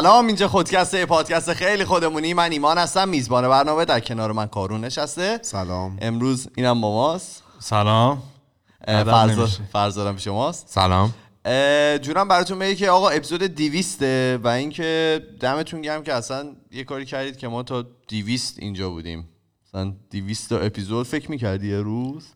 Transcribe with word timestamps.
سلام 0.00 0.26
اینجا 0.26 0.48
خودکسته 0.48 1.06
پادکست 1.06 1.52
خیلی 1.52 1.84
خودمونی. 1.84 2.34
من 2.34 2.52
ایمان 2.52 2.78
هستم 2.78 3.08
میزبان 3.08 3.48
برنامه 3.48 3.84
در 3.84 4.00
کنار 4.00 4.32
من 4.32 4.46
کارون 4.46 4.84
نشسته. 4.84 5.38
سلام. 5.42 5.96
امروز 6.00 6.48
اینم 6.56 6.80
با 6.80 6.92
ماست. 6.92 7.42
سلام. 7.58 8.22
فرزادم 9.72 10.14
پیش 10.14 10.26
ماست. 10.26 10.68
سلام. 10.68 11.14
جونم 11.98 12.28
براتون 12.28 12.58
بگه 12.58 12.74
که 12.74 12.90
آقا 12.90 13.08
اپیزود 13.08 13.42
دیویسته 13.42 14.38
و 14.44 14.48
اینکه 14.48 15.20
دمتون 15.40 15.82
گرم 15.82 16.02
که 16.02 16.12
اصلا 16.12 16.46
یه 16.72 16.84
کاری 16.84 17.04
کردید 17.04 17.36
که 17.36 17.48
ما 17.48 17.62
تا 17.62 17.84
دیویست 18.08 18.58
اینجا 18.58 18.90
بودیم. 18.90 19.28
مثلا 19.68 19.92
دیویست 20.10 20.48
تا 20.48 20.58
اپیزود 20.58 21.06
فکر 21.06 21.30
می‌کردی 21.30 21.68
یه 21.68 21.80
روز؟ 21.80 22.26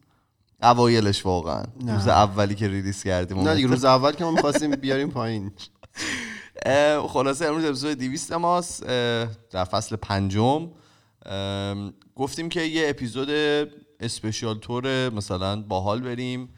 اوایلش 0.62 1.26
واقعا. 1.26 1.62
روز 1.86 2.08
اولی 2.08 2.54
که 2.54 2.68
ریلیز 2.68 3.02
کردیم. 3.02 3.40
نه 3.40 3.54
دیگه 3.54 3.68
روز 3.68 3.84
اول 3.94 4.12
که 4.12 4.24
ما 4.24 4.30
می‌خواستیم 4.30 4.70
بیاریم 4.70 5.10
پایین. 5.10 5.52
خلاصه 7.08 7.46
امروز 7.46 7.64
اپیزود 7.64 7.98
200 7.98 8.32
ماست 8.32 8.86
در 9.50 9.64
فصل 9.64 9.96
پنجم. 9.96 10.70
گفتیم 12.16 12.48
که 12.48 12.60
یه 12.60 12.88
اپیزود 12.88 13.28
اسپشیال 14.00 14.58
تور 14.58 15.08
مثلا 15.08 15.62
باحال 15.62 16.00
بریم. 16.00 16.48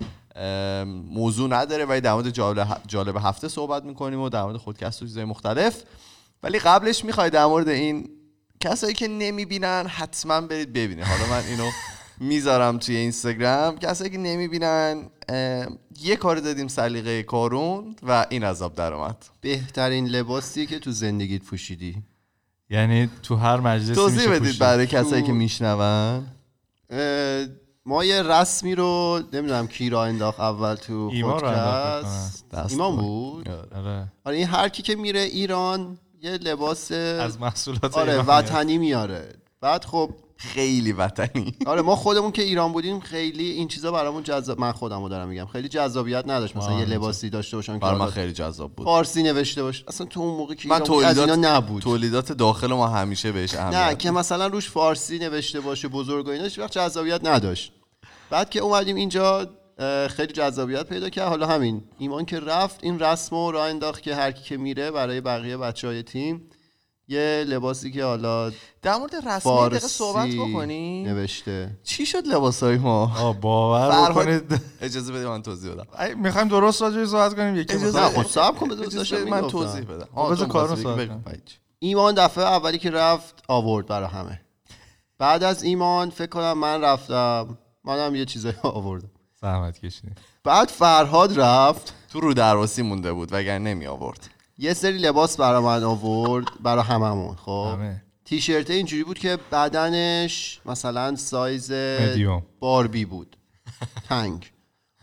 موضوع 1.10 1.50
نداره 1.50 1.84
ولی 1.84 2.00
در 2.00 2.12
مورد 2.12 2.30
جالب, 2.86 3.16
هفته 3.16 3.48
صحبت 3.48 3.84
می‌کنیم 3.84 4.20
و 4.20 4.28
در 4.28 4.42
مورد 4.42 4.56
خودکست 4.56 5.02
و 5.02 5.06
چیزای 5.06 5.24
مختلف. 5.24 5.82
ولی 6.42 6.58
قبلش 6.58 7.04
می‌خوای 7.04 7.30
در 7.30 7.46
مورد 7.46 7.68
این 7.68 8.10
کسایی 8.60 8.94
که 8.94 9.08
نمی‌بینن 9.08 9.86
حتما 9.86 10.40
برید 10.40 10.72
ببینید. 10.72 11.04
حالا 11.04 11.26
من 11.30 11.42
اینو 11.48 11.70
می‌ذارم 12.20 12.78
توی 12.78 12.96
اینستاگرام. 12.96 13.78
کسایی 13.78 14.10
که 14.10 14.18
نمی‌بینن 14.18 15.10
یه 16.00 16.16
کار 16.16 16.36
دادیم 16.40 16.68
سلیقه 16.68 17.22
کارون 17.22 17.96
و 18.02 18.26
این 18.30 18.44
عذاب 18.44 18.74
در 18.74 18.92
اومد. 18.94 19.16
بهترین 19.40 20.06
لباسی 20.08 20.66
که 20.66 20.78
تو 20.78 20.90
زندگیت 20.90 21.42
پوشیدی؟ 21.42 22.02
یعنی 22.70 23.10
تو 23.22 23.36
هر 23.36 23.56
مجلسی 23.60 23.94
توضیح 23.94 24.30
بدید. 24.30 24.58
برای 24.58 24.86
کسایی 24.86 25.20
تو- 25.22 25.26
که 25.26 25.32
میشنون 25.32 26.26
ما 27.86 28.04
یه 28.04 28.22
رسمی 28.22 28.74
رو 28.74 29.22
نمی‌دونم 29.32 29.66
کی 29.66 29.90
را 29.90 30.04
انداخت 30.04 30.40
اول 30.40 30.74
تو 30.74 31.10
پادکست. 31.22 32.54
ایمان. 32.68 32.96
بود؟ 32.96 33.48
آره. 33.48 34.06
آره. 34.24 34.36
این 34.36 34.46
هر 34.46 34.68
کی 34.68 34.82
که 34.82 34.96
میره 34.96 35.20
ایران 35.20 35.98
یه 36.22 36.30
لباس 36.30 36.92
از 36.92 37.40
محصولات 37.40 37.98
آره 37.98 38.18
وطنی 38.18 38.78
میاره. 38.78 39.34
بعد 39.60 39.84
خب 39.84 40.10
خیلی 40.42 40.92
وطنی. 40.92 41.54
آره 41.66 41.82
ما 41.82 41.96
خودمون 41.96 42.32
که 42.32 42.42
ایران 42.42 42.72
بودیم 42.72 43.00
خیلی 43.00 43.50
این 43.50 43.68
چیزا 43.68 43.92
برامون 43.92 44.22
جذاب 44.22 44.60
من 44.60 44.72
خودمو 44.72 45.08
دارم 45.08 45.28
میگم 45.28 45.46
خیلی 45.46 45.68
جذابیت 45.68 46.24
نداشت. 46.26 46.56
مثلا 46.56 46.78
یه 46.78 46.84
لباسی 46.84 47.30
داشته 47.30 47.56
باشم 47.56 47.78
که 47.78 47.86
من 47.86 48.06
خیلی 48.06 48.32
جذاب 48.32 48.72
بود. 48.72 48.84
فارسی 48.84 49.22
نوشته 49.22 49.62
باشه 49.62 49.84
اصلا 49.88 50.06
تو 50.06 50.20
اون 50.20 50.36
موقع 50.36 50.54
که 50.54 50.68
من 50.68 50.78
بود، 50.78 51.04
از 51.04 51.14
تولیدات 51.16 51.30
اینا 51.30 51.56
نبود. 51.56 51.82
تولیدات 51.82 52.32
داخل 52.32 52.72
ما 52.72 52.86
همیشه 52.86 53.32
بهش 53.32 53.54
نه 53.54 53.60
اهمیت 53.60 53.98
که 53.98 54.10
مثلا 54.10 54.46
روش 54.46 54.70
فارسی 54.70 55.18
نوشته 55.18 55.60
باشه 55.60 55.88
بزرگ 55.88 56.26
و 56.26 56.30
اینا 56.30 56.44
هیچ 56.44 56.58
وقت 56.58 56.72
جذابیت 56.72 57.20
نداشت. 57.24 57.72
بعد 58.30 58.50
که 58.50 58.60
اومدیم 58.60 58.96
اینجا 58.96 59.46
خیلی 60.08 60.32
جذابیت 60.32 60.86
پیدا 60.86 61.08
کرد. 61.08 61.28
حالا 61.28 61.46
همین 61.46 61.82
ایمان 61.98 62.24
که 62.24 62.40
رفت 62.40 62.84
این 62.84 62.98
رسم 62.98 63.36
رو 63.36 63.50
راه 63.50 63.68
انداخت 63.68 64.02
که 64.02 64.14
هر 64.14 64.32
کی 64.32 64.44
که 64.44 64.56
میره 64.56 64.90
برای 64.90 65.20
بقیه 65.20 65.56
بچه 65.56 65.88
های 65.88 66.02
تیم. 66.02 66.42
یه 67.08 67.44
لباسی 67.48 67.90
که 67.90 68.04
حالا 68.04 68.52
در 68.82 68.96
مورد 68.96 69.14
رسمی 69.14 69.28
دقیقه 69.28 69.38
فارسی 69.38 69.88
صحبت 69.88 70.28
بکنی. 70.28 71.04
نوشته. 71.04 71.78
چی 71.82 72.06
شد 72.06 72.26
لباسای 72.26 72.76
ما؟ 72.76 73.32
باور 73.32 74.10
بکنید. 74.10 74.60
اجازه 74.80 75.12
بده 75.12 75.28
من 75.28 75.42
توضیح 75.42 75.72
بدم. 75.72 75.86
ای، 76.00 76.14
می‌خوایم 76.14 76.48
درست 76.48 76.82
راجعش 76.82 77.08
صحبت 77.08 77.34
کنیم 77.34 77.56
یکی 77.56 77.74
اجازه 77.74 78.00
نه 78.00 78.08
خب 78.08 78.28
صبر 78.28 78.58
کن 78.58 78.68
بده 78.68 79.24
من. 79.24 79.48
توضیح 79.48 79.84
بدم. 79.84 80.08
خب 80.14 80.32
بذار 80.32 80.48
کارو 80.48 80.76
صحبت. 80.76 81.10
هیچ. 81.10 81.58
ایمان 81.78 82.14
دفعه 82.14 82.44
اولی 82.44 82.78
که 82.78 82.90
رفت 82.90 83.42
آورد 83.48 83.86
برای 83.86 84.08
همه. 84.08 84.40
بعد 85.18 85.42
از 85.42 85.62
ایمان 85.62 86.10
فکر 86.10 86.26
کنم 86.26 86.58
من 86.58 86.80
رفتم 86.80 87.58
منم 87.84 88.14
یه 88.14 88.24
چیزایی 88.24 88.54
آوردم. 88.62 89.10
زحمت 89.40 89.78
کشیدیم 89.78 90.14
بعد 90.44 90.68
فرهاد 90.68 91.40
رفت. 91.40 91.94
تو 92.12 92.20
رو 92.20 92.34
درواسی 92.34 92.82
مونده 92.82 93.12
بود 93.12 93.28
وگر 93.32 93.58
نمی 93.58 93.86
آورد 93.86 94.30
یه 94.58 94.74
سری 94.74 94.98
لباس 94.98 95.36
برای 95.36 95.62
من 95.62 95.84
آورد 95.84 96.46
برای 96.62 96.84
هممون 96.84 97.36
خب؟ 97.36 97.70
همه. 97.72 98.02
تیشرت 98.24 98.70
اینجوری 98.70 99.04
بود 99.04 99.18
که 99.18 99.38
بدنش 99.52 100.60
مثلا 100.66 101.16
سایز. 101.16 101.72
باربی 102.60 103.04
بود. 103.04 103.36
تنگ. 104.08 104.52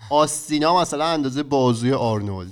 آستینا 0.10 0.82
مثلا 0.82 1.06
اندازه 1.06 1.44
بازوی 1.44 1.94
آرنولد. 1.94 2.52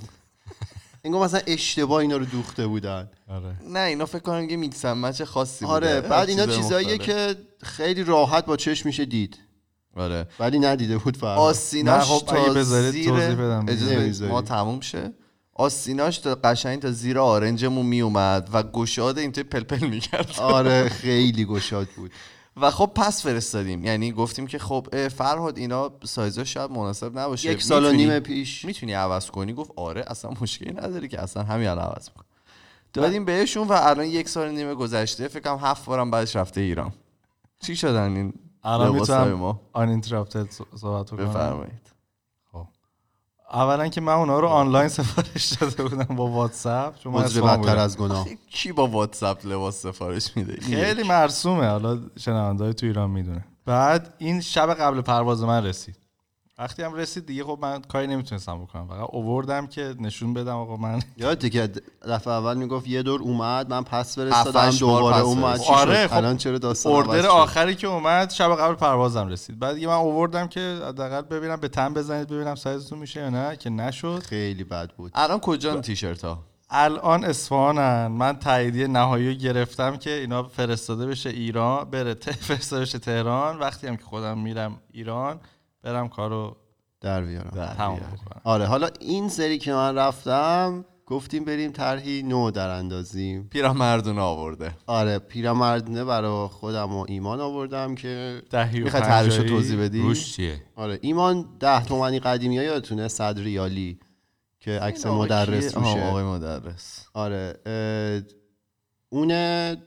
انگار 1.04 1.26
مثلا 1.26 1.42
اشتباه 1.48 1.98
اینا 2.02 2.18
رو 2.18 2.26
دوخته 2.26 2.68
بودن. 2.68 3.10
آره. 3.28 3.56
نه 3.70 3.80
اینا 3.80 4.06
فکر 4.06 4.20
کنم 4.20 4.50
یه 4.50 4.58
mix 4.58 4.86
match 4.86 5.22
خاصی 5.22 5.66
بوده. 5.66 5.76
آره 5.76 6.02
بعد 6.02 6.30
اینا 6.30 6.46
چیزای 6.46 6.86
چیزاییه. 6.86 6.98
که 6.98 7.36
خیلی 7.62 8.04
راحت 8.04 8.46
با 8.46 8.58
چشم 8.58 8.90
میشه 8.90 9.06
دید. 9.06 9.40
آره. 9.96 10.28
ولی 10.40 10.60
ندیده 10.60 10.98
بود 10.98 11.18
فرهاد 11.18 11.38
آستیناش 11.38 12.10
نه، 12.10 12.18
خب 12.18 12.26
تا 12.26 12.54
بذارید 12.54 12.92
زیر 12.92 13.10
توضیح 13.10 13.36
بدم. 13.36 13.66
اجازه. 13.68 14.28
ما 14.28 14.42
تموم 14.42 14.80
شه؟ 14.82 15.14
آستیناش 15.58 16.18
تا 16.18 16.36
قشنگ 16.36 16.82
تا 16.82 16.92
زیر 16.92 17.20
آرنجمون 17.20 17.86
می 17.86 18.02
اومد 18.02 18.50
و 18.54 18.64
گشاد 18.64 19.18
این 19.18 19.32
توی 19.32 19.44
پلپل 19.44 19.88
می‌کرد. 19.88 20.40
آره 20.56 20.90
خیلی 20.90 21.46
گشاد 21.46 21.88
بود. 21.88 22.12
و 22.62 22.72
خب 22.72 22.92
پس 22.96 23.24
فرستادیم. 23.24 23.86
یعنی 23.86 24.12
گفتیم 24.12 24.48
که 24.48 24.60
خب 24.60 25.08
فرهاد 25.08 25.58
اینا 25.58 25.92
سایزا 26.04 26.44
شاید 26.44 26.72
مناسب 26.72 27.20
نباشه. 27.20 27.52
یک 27.52 27.64
سال 27.64 27.86
و 27.86 27.92
نیم 27.92 28.20
پیش. 28.20 28.66
می‌تونی 28.66 28.94
عوض 28.94 29.30
کنی؟ 29.30 29.54
گفت 29.54 29.72
آره 29.76 30.04
اصلا 30.08 30.32
مشکلی 30.42 30.74
نداره 30.74 31.08
که 31.08 31.22
اصلا 31.22 31.44
همین 31.44 31.68
الان 31.68 31.86
عوض 31.86 32.10
میکن 32.10 32.24
دادیم 32.94 33.26
بهشون 33.26 33.68
و 33.68 33.74
الان 33.74 34.06
یک 34.06 34.30
سال 34.30 34.48
و 34.48 34.52
نیم 34.52 34.74
گذشته 34.74 35.28
فکر 35.28 35.44
کنم 35.44 35.60
هفت 35.62 35.86
بارم 35.86 36.12
بعدش 36.12 36.36
رفته 36.36 36.62
ایران. 36.62 36.94
چی 37.60 37.76
شدن 37.76 38.16
این 38.16 38.34
الان 38.64 38.96
لباسای 38.96 39.20
می‌تونم 39.20 39.40
ما؟ 39.40 39.62
صحبت 40.76 41.10
کنم 41.10 41.26
بفرمایید. 41.26 41.97
اولا 43.52 43.88
که 43.88 44.02
من 44.02 44.14
اونا 44.14 44.40
رو 44.40 44.48
آنلاین 44.48 44.88
سفارش 44.88 45.54
داده 45.54 45.84
بودم 45.84 46.16
با 46.16 46.28
واتساپ 46.28 47.00
چون 47.00 47.14
من 47.14 47.24
بدتر. 47.62 47.78
از 47.78 47.98
گناه. 47.98 48.28
کی 48.54 48.72
با 48.72 48.88
واتساپ 48.88 49.46
لباس 49.46 49.82
سفارش 49.82 50.38
میده؟ 50.38 50.62
خیلی 50.62 51.04
مرسومه. 51.04 51.68
حالا 51.68 52.00
شنونده 52.20 52.74
تو 52.74 52.86
ایران 52.86 53.10
می‌دونه. 53.10 53.46
بعد 53.66 54.14
این 54.18 54.42
شب 54.42 54.74
قبل 54.74 55.02
پرواز 55.02 55.44
من 55.44 55.66
رسید. 55.66 56.07
وقتی 56.60 56.84
هم 56.84 56.94
رسید 56.94 57.26
دیگه 57.26 57.44
خب 57.44 57.60
من 57.62 57.82
کاری 57.82 58.08
نمی‌تونستم 58.08 58.62
بکنم. 58.62 58.88
فقط 58.88 59.10
اووردم 59.12 59.68
که 59.68 59.96
نشون 60.00 60.34
بدم 60.34 60.56
آقا 60.56 60.78
من 60.78 61.00
یادته 61.18 61.50
که 61.50 61.70
دفعه 62.10 62.34
اول 62.34 62.58
می‌گفت 62.58 62.88
یه 62.88 63.04
دور 63.04 63.22
اومد 63.22 63.70
من 63.70 63.84
پس 63.84 64.20
فرستادم 64.20 64.70
دوباره 64.70 65.20
اومد. 65.20 65.60
چی 65.60 65.74
آره، 65.74 66.08
خب 66.08 66.18
الان 66.18 66.38
چرا 66.38 66.58
داستان 66.58 66.94
اوردر؟ 66.94 67.28
آخری 67.28 67.76
که 67.76 67.88
اومد 67.88 68.30
شب 68.30 68.56
قبل 68.56 68.76
پروازم 68.76 69.28
رسید. 69.28 69.60
بعد 69.60 69.76
دیگه 69.76 69.88
من 69.88 69.94
اووردم 69.94 70.48
که 70.48 70.80
حداقل 70.88 71.22
ببینم 71.22 71.56
به 71.56 71.68
تن 71.68 71.94
بزنید 71.94 72.28
ببینم 72.28 72.56
سایزتون 72.56 73.00
میشه 73.00 73.20
یا 73.20 73.30
نه 73.30 73.56
که 73.56 73.70
نشد. 73.70 74.24
خیلی 74.24 74.64
بد 74.64 74.92
بود. 74.92 75.12
الان 75.16 75.40
کجا 75.40 75.82
تیشرت 75.82 76.26
ها 76.26 76.44
الان 76.70 77.26
اصفهانن. 77.26 78.08
من 78.08 78.40
تاییدیه 78.40 78.88
نهایی 78.88 79.28
رو 79.30 79.34
گرفتم 79.34 79.98
که 79.98 80.12
اینا 80.12 80.44
فرستاده 80.44 81.08
بشه 81.08 81.30
ایران 81.30 81.90
بره 81.90 82.14
فرستاده 82.48 82.82
بشه 82.82 83.00
تهران. 83.00 83.60
وقتی 83.60 83.88
هم 83.88 83.98
که 83.98 84.04
خودم 84.04 84.38
میرم 84.38 84.80
ایران 84.92 85.40
برم 85.88 86.10
کارو 86.10 86.58
در 87.02 87.22
بیارم. 87.22 87.74
تمام 87.78 87.98
بکنم. 87.98 88.42
آره 88.44 88.66
حالا 88.66 88.90
این 89.00 89.30
سری 89.30 89.58
که 89.58 89.74
من 89.74 89.96
رفتم 89.96 90.86
گفتیم 91.06 91.46
بریم 91.46 91.72
طرحی 91.72 92.24
نو 92.24 92.52
در 92.52 92.70
اندازیم. 92.70 93.48
پیرمردونه 93.50 94.22
آورده. 94.22 94.72
آره 94.88 95.20
پیرمردونه 95.20 96.04
برای 96.04 96.48
خودم 96.48 96.96
و 96.96 97.06
ایمان 97.08 97.42
آوردم 97.42 97.96
که 97.96 98.42
دهی 98.50 98.82
و 98.82 98.84
می‌خوای 98.84 99.02
تعریفش 99.02 99.36
رو 99.36 99.42
پنجایی. 99.42 99.62
توضیح 99.62 99.84
بدی؟ 99.84 100.02
روش 100.02 100.36
چیه؟ 100.36 100.64
آره 100.76 101.00
ایمان 101.02 101.46
ده 101.60 101.86
تومنی 101.86 102.20
قدیمی 102.20 102.58
ها 102.58 102.64
یادتونه 102.64 103.08
صد 103.08 103.40
ریالی 103.40 104.00
که 104.60 104.80
عکس 104.80 105.06
مدرس 105.06 105.78
روشه 105.78 106.08
آقای 106.08 106.24
مدرس. 106.24 107.06
آره 107.14 107.60
اونه 109.10 109.78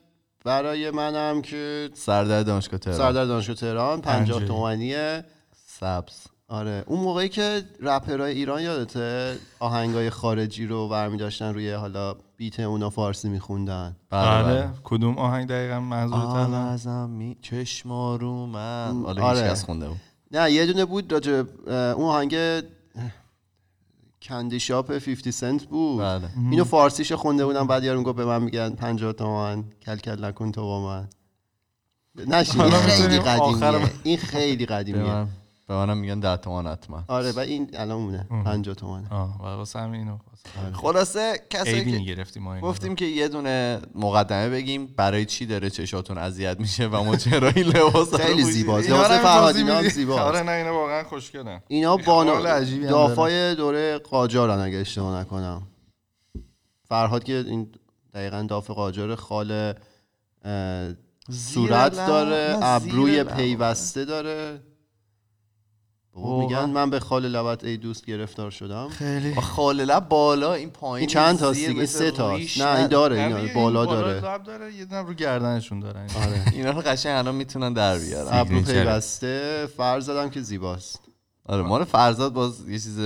برای 0.45 0.91
منم 0.91 1.43
که 1.43 1.91
سردر 1.95 2.43
دانشگاه 2.43 2.81
تهران. 2.81 2.99
سردر 2.99 3.25
دانشگاه 3.25 3.57
تهران 3.57 4.01
50 4.01 4.41
پنجه. 4.41 5.25
سبز. 5.81 6.27
آره. 6.49 6.85
اون 6.87 7.01
موقعی 7.01 7.29
که 7.29 7.63
رپرهای 7.81 8.33
ایران 8.35 8.63
یادته 8.63 9.37
آهنگای 9.59 10.11
خارجی 10.11 10.67
رو 10.67 10.89
برمی 10.89 11.17
داشتن 11.17 11.55
روی 11.55 11.71
حالا 11.73 12.15
بیت 12.37 12.61
اونا 12.61 12.91
فارسی 12.91 13.29
میخوندن. 13.29 13.97
بله 14.11 14.69
کدوم 14.85 15.19
آهنگ 15.19 15.49
دقیقا 15.49 15.81
منظورت 15.81 16.51
ازم 16.55 17.11
می 17.11 17.37
چشمارو 17.43 18.47
من 18.47 19.03
حالا 19.07 19.23
آره. 19.23 19.41
کس 19.51 19.65
خونده 19.65 19.89
بود. 19.89 20.01
نه 20.33 20.53
یه 20.53 20.67
دونه 20.67 20.85
بود 20.85 21.13
راجع 21.13 21.43
اه، 21.67 21.75
اون 21.75 22.07
آهنگ 22.07 22.37
کندی 24.23 24.61
شاپ 24.61 24.99
50 24.99 25.31
سنت 25.33 25.65
بود. 25.65 26.01
بله. 26.03 26.29
اینو 26.51 26.65
فارسیش 26.65 27.13
خونده 27.13 27.47
بودم 27.47 27.67
بعد 27.67 27.85
یارو 27.85 28.03
گفت 28.03 28.17
به 28.17 28.25
من 28.25 28.43
میگن 28.43 28.71
50 28.71 29.13
تومن 29.13 29.65
کل 29.83 29.97
کل 29.97 30.25
نکن 30.25 30.53
تو 30.53 30.63
با 30.63 30.85
من. 30.87 31.09
نشین 32.27 32.63
خیلی 32.71 33.19
قدیمیه. 33.19 33.71
من- 33.71 33.91
این 34.03 34.17
خیلی 34.17 34.67
قدیمیه. 34.67 35.03
من 35.03 35.29
به 35.71 35.77
منم 35.77 35.99
میگن 35.99 36.21
10 36.21 36.37
تومن 36.37 36.67
حتما 36.73 37.05
آره 37.09 37.33
و 37.33 37.39
این 37.39 37.71
الان 37.75 37.99
مونه 38.01 38.27
50 38.45 38.75
تومنه 38.75 39.07
آه 39.11 39.41
و 39.41 39.45
واسه 39.45 39.79
همین 39.79 40.01
اینو 40.01 40.13
واسه 40.13 40.77
خلاصه 40.77 41.43
کسایی 41.51 41.85
که 41.85 41.91
می‌گرفتیم 41.91 42.43
ما 42.43 42.55
اینو. 42.55 42.67
گفتیم 42.67 42.95
که 42.95 43.05
یه 43.05 43.29
دونه 43.29 43.81
مقدمه 43.95 44.49
بگیم 44.49 44.87
برای 44.87 45.25
چی 45.25 45.47
داره 45.47 45.71
چشاتون 45.71 46.19
اذیت 46.19 46.61
میشه 46.61 46.87
و 46.87 47.03
ما 47.05 47.17
چرا 47.17 47.49
این 47.49 47.67
لباس 47.67 48.15
خیلی. 48.15 48.43
زیباست. 48.43 48.87
اینا 48.91 49.03
رو 49.03 49.05
لباس 49.05 49.19
هم 49.19 49.23
فرهادی 49.23 49.63
توضیح 49.63 49.77
هم؟ 49.77 49.89
زیباست. 49.89 50.21
آره 50.21 50.43
نه 50.43 50.53
اینا 50.53 50.75
واقعا 50.75 51.05
خوشگله 51.05 51.63
اینا 51.69 51.97
هم 51.97 52.87
دافای 52.87 53.55
دوره 53.55 53.99
قاجارن 53.99 54.59
اگه 54.59 54.79
اشتباه 54.79 55.21
نکنم 55.21 55.63
فرهاد 56.89 57.25
که 57.25 57.45
این 57.47 57.73
دقیقا 58.15 58.43
داف 58.43 58.71
قاجار 58.71 59.15
خال 59.15 59.75
صورت؟ 61.31 61.97
داره 61.97 62.59
ابروی. 62.63 63.25
پیوسته 63.25 64.05
داره 64.05 64.61
بابا. 66.15 66.41
میگن 66.41 66.65
من 66.65 66.91
به 66.91 67.01
خال 67.01 67.29
لبت 67.29 67.65
ای 67.65 67.77
دوست 67.77 68.07
گرفتار 68.07 68.51
شدم. 68.51 68.89
خیلی. 68.89 69.31
با 69.31 69.43
خال 69.43 69.85
لب 69.85 70.09
بالا 70.09 70.55
این 70.55 70.71
پایین 70.71 71.01
این 71.01 71.09
چند 71.09 71.39
تا 71.39 71.53
دیگه؟ 71.53 71.73
مثل 71.73 71.99
سه 71.99 72.11
تا 72.11 72.37
نه 72.37 72.79
این 72.79 72.87
داره 72.87 73.21
این 73.21 73.55
بالا 73.55 73.87
داره. 73.87 74.21
لب 74.21 74.43
داره 74.43 74.75
یه 74.75 74.85
دونه 74.85 75.03
رو 75.03 75.15
گردنشون 75.15 75.81
داره. 75.81 76.01
آره. 76.01 76.45
اینا 76.53 76.71
رو 76.71 76.81
قشنگ 76.81 77.19
الان 77.19 77.35
می‌تونن 77.35 77.73
در 77.73 77.99
بیارن. 77.99 78.29
ابرو. 78.33 78.63
پیوسته 78.63 79.67
فرض 79.77 80.05
زدم 80.05 80.31
که 80.31 80.41
زیباست. 80.41 81.01
آره 81.47 81.63
مال 81.63 81.85
فرزاد 81.85 82.33
باز 82.33 82.69
یه 82.69 82.79
چیز 82.79 83.01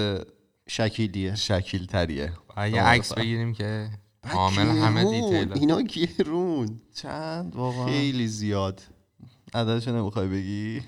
شکیلیه. 0.69 1.35
شکیل 1.35 1.87
تریه 1.87 2.33
یه 2.57 2.83
عکس 2.83 3.15
بگیریم 3.15 3.55
که 3.55 3.89
کامل 4.33 4.69
همه. 4.69 5.05
دیتیل 5.05 5.53
اینا 5.53 5.81
گرون 5.83 6.81
چند؟ 6.95 7.57
واقعا. 7.57 7.87
خیلی 7.87 8.29
زیاد. 8.29 8.81
عددشو 9.55 9.93
نمی‌خوای 9.93 10.29
بگی؟ 10.29 10.83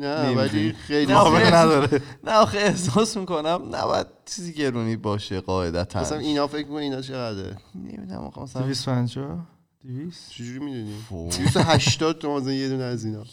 نه. 0.00 0.36
ولی 0.36 0.72
خیلی 0.72 1.12
نداره. 1.12 2.02
نه 2.24 2.32
آخه 2.32 2.58
احساس 2.58 3.16
می‌کنم 3.16 3.62
نباید 3.72 4.06
چیزی 4.26 4.52
گرونی 4.52 4.96
باشه 4.96 5.40
قاعدتا. 5.40 6.00
مثلا 6.00 6.18
اینا 6.18 6.46
فکر 6.46 6.66
می‌کنی 6.66 6.84
اینا 6.84 7.00
چقدره؟ 7.00 7.56
نمی‌دونم 7.74 8.20
آخه 8.20 8.42
مثلا 8.42 8.62
250 8.62 9.46
200 9.84 10.30
چجوری 10.30 10.58
می‌دونی؟ 10.58 10.94
فو. 11.08 11.28
280 11.28 12.18
تومن 12.18 12.40
مثلا 12.40 12.52
یه 12.52 12.68
دونه 12.68 12.84
از 12.84 13.04
اینا. 13.04 13.24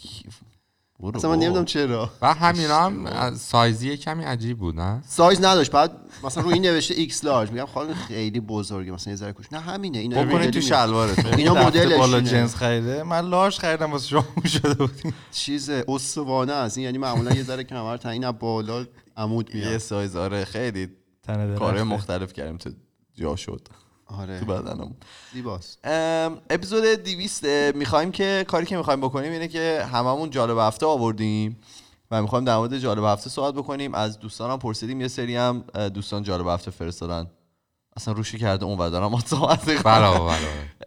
برو 1.00 1.16
اصلا 1.16 1.30
من. 1.30 1.38
نمی‌دونم 1.38 1.64
چرا. 1.64 2.10
و 2.22 2.34
همینا 2.34 2.80
هم 2.80 3.34
سایزی 3.34 3.96
کمی 3.96 4.24
عجیب 4.24 4.58
بود 4.58 4.80
نه؟ 4.80 5.02
سایز 5.06 5.44
نداشت 5.44 5.70
بعد 5.70 5.92
مثلا 6.24 6.42
روی 6.44 6.52
این 6.52 6.62
نوشته 6.62 6.94
ایکس 6.94 7.24
لارج 7.24 7.50
میگم 7.50 7.66
خاله 7.66 7.94
خیلی 7.94 8.40
بزرگه 8.40 8.92
مثلا 8.92 9.10
یه 9.10 9.16
ذره 9.16 9.32
کوچ 9.32 9.46
نه 9.52 9.60
همینه 9.60 9.98
اینا 9.98 10.24
بکنید 10.24 10.50
تو 10.50 10.60
شلوارتون. 10.60 11.34
اینا 11.38 11.54
مدلش 11.66 11.98
بالا. 11.98 12.20
جنس 12.20 12.54
خریده؟ 12.54 13.02
من 13.02 13.20
لارج 13.28 13.58
خریدم 13.58 13.92
واسه 13.92 14.06
شما 14.08 14.24
شده 14.54 14.74
بودیم. 14.74 15.14
چیز 15.32 15.70
استوانه 15.70 16.52
است. 16.52 16.78
این 16.78 16.84
یعنی 16.84 16.98
معمولا 16.98 17.34
یه 17.34 17.42
ذره 17.42 17.64
کمر 17.64 17.96
تا 17.96 18.10
این 18.10 18.30
بالا 18.30 18.86
عمود 19.16 19.54
یه 19.54 19.60
میاد 19.68 19.78
سایز 19.78 20.16
آره 20.16 20.44
خیلی 20.44 20.88
تنه 21.22 21.54
کارهای. 21.58 21.82
مختلف 21.82 22.32
کردیم 22.32 22.56
تو 22.56 22.70
جا 23.14 23.36
شد. 23.36 23.68
آره. 24.08 24.40
تو 24.40 24.46
بدنم 24.46 24.94
زیباست. 25.32 25.78
اپیزود 26.50 26.84
200 26.84 27.44
می‌خوایم 27.74 28.12
که 28.12 28.44
کاری 28.48 28.66
که 28.66 28.76
می‌خوایم 28.76 29.00
بکنیم 29.00 29.32
اینه 29.32 29.48
که 29.48 29.88
هممون 29.92 30.30
جالب 30.30 30.58
هفته 30.58 30.86
آوردیم 30.86 31.60
و 32.10 32.22
می‌خوایم 32.22 32.44
در 32.44 32.56
مورد 32.56 32.78
جالب 32.78 33.04
هفته 33.04 33.30
صحبت 33.30 33.54
بکنیم. 33.54 33.94
از 33.94 34.18
دوستانم 34.18 34.58
پرسیدیم 34.58 35.00
یه 35.00 35.08
سری 35.08 35.36
هم 35.36 35.64
دوستان 35.94 36.22
جالب 36.22 36.46
هفته 36.46 36.70
فرستادن. 36.70 37.30
اصلا 37.96 38.14
روشی 38.14 38.38
کرده 38.38 38.64
اون 38.64 38.78
و 38.78 38.90
دارم 38.90 39.18
صحبت 39.18 39.86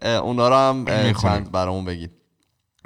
اونا 0.02 0.48
رو 0.48 0.54
هم. 0.54 1.12
چند 1.22 1.50
برامون 1.50 1.84
بگید. 1.84 2.10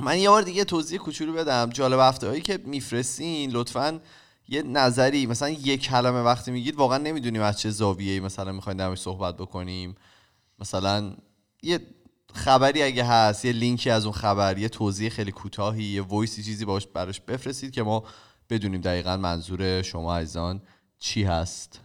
من 0.02 0.18
یه 0.18 0.30
بار 0.30 0.42
دیگه 0.42 0.64
توضیح 0.64 0.98
کوچولو 0.98 1.32
بدم. 1.32 1.70
جالب 1.70 2.00
هفته 2.00 2.28
هایی 2.28 2.40
که 2.40 2.58
میفرستین 2.64 3.50
لطفا 3.50 4.00
یه 4.48 4.62
نظری 4.62 5.26
مثلا 5.26 5.48
یک 5.48 5.82
کلمه 5.82 6.22
وقتی 6.22 6.50
میگید 6.50 6.76
واقعا 6.76 6.98
نمی‌دونیم 6.98 7.42
از 7.42 7.60
چه 7.60 7.70
زاویه‌ای 7.70 8.20
مثلا 8.20 8.52
می‌خواین 8.52 8.76
درش 8.76 8.98
صحبت 8.98 9.36
بکنیم. 9.36 9.94
مثلا 10.58 11.16
یه 11.62 11.80
خبری 12.34 12.82
اگه 12.82 13.04
هست 13.04 13.44
یه 13.44 13.52
لینکی 13.52 13.90
از 13.90 14.04
اون 14.04 14.14
خبر 14.14 14.58
یه 14.58 14.68
توضیح 14.68 15.08
خیلی 15.08 15.32
کوتاهی 15.32 15.84
یه 15.84 16.02
وایسی 16.02 16.42
چیزی 16.42 16.64
باش 16.64 16.86
براش 16.86 17.20
بفرستید 17.20 17.70
که 17.70 17.82
ما 17.82 18.04
بدونیم 18.50 18.80
دقیقا 18.80 19.16
منظور 19.16 19.82
شما 19.82 20.16
عزیزان 20.16 20.62
چی 20.98 21.24
هست. 21.24 21.80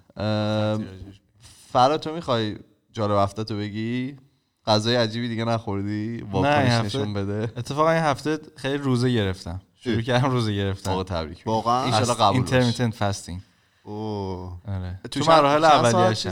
فرا 1.72 1.98
تو 1.98 2.14
می‌خوای 2.14 2.58
جالب 2.92 3.18
هفته 3.18 3.44
تو 3.44 3.58
بگی؟ 3.58 4.18
غذای 4.66 4.96
عجیبی 4.96 5.28
دیگه 5.28 5.46
نخوردی؟ 5.46 6.18
نه، 6.18 6.32
واکنش 6.32 6.72
نشون 6.72 7.14
بده. 7.14 7.54
اتفاقا 7.58 7.92
این 7.92 8.04
هفته 8.04 8.40
خیلی 8.56 8.78
روزه 8.78 9.14
گرفتم. 9.14 9.62
شروع. 9.76 10.02
کردم 10.02 10.32
روزه 10.32 10.56
گرفتم 10.56 10.92
واقعا 10.92 11.04
تبریک 11.04 11.44
واقعا؟ 11.46 11.84
ان 11.84 12.04
قبول. 12.04 12.36
intermittent 12.36 12.94
fasting 12.94 13.42
اوه. 13.84 14.58
آره. 14.68 15.00
تو, 15.12 15.20
مراحل 15.20 15.64
اولیه‌اش؟ 15.64 16.28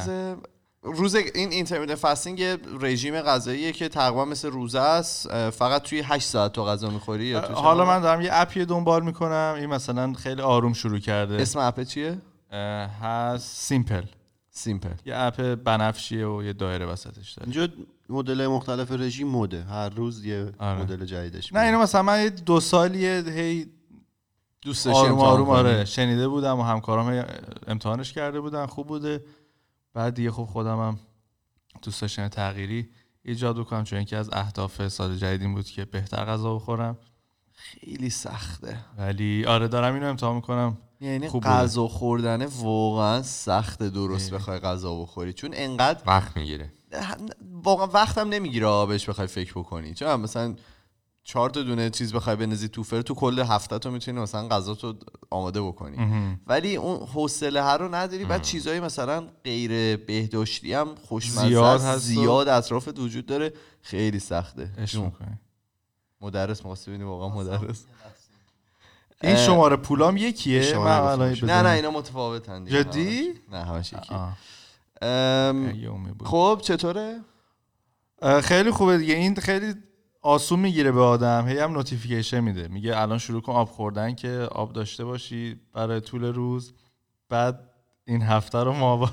روز 0.93 1.15
این 1.15 1.51
intermittent 1.51 1.95
fasting 1.95 2.39
یه 2.39 2.57
رژیم 2.81 3.21
غذاییه 3.21 3.71
که 3.71 3.89
تقریبا 3.89 4.25
مثل 4.25 4.49
روزه 4.49 4.79
است 4.79 5.49
فقط 5.49 5.81
توی 5.81 5.99
8 5.99 6.27
ساعت 6.27 6.53
تو 6.53 6.65
غذا 6.65 6.89
می‌خوری 6.89 7.25
یا 7.25 7.41
تو 7.41 7.53
حالا؟ 7.53 7.85
من 7.85 8.01
دارم 8.01 8.21
یه 8.21 8.29
app 8.31 8.57
ی 8.57 8.65
دنبال 8.65 9.03
می‌کنم 9.03 9.55
این 9.57 9.65
مثلا 9.65 10.13
خیلی 10.13 10.41
آروم 10.41 10.73
شروع 10.73 10.99
کرده 10.99 11.41
اسم 11.41 11.59
app 11.59 11.83
چیه 11.83 12.17
هست 13.01 13.57
Simple 13.57 14.03
Simple 14.49 14.93
یه 15.05 15.15
app 15.15 15.55
بنفشیه 15.55 16.27
و 16.27 16.43
یه 16.43 16.53
دایره 16.53 16.85
وسطش 16.85 17.31
داره 17.31 17.51
اینجا 17.51 17.73
مدل 18.09 18.47
مختلف 18.47 18.91
رژیم 18.91 19.27
مده 19.27 19.63
هر 19.63 19.89
روز 19.89 20.25
یه 20.25 20.51
آره. 20.59 20.81
مدل 20.81 21.05
جدیدش 21.05 21.53
نه. 21.53 21.59
اینو 21.59 21.79
مثلا 21.79 22.03
من 22.03 22.27
دو 22.27 22.59
سالیه 22.59 23.23
هی 23.27 23.69
دوست 24.61 24.85
داشتی 24.85 24.99
آروم 24.99 25.19
آروم؟ 25.19 25.49
آره 25.49 25.85
شنیده 25.85 26.27
بودم 26.27 26.59
و 26.59 26.63
همکارام 26.63 27.25
امتحانش 27.67 28.13
کرده 28.13 28.39
بودن 28.39 28.65
خوب 28.65 28.87
بوده 28.87 29.23
بعد 29.93 30.13
دیگه 30.13 30.31
خب 30.31 30.45
خودم 30.45 30.79
هم 30.79 30.99
دوست 31.81 32.01
داشتم 32.01 32.21
یه 32.21 32.29
تغییری 32.29 32.89
ایجاد 33.23 33.59
بکنم 33.59 33.83
چون 33.83 34.01
یکی 34.01 34.15
از 34.15 34.29
اهداف 34.33 34.87
سال 34.87 35.15
جدید 35.15 35.41
این 35.41 35.55
بود 35.55 35.65
که 35.65 35.85
بهتر 35.85 36.25
غذا 36.25 36.55
بخورم. 36.55 36.97
خیلی 37.53 38.09
سخته. 38.09 38.77
ولی 38.97 39.45
آره 39.45 39.67
دارم 39.67 39.93
اینو 39.93 40.05
امتحان 40.05 40.35
می‌کنم. 40.35 40.77
یعنی. 41.01 41.27
غذا 41.27 41.87
خوردن 41.87 42.45
واقعا 42.45 43.21
سخته 43.21 43.89
درست 43.89 44.33
بخوای 44.33 44.59
غذا 44.59 45.01
بخوری. 45.01 45.33
چون 45.33 45.51
انقدر 45.53 46.03
وقت 46.07 46.37
می‌گیره. 46.37 46.73
واقعا 47.51 47.87
وقتم 47.87 48.29
نمی‌گیره 48.29 48.85
بهش 48.85 49.09
بخوای 49.09 49.27
فکر 49.27 49.51
بکنی. 49.51 49.93
چون 49.93 50.15
مثلا 50.15 50.55
چهار 51.23 51.49
تا 51.49 51.63
دونه 51.63 51.89
چیز 51.89 52.13
بخوای 52.13 52.35
بنزی 52.35 52.67
تو 52.67 52.83
فر 52.83 53.01
تو 53.01 53.13
کل 53.13 53.39
هفته 53.39 53.79
تو 53.79 53.91
می‌تونی 53.91 54.19
مثلا 54.19 54.47
غذا 54.47 54.75
تو 54.75 54.95
آماده 55.31 55.61
بکنی. 55.61 56.37
ولی 56.47 56.75
اون 56.75 57.07
حوصله 57.07 57.63
هر 57.63 57.77
رو 57.77 57.95
نداری. 57.95 58.25
بعد 58.25 58.41
چیزایی 58.41 58.79
مثلا 58.79 59.27
غیر 59.43 59.97
بهداشتی 59.97 60.73
هم 60.73 60.95
خوشمزه 60.95 61.47
زیاد 61.47 61.63
است، 61.63 61.85
هست 61.85 62.05
زیاد 62.05 62.47
اطرافت 62.47 62.99
وجود 62.99 63.25
داره. 63.25 63.53
خیلی 63.81 64.19
سخته. 64.19 64.71
مدرس 66.21 66.57
می‌خواستی 66.57 66.91
ببینی 66.91 67.03
واقعا 67.03 67.29
مدرس. 67.29 67.85
این 69.23 69.35
شماره 69.35 69.75
پولام 69.75 70.17
یکیه؟ 70.17 70.77
من. 70.77 71.33
نه. 71.43 71.61
نه 71.61 71.69
اینا 71.69 71.91
متفاوتن 71.91 72.63
دیگه. 72.63 72.83
جدی؟ 72.83 73.33
نه 73.51 73.65
همش 73.65 73.93
یکی. 73.93 74.15
خب 76.25 76.59
چطوره؟ 76.63 77.19
خیلی 78.43 78.71
خوبه 78.71 78.97
دیگه. 78.97 79.13
این 79.13 79.35
خیلی 79.35 79.73
آسون 80.21 80.59
می‌گیره 80.59 80.91
به 80.91 81.01
آدم 81.01 81.47
هی 81.47 81.59
هم 81.59 81.71
نوتیفیکیشن 81.71 82.39
میده. 82.39 82.67
میگه 82.67 83.01
الان 83.01 83.17
شروع 83.17 83.41
کن 83.41 83.53
آب 83.53 83.69
خوردن 83.69 84.15
که 84.15 84.47
آب 84.51 84.73
داشته 84.73 85.05
باشی 85.05 85.59
برای 85.73 86.01
طول 86.01 86.23
روز. 86.23 86.73
بعد 87.29 87.69
این 88.05 88.21
هفته 88.21 88.57
رو 88.57 88.73
ما 88.73 88.97
با 88.97 89.09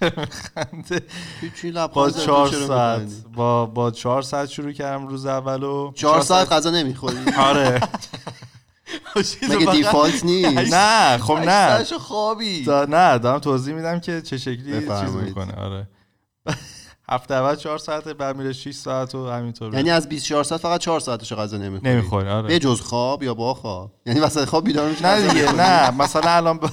با 1.94 2.10
چهار 2.10 2.48
ساعت؟ 2.50 3.12
با 3.34 3.66
با 3.66 3.90
چهار 3.90 4.22
ساعت 4.22 4.48
شروع 4.48 4.72
کردم 4.72 5.06
روز 5.06 5.26
اولو 5.26 5.92
چهار 5.94 6.20
ساعت 6.20 6.52
غذا 6.52 6.70
نمی‌خوری؟ 6.70 7.18
آره. 7.38 7.80
مگه 9.50 9.72
دیفالت 9.72 10.24
نیست؟ 10.24 10.74
نه 10.74 11.18
خب 11.18 11.36
نه. 11.36 11.84
خوابی. 11.84 12.64
نه 12.68 13.18
دارم 13.18 13.38
توضیح 13.38 13.74
میدم 13.74 14.00
که 14.00 14.22
چه 14.22 14.38
شکلی 14.38 14.72
چیز. 14.80 15.14
می‌کنه. 15.14 15.52
آره. 15.52 15.88
هفته 17.14 17.34
اول 17.34 17.56
چهار 17.56 17.78
ساعته 17.78 18.14
بعد 18.14 18.36
میره 18.36 18.52
6 18.52 18.74
ساعت 18.74 19.14
و 19.14 19.30
همینطور. 19.30 19.74
یعنی 19.74 19.90
از 19.90 20.08
24 20.08 20.44
ساعت 20.44 20.60
فقط 20.60 20.80
4 20.80 21.00
ساعتش 21.00 21.32
غذا 21.32 21.56
نمی‌خوری؟ 21.56 21.92
نمی‌خوری 21.94 22.28
آره. 22.28 22.48
به 22.48 22.58
جز 22.58 22.80
خواب 22.80 23.22
یا 23.22 23.34
با 23.34 23.54
خواب؟ 23.54 23.92
یعنی 24.06 24.20
وسط 24.20 24.44
خواب 24.44 24.64
بیدار 24.64 24.90
میشی 24.90 25.04
نه 25.04 25.28
دیگه؟ 25.28 25.52
نه. 25.52 25.90
مثلا 25.90 26.30
الان 26.30 26.58
ب... 26.58 26.68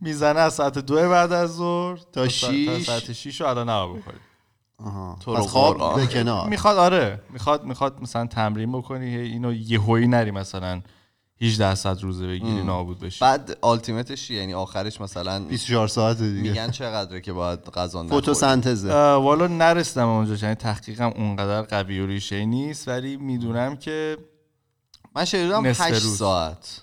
می‌زنه 0.00 0.40
از 0.40 0.54
ساعت 0.54 0.78
دو 0.78 0.94
بعد 0.94 1.32
از 1.32 1.56
ظهر 1.56 1.96
تا 1.96 2.02
سا- 2.02 2.12
تا 2.12 2.28
شیش. 2.28 2.86
ساعت 2.86 3.12
6 3.12 3.40
رو 3.40 3.46
الان 3.46 3.68
نباید 3.68 4.00
بخوری 4.00 4.18
آها. 4.84 5.18
تو 5.24 5.34
پس 5.34 5.46
خواب. 5.46 5.96
به 5.96 6.06
کنار. 6.06 6.48
می‌خواد 6.48 6.76
آره. 6.78 7.20
می‌خواد 7.30 7.64
می‌خواد 7.64 8.02
مثلا 8.02 8.26
تمرین 8.26 8.72
بکنی 8.72 9.16
اینو 9.16 9.52
یهویی 9.52 10.06
نری 10.06 10.30
مثلا. 10.30 10.82
18 11.42 11.74
ساعت 11.74 12.02
روزه 12.02 12.26
بگیری 12.26 12.62
نابود 12.62 12.98
بشی. 12.98 13.20
بعد 13.20 13.58
آلتیمتش؟ 13.60 14.30
یعنی 14.30 14.54
آخرش 14.54 15.00
مثلا 15.00 15.44
24 15.44 15.88
ساعت 15.88 16.18
دیگه. 16.18 16.50
میگن 16.50 16.70
چقدره 16.70 17.20
که 17.20 17.32
باید 17.32 17.60
غذا 17.60 18.02
نخوری؟ 18.02 18.22
فتوسنتزه 18.22 18.92
والا 19.14 19.46
نرسیدم 19.46 20.08
اونجا 20.08 20.34
یعنی 20.34 20.54
تحقیقم 20.54 21.12
اونقدر 21.16 21.62
قوی 21.62 22.00
و 22.00 22.06
ریشه 22.06 22.44
نیست 22.44 22.88
ولی 22.88 23.16
می‌دونم 23.16 23.76
که 23.76 24.16
من 25.16 25.24
شنیدم 25.24 25.66
نصف 25.66 25.80
8 25.80 26.02
روز. 26.02 26.16
ساعت. 26.16 26.82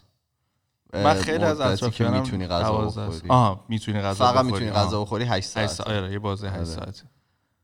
من 0.94 1.14
خیلی 1.14 1.44
از 1.44 1.60
اطرافیانم 1.60 2.22
می‌تونی 2.22 2.48
غذا 2.48 2.82
12 2.82 3.08
بخوری. 3.08 3.30
آها 3.30 3.66
می‌تونی 3.70 4.00
غذا 4.02 4.26
فقط 4.26 4.34
بخوری. 4.34 4.52
می‌تونی 4.52 4.70
آها. 4.70 4.86
غذا 4.86 5.02
بخوری 5.02 5.24
8 5.24 5.34
هشت 5.34 5.48
ساعت. 5.48 5.70
ساعت 5.70 5.90
آره 5.90 6.12
یه 6.12 6.20
بازه 6.20 6.48
8 6.48 6.56
آره. 6.56 6.66
ساعته. 6.66 7.04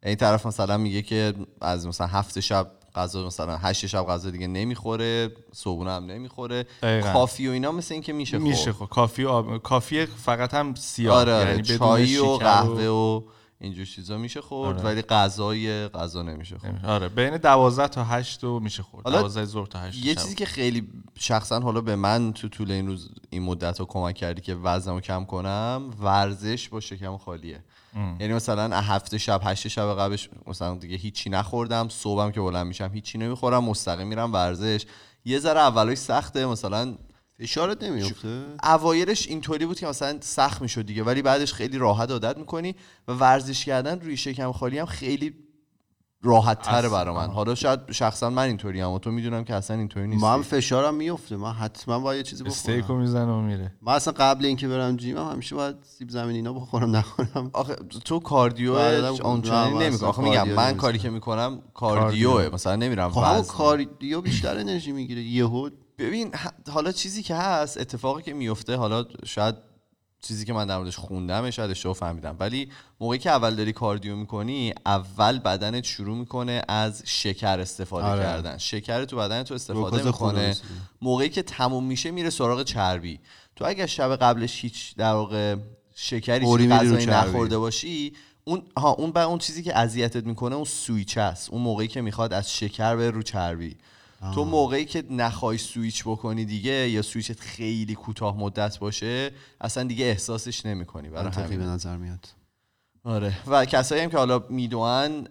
این 0.03 0.15
طرف 0.15 0.45
مثلا 0.45 0.77
میگه 0.77 1.01
که 1.01 1.33
از 1.61 1.87
مثلا 1.87 2.07
هفت 2.07 2.39
شب 2.39 2.71
غذا 2.95 3.25
مثلا 3.27 3.57
هشت 3.57 3.85
شب 3.85 4.05
غذا 4.05 4.29
دیگه 4.29 4.47
نمی‌خوره 4.47 5.31
صبحونه 5.53 5.91
هم 5.91 6.05
نمی‌خوره 6.05 6.65
دقیقاً. 6.81 7.13
کافی 7.13 7.47
و 7.47 7.51
اینا 7.51 7.71
مثل 7.71 7.93
اینکه 7.93 8.13
میشه 8.13 8.37
خورد. 8.39 8.49
میشه 8.49 8.73
خب 8.73 8.85
کافی 8.85 9.23
و 9.23 9.29
آب 9.29 9.57
کافی 9.57 10.05
فقط 10.05 10.53
هم 10.53 10.75
سیاه 10.75 11.15
آره 11.15 11.33
آره 11.33 11.49
یعنی 11.49 11.63
چایی 11.63 12.17
و 12.17 12.25
قهوه 12.25 12.85
و 12.87 13.21
اینجور 13.59 13.85
چیزا 13.85 14.17
میشه 14.17 14.41
خورد 14.41 14.77
آره. 14.77 14.85
ولی 14.85 15.01
غذای 15.01 15.87
غذا 15.87 16.21
نمیشه 16.21 16.57
خورد. 16.57 16.85
آره 16.85 17.09
بین 17.09 17.37
12 17.37 17.87
تا 17.87 18.03
8 18.03 18.43
و 18.43 18.59
میشه 18.59 18.83
خورد 18.83 19.05
حالا 19.05 19.21
12 19.21 19.45
ظهر 19.45 19.65
تا 19.65 19.79
8 19.79 20.05
یه. 20.05 20.15
چیزی 20.15 20.35
که 20.35 20.45
خیلی 20.45 20.87
شخصا 21.19 21.59
حالا 21.59 21.81
به 21.81 21.95
من 21.95 22.33
تو 22.33 22.49
طول 22.49 22.71
این 22.71 22.87
روز 22.87 23.09
این 23.29 23.43
مدت 23.43 23.79
رو 23.79 23.85
کمک 23.85 24.15
کردی 24.15 24.41
که 24.41 24.55
وزنمو 24.55 24.99
کم 24.99 25.25
کنم 25.25 25.83
ورزش 26.01 26.69
با 26.69 26.79
شکم 26.79 27.17
خالیه 27.17 27.63
یعنی 27.95 28.33
مثلا 28.33 28.81
هفته 28.81 29.17
شب 29.17 29.41
هشت 29.43 29.67
شب 29.67 29.95
قبلش 29.99 30.29
مثلا 30.47 30.75
دیگه 30.75 30.97
هیچی 30.97 31.29
نخوردم 31.29 31.89
صبحم 31.89 32.31
که 32.31 32.41
بلند 32.41 32.67
میشم 32.67 32.91
هیچی 32.93 33.17
نمی‌خورم 33.17 33.63
مستقیم 33.63 34.07
میرم 34.07 34.33
ورزش. 34.33 34.85
یه 35.25 35.39
ذره 35.39 35.59
اولش 35.59 35.97
سخته 35.97 36.45
مثلا 36.45 36.95
فشارت 37.39 37.83
نمیفته؟ 37.83 38.43
اوایلش 38.63 39.27
اینطوری 39.27 39.65
بود 39.65 39.79
که 39.79 39.87
مثلا 39.87 40.17
سخت 40.21 40.61
می‌شد 40.61 40.85
دیگه 40.85 41.03
ولی 41.03 41.21
بعدش 41.21 41.53
خیلی 41.53 41.77
راحت 41.77 42.11
عادت 42.11 42.37
می‌کنی 42.37 42.75
و 43.07 43.11
ورزش 43.11 43.65
کردن 43.65 43.99
روی 43.99 44.17
شکم 44.17 44.51
خالی 44.51 44.79
هم 44.79 44.85
خیلی 44.85 45.33
راحت 46.25 46.61
تره. 46.61 46.89
برا 46.89 47.13
من. 47.13 47.27
حالا 47.27 47.55
شاید 47.55 47.91
شخصا 47.91 48.29
من 48.29 48.43
اینطوری 48.43 48.81
هم 48.81 48.89
و 48.89 48.99
تو 48.99 49.11
می‌دونم 49.11 49.43
که 49.43 49.55
اصلا 49.55 49.77
اینطوری 49.77 50.07
نیست 50.07 50.23
من 50.23 50.33
هم 50.33 50.43
فشارم 50.43 50.95
میفته 50.95 51.37
من 51.37 51.51
حتما 51.51 51.99
باید 51.99 52.17
یه 52.17 52.23
چیزی 52.23 52.43
استیکو 52.43 52.81
بخورم 52.81 52.99
می‌زنه 52.99 53.31
و 53.31 53.41
میره. 53.41 53.71
من 53.81 53.93
اصلا 53.93 54.13
قبل 54.17 54.45
اینکه 54.45 54.67
برم 54.67 54.95
جیم 54.95 55.17
هم 55.17 55.31
همیشه 55.31 55.55
باید 55.55 55.75
سیب 55.83 56.09
زمینی 56.09 56.35
اینا 56.35 56.53
بخورم 56.53 56.95
نخورم. 56.95 57.49
آخه 57.53 57.75
تو 58.05 58.19
کاردیو 58.19 58.73
اصلا 58.73 59.35
نمی‌کنم 59.67 60.09
آخه 60.09 60.21
میگم 60.21 60.49
من. 60.49 60.77
کاری 60.77 60.97
که 60.97 61.09
می‌کنم 61.09 61.61
کاردیوه. 61.73 62.33
کاردیو. 62.33 62.53
مثلا 62.53 62.75
نمیرم 62.75 63.09
خب 63.09 63.21
همون 63.21 63.39
وزن. 63.39 63.53
کاردیو 63.53 64.21
بیشتر 64.21 64.57
انرژی 64.57 64.91
می‌گیره. 64.91 65.21
یهو 65.21 65.69
ببین 65.97 66.31
حالا 66.71 66.91
چیزی 66.91 67.23
که 67.23 67.35
هست 67.35 67.77
اتفاقی 67.77 68.23
که 68.23 68.33
میفته 68.33 68.75
حالا 68.75 69.05
شاید 69.25 69.55
چیزی 70.27 70.45
که 70.45 70.53
من 70.53 70.67
در 70.67 70.77
موردش 70.77 70.97
خوندم 70.97 71.49
شاید 71.49 71.71
اشتباه 71.71 71.95
فهمیدم 71.95 72.35
ولی 72.39 72.69
موقعی 72.99 73.19
که 73.19 73.29
اول 73.29 73.55
داری 73.55 73.73
کاردیو 73.73 74.15
می‌کنی 74.15 74.73
اول 74.85 75.39
بدنت 75.39 75.83
شروع 75.83 76.17
می‌کنه 76.17 76.61
از 76.67 77.03
شکر 77.05 77.59
استفاده 77.59 78.07
آره. 78.07 78.23
کردن 78.23 78.57
شکر 78.57 79.05
تو 79.05 79.17
بدن 79.17 79.43
تو 79.43 79.53
استفاده 79.53 80.03
می‌کنه. 80.03 80.55
موقعی 81.01 81.29
که 81.29 81.41
تموم 81.41 81.83
میشه 81.83 82.11
میره 82.11 82.29
سراغ 82.29 82.63
چربی 82.63 83.19
تو 83.55 83.65
اگر 83.65 83.85
شب 83.85 84.15
قبلش 84.15 84.61
هیچ 84.61 84.95
در 84.95 85.13
واقع 85.13 85.55
شکری 85.95 86.67
غذایی. 86.67 87.05
نخورده 87.05 87.57
باشی 87.57 88.13
اون 88.43 88.61
ها 88.77 88.91
اون 88.91 89.17
اون 89.17 89.37
چیزی 89.37 89.63
که 89.63 89.77
اذیتت 89.77 90.25
می‌کنه 90.25 90.55
اون 90.55 90.65
سویچ 90.65 91.17
است 91.17 91.49
اون 91.49 91.61
موقعی 91.61 91.87
که 91.87 92.01
می‌خواد 92.01 92.33
از 92.33 92.53
شکر 92.53 92.95
به 92.95 93.11
رو 93.11 93.23
چربی 93.23 93.77
تو 94.33 94.45
موقعی 94.45 94.85
که 94.85 95.03
نخوای 95.09 95.57
سویچ 95.57 96.03
بکنی 96.03 96.45
دیگه 96.45 96.89
یا 96.89 97.01
سویچت 97.01 97.39
خیلی 97.39 97.95
کوتاه 97.95 98.37
مدت 98.37 98.79
باشه 98.79 99.31
اصلا 99.61 99.83
دیگه 99.83 100.05
احساسش 100.05 100.65
نمی‌کنی 100.65 101.09
برای 101.09 101.31
همین 101.31 101.59
به 101.59 101.65
نظر 101.65 101.97
میاد. 101.97 102.27
آره. 103.03 103.37
و 103.47 103.65
کسایی 103.65 104.01
هم 104.01 104.09
که 104.09 104.17
حالا 104.17 104.43
می‌دونن 104.49 105.27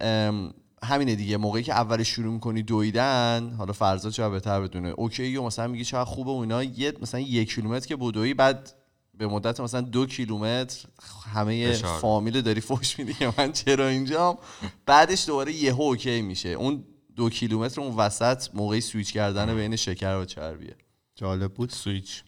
همینه 0.82 1.14
دیگه. 1.14 1.36
موقعی 1.36 1.62
که 1.62 1.72
اول 1.72 2.02
شروع 2.02 2.32
می‌کنی 2.32 2.62
دویدن 2.62 3.54
حالا 3.58 3.72
فرضا 3.72 4.10
چرا 4.10 4.30
بهتر 4.30 4.60
بدونه. 4.60 4.88
okay 4.88 5.36
و 5.36 5.42
مثلا 5.42 5.66
میگی 5.66 5.84
چقدر 5.84 6.04
خوبه 6.04 6.30
و 6.30 6.34
اینا. 6.34 6.62
یه 6.62 6.92
مثلا 7.02 7.20
یک 7.20 7.54
کیلومتر 7.54 7.86
که 7.86 7.96
بدوی 7.96 8.34
بعد 8.34 8.74
به 9.18 9.26
مدت 9.26 9.60
مثلا 9.60 9.80
دو 9.80 10.06
کیلومتر 10.06 10.88
همه. 11.32 11.72
فامیل 11.72 12.40
داری 12.40 12.60
فوش 12.60 12.98
میدی 12.98 13.14
که 13.14 13.32
من 13.38 13.52
چرا 13.52 13.88
اینجام؟ 13.88 14.38
بعدش 14.86 15.26
دوباره 15.26 15.52
یهو 15.52 15.82
okay 15.82 16.22
میشه. 16.22 16.48
اون 16.48 16.84
دو 17.16 17.30
کیلومتر 17.30 17.80
اون 17.80 17.96
وسط 17.96 18.54
موقعی 18.54 18.80
سویچ 18.80 19.12
کردن 19.12 19.54
بین 19.54 19.76
شکر 19.76 20.16
و 20.16 20.24
چربیه. 20.24 20.76
جالب 21.14 21.54
بود. 21.54 21.70
سویچ. 21.70 22.24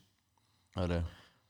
آره. 0.76 1.02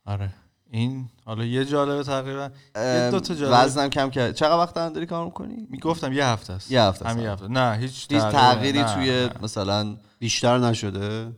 آره. 0.04 0.34
این 0.70 1.08
حالا 1.24 1.44
یه 1.44 1.64
جالبه 1.64 2.02
تقریبا. 2.02 2.50
یه 2.76 3.08
دو 3.10 3.20
تا 3.20 3.34
جالب. 3.34 3.64
وزنم 3.64 3.90
کم 3.90 4.10
کرد. 4.10 4.34
چقدر 4.34 4.58
وقت 4.58 4.76
الان 4.76 4.92
داری 4.92 5.06
کار 5.06 5.24
می‌کنی؟ 5.24 5.66
می‌گفتم 5.70 6.12
یه 6.12 6.26
هفته 6.26 6.52
است. 6.52 6.70
یه 6.70 6.82
هفته. 6.82 7.22
یه 7.22 7.30
هفته. 7.30 7.48
نه 7.48 7.76
هیچ 7.80 8.08
تغییری- 8.08 8.32
تغییری 8.32 8.78
نه، 8.78 8.94
توی 8.94 9.10
نه. 9.26 9.42
مثلا 9.42 9.96
بیشتر 10.18 10.58
نشده؟ 10.58 11.32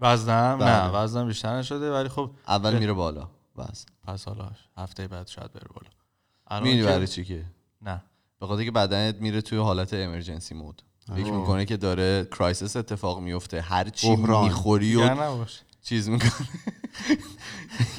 وزنم؟ 0.00 0.58
بله. 0.58 0.68
نه 0.70 0.88
وزنم 0.90 1.26
بیشتر 1.26 1.58
نشده 1.58 1.92
ولی 1.92 2.08
خب 2.08 2.30
اول 2.48 2.78
میره 2.78 2.92
بالا. 2.92 3.28
وزن 3.56 3.84
پس 4.04 4.24
حالا 4.24 4.50
هفته 4.76 5.08
بعد 5.08 5.26
شاید 5.28 5.52
بره 5.52 5.68
بالا. 5.74 5.90
الان 6.46 6.62
می‌دونی 6.68 6.86
برای 6.86 7.06
چی 7.06 7.24
که؟ 7.24 7.44
نه. 7.82 8.02
به 8.40 8.46
خاطر 8.46 8.64
که 8.64 8.70
بدنت 8.70 9.14
میره 9.16 9.40
توی 9.40 9.58
حالت 9.58 9.94
امرجنسی 9.94 10.54
مود 10.54 10.82
فکر 11.14 11.32
می‌کنه 11.32 11.64
که 11.64 11.76
داره 11.76 12.28
کرایسیس 12.30 12.76
اتفاق 12.76 13.20
میفته 13.20 13.60
هر 13.60 13.88
چی. 13.88 14.16
می‌خوری 14.16 14.96
و 14.96 15.44
چیز 15.82 16.08
می‌کنه. 16.08 16.30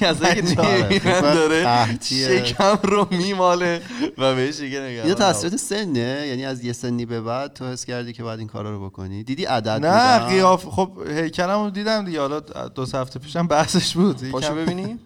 از 0.00 0.22
اینکه 0.22 0.60
آره، 0.60 0.98
داره. 1.34 1.98
شکم 2.00 2.78
رو 2.82 3.08
میماله 3.10 3.82
و 4.18 4.34
بهش 4.34 4.60
دیگه 4.60 4.80
نگران 4.80 5.06
نباش. 5.06 5.18
تاثیرات 5.18 5.56
سنه. 5.56 6.26
یعنی 6.26 6.44
از 6.44 6.64
یه 6.64 6.72
سنی 6.72 7.06
به 7.06 7.20
بعد 7.20 7.52
تو 7.52 7.64
حس 7.64 7.84
کردی 7.84 8.12
که 8.12 8.22
باید 8.22 8.38
این 8.38 8.48
کارا 8.48 8.70
رو 8.70 8.86
بکنی. 8.86 9.24
دیدی 9.24 9.44
عدد 9.44 9.86
نه؟ 9.86 10.18
قیاف 10.18 10.64
خب 10.64 10.92
هیکلم 11.10 11.64
رو 11.64 11.70
دیدم 11.70 12.04
دیگه. 12.04 12.20
حالا 12.20 12.40
دو 12.74 12.86
سه 12.86 12.98
هفته 12.98 13.18
پیشم 13.18 13.46
بحثش 13.46 13.96
بود. 13.96 14.30
پاشو 14.30 14.54
ببینیم. 14.54 14.98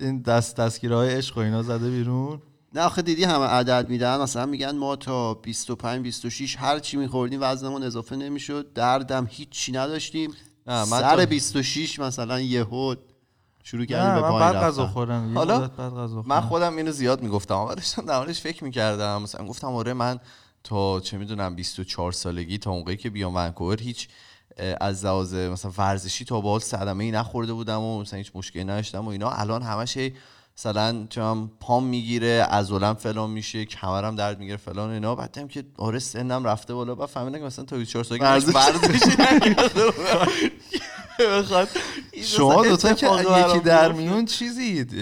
این 0.00 0.22
دست 0.22 0.56
دستگیره 0.56 0.96
های 0.96 1.14
عشق 1.14 1.36
و 1.36 1.40
اینا 1.40 1.62
زده 1.62 1.90
بیرون. 1.90 2.42
نه 2.74 2.80
آخه 2.80 3.02
دیدی 3.02 3.24
همه 3.24 3.44
عدد 3.44 3.88
میدن؟ 3.88 4.20
مثلا 4.20 4.46
میگن 4.46 4.76
ما 4.76 4.96
تا 4.96 5.34
25 5.34 6.02
26 6.02 6.56
هر 6.56 6.78
چی 6.78 6.96
میخوردیم 6.96 7.38
وزنمون 7.42 7.82
اضافه 7.82 8.16
نمی‌شد. 8.16 8.72
دردم 8.72 9.26
هیچی 9.30 9.72
نداشتیم. 9.72 10.30
نه، 10.66 10.74
من 10.78 11.00
سر 11.00 11.16
تا- 11.16 11.26
26 11.26 11.98
مثلا 11.98 12.40
یهو 12.40 12.94
شروع 13.62 13.84
کردیم 13.84 14.14
به 14.14 14.20
پایین 14.28 14.38
بعد 14.38 14.54
غذا 14.64 14.86
خوردم. 14.86 15.34
حالا 15.34 15.70
من. 16.26 16.40
خودم 16.40 16.76
اینو 16.76 16.90
زیاد 16.92 17.22
می‌گفتم. 17.22 17.54
اما 17.54 17.74
داشتم 17.74 18.06
در 18.06 18.32
فکر 18.32 18.64
می‌کردم. 18.64 19.22
مثلا 19.22 19.46
گفتم 19.46 19.68
آره 19.74 19.92
من 19.92 20.18
تا 20.64 21.00
چه 21.00 21.18
می‌دونم 21.18 21.54
24 21.54 22.12
سالگی 22.12 22.58
تا 22.58 22.72
موقعی 22.72 22.96
که 22.96 23.10
بیام 23.10 23.34
ونکوور 23.34 23.80
هیچ 23.82 24.08
از 24.80 25.04
لحاظ 25.04 25.34
مثلا 25.34 25.72
ورزشی 25.78 26.24
تا 26.24 26.40
به 26.40 26.48
حال 26.48 26.60
صدمه 26.60 27.04
ای 27.04 27.10
نخورده 27.10 27.52
بودم 27.52 27.80
و 27.80 28.00
مثلا 28.00 28.16
هیچ 28.18 28.30
مشکلی 28.34 28.64
نداشتم 28.64 29.04
و 29.04 29.08
اینا. 29.08 29.30
الان 29.30 29.62
همش 29.62 29.98
مثلا 30.60 31.06
چم 31.10 31.50
پام 31.60 31.84
می‌گیره 31.84 32.42
عضلم 32.42 32.94
فلان 32.94 33.30
میشه 33.30 33.64
کمرم 33.64 34.16
درد 34.16 34.38
می‌گیره 34.38 34.56
فلان 34.56 34.90
و 34.90 34.92
اینا 34.92 35.14
بعدم 35.14 35.48
که 35.48 35.64
آره 35.76 35.98
سنم 35.98 36.44
رفته 36.44 36.74
بالا 36.74 36.94
بعد 36.94 37.08
فهمیدم 37.08 37.38
که 37.38 37.44
مثلا 37.44 37.64
تا 37.64 37.76
24 37.76 38.04
سالگی 38.04 38.24
ورزش. 38.24 38.52
شما 42.22 42.60
مثلا 42.60 42.70
دوتا 42.70 42.92
که 42.92 43.06
یکی 43.46 43.60
در. 43.60 43.92
میون 43.92 44.24
چیزید 44.24 44.94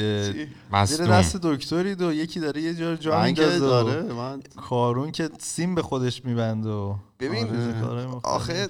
اه، 0.72 0.84
زیر 0.86 1.06
دست 1.06 1.36
دکترید 1.36 2.02
و 2.02 2.12
یکی 2.12 2.40
داره 2.40 2.62
یه 2.62 2.74
جا 2.74 2.96
جا 2.96 3.22
میندازه 3.22 3.56
و 3.56 3.60
داره 3.60 4.02
من 4.12 4.42
کارون 4.56 5.12
که 5.12 5.30
سیم 5.38 5.74
به 5.74 5.82
خودش 5.82 6.24
میبند 6.24 6.66
و 6.66 6.98
ببین 7.20 7.46
آره،. 7.84 8.06
آخه 8.22 8.68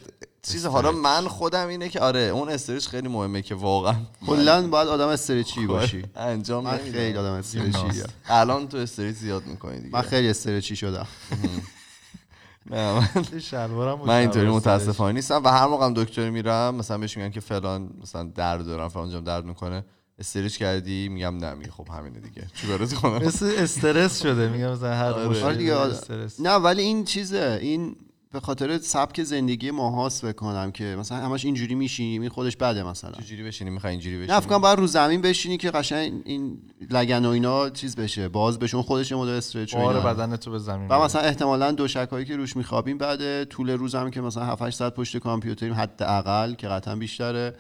چیز 0.53 0.67
حالا 0.67 0.93
من 0.93 1.29
خودم 1.29 1.69
اینه 1.69 1.89
که 1.89 2.01
آره 2.01 2.21
اون 2.21 2.49
استرچ 2.49 2.87
خیلی 2.89 3.09
مهمه 3.09 3.43
که 3.43 3.55
واقعا 3.55 3.95
کلا 4.27 4.69
باید 4.69 4.89
آدم 4.89 5.09
استرچی 5.09 5.67
باشی. 5.67 6.05
انجام 6.17 6.65
من. 6.65 6.79
خیلی 6.79 7.19
آدم 7.19 7.33
استرچی 7.33 8.03
الان 8.29 8.69
تو 8.69 8.77
استریت 8.77 9.15
زیاد 9.15 9.47
می‌کنی 9.47 9.77
دیگه. 9.81 9.95
من 9.97 10.03
خیلی 10.03 10.29
استرچی 10.31 10.77
شدم. 10.77 11.07
نه، 12.71 12.93
من, 12.93 13.95
من 14.07 14.15
اینطوری 14.15 14.49
متاسفانه 14.51 15.13
نیستم 15.13 15.45
و 15.45 15.49
هر 15.49 15.67
موقع 15.67 15.93
دکتر 15.97 16.31
میرم 16.31 16.75
مثلا 16.75 16.99
بهش 16.99 17.17
میگن 17.17 17.31
که 17.31 17.41
فلان 17.41 17.91
مثلا 18.03 18.23
درد 18.35 18.67
دارم 18.67 18.89
فلان 18.89 19.11
جام 19.11 19.25
درد 19.25 19.45
می‌کنه. 19.45 19.85
استریچ 20.19 20.59
کردی؟ 20.59 21.09
میگم 21.09 21.37
نه 21.37 21.55
میگه 21.55 21.71
خب 21.71 21.89
همینه 21.89 22.21
دیگه. 22.21 22.47
چیکارت 22.55 22.95
کنم 22.95 23.23
مثل 23.27 23.55
استرس 23.59 24.23
شده 24.23 24.49
میگم 24.49 24.73
مثلا 24.73 24.95
هر 24.95 25.05
آره. 25.13 25.45
آره 25.45 25.57
دیگه 25.57 25.75
آره. 25.75 25.93
استرس. 25.93 26.41
نه 26.41 26.51
ولی 26.55 26.83
این 26.83 27.05
چیزه 27.05 27.59
این 27.63 27.97
به 28.33 28.41
خاطر 28.41 28.79
سبک 28.79 29.23
زندگی 29.23 29.71
ماهاست 29.71 30.25
بکنم 30.25 30.71
که 30.71 30.85
مثلا 30.85 31.19
همش 31.19 31.45
اینجوری 31.45 31.75
میشینیم 31.75 32.21
این 32.21 32.31
خودش 32.31 32.57
بده 32.57 32.83
مثلا 32.83 33.11
چجوری 33.11 33.43
بشینی 33.43 33.71
می‌خوای 33.71 33.91
اینجوری 33.91 34.17
نه 34.17 34.23
بشینی 34.23 34.41
فکر 34.41 34.49
کنم 34.49 34.59
باید 34.59 34.79
رو 34.79 34.87
زمین 34.87 35.21
بشینی 35.21 35.57
که 35.57 35.71
قشنگ 35.71 36.23
این 36.25 36.59
لگن 36.91 37.25
و 37.25 37.29
اینا 37.29 37.71
چیز 37.71 37.97
بشه 37.97 38.29
باز 38.29 38.59
بشه 38.59 38.75
اون 38.75 38.85
خودش 38.85 39.13
مدل 39.13 39.31
استرچ 39.31 39.75
اینا. 39.75 40.01
بدن 40.01 40.37
تو 40.37 40.51
به 40.51 40.59
زمین 40.59 40.89
و. 40.89 41.05
مثلا 41.05 41.23
احتمالا 41.23 41.73
دو 41.73 41.87
هایی 42.11 42.25
که 42.25 42.37
روش 42.37 42.57
میخوابیم 42.57 42.99
بعد 42.99 43.45
طول 43.45 43.71
روزم 43.71 44.11
که 44.11 44.21
مثلا 44.21 44.45
7 44.45 44.63
8 44.63 44.77
ساعت 44.77 44.95
پشت 44.95 45.17
کامپیوتریم 45.17 45.75
حداقل 45.75 46.55
که 46.55 46.69
قطعا 46.69 46.97
بیشتره 46.97 47.55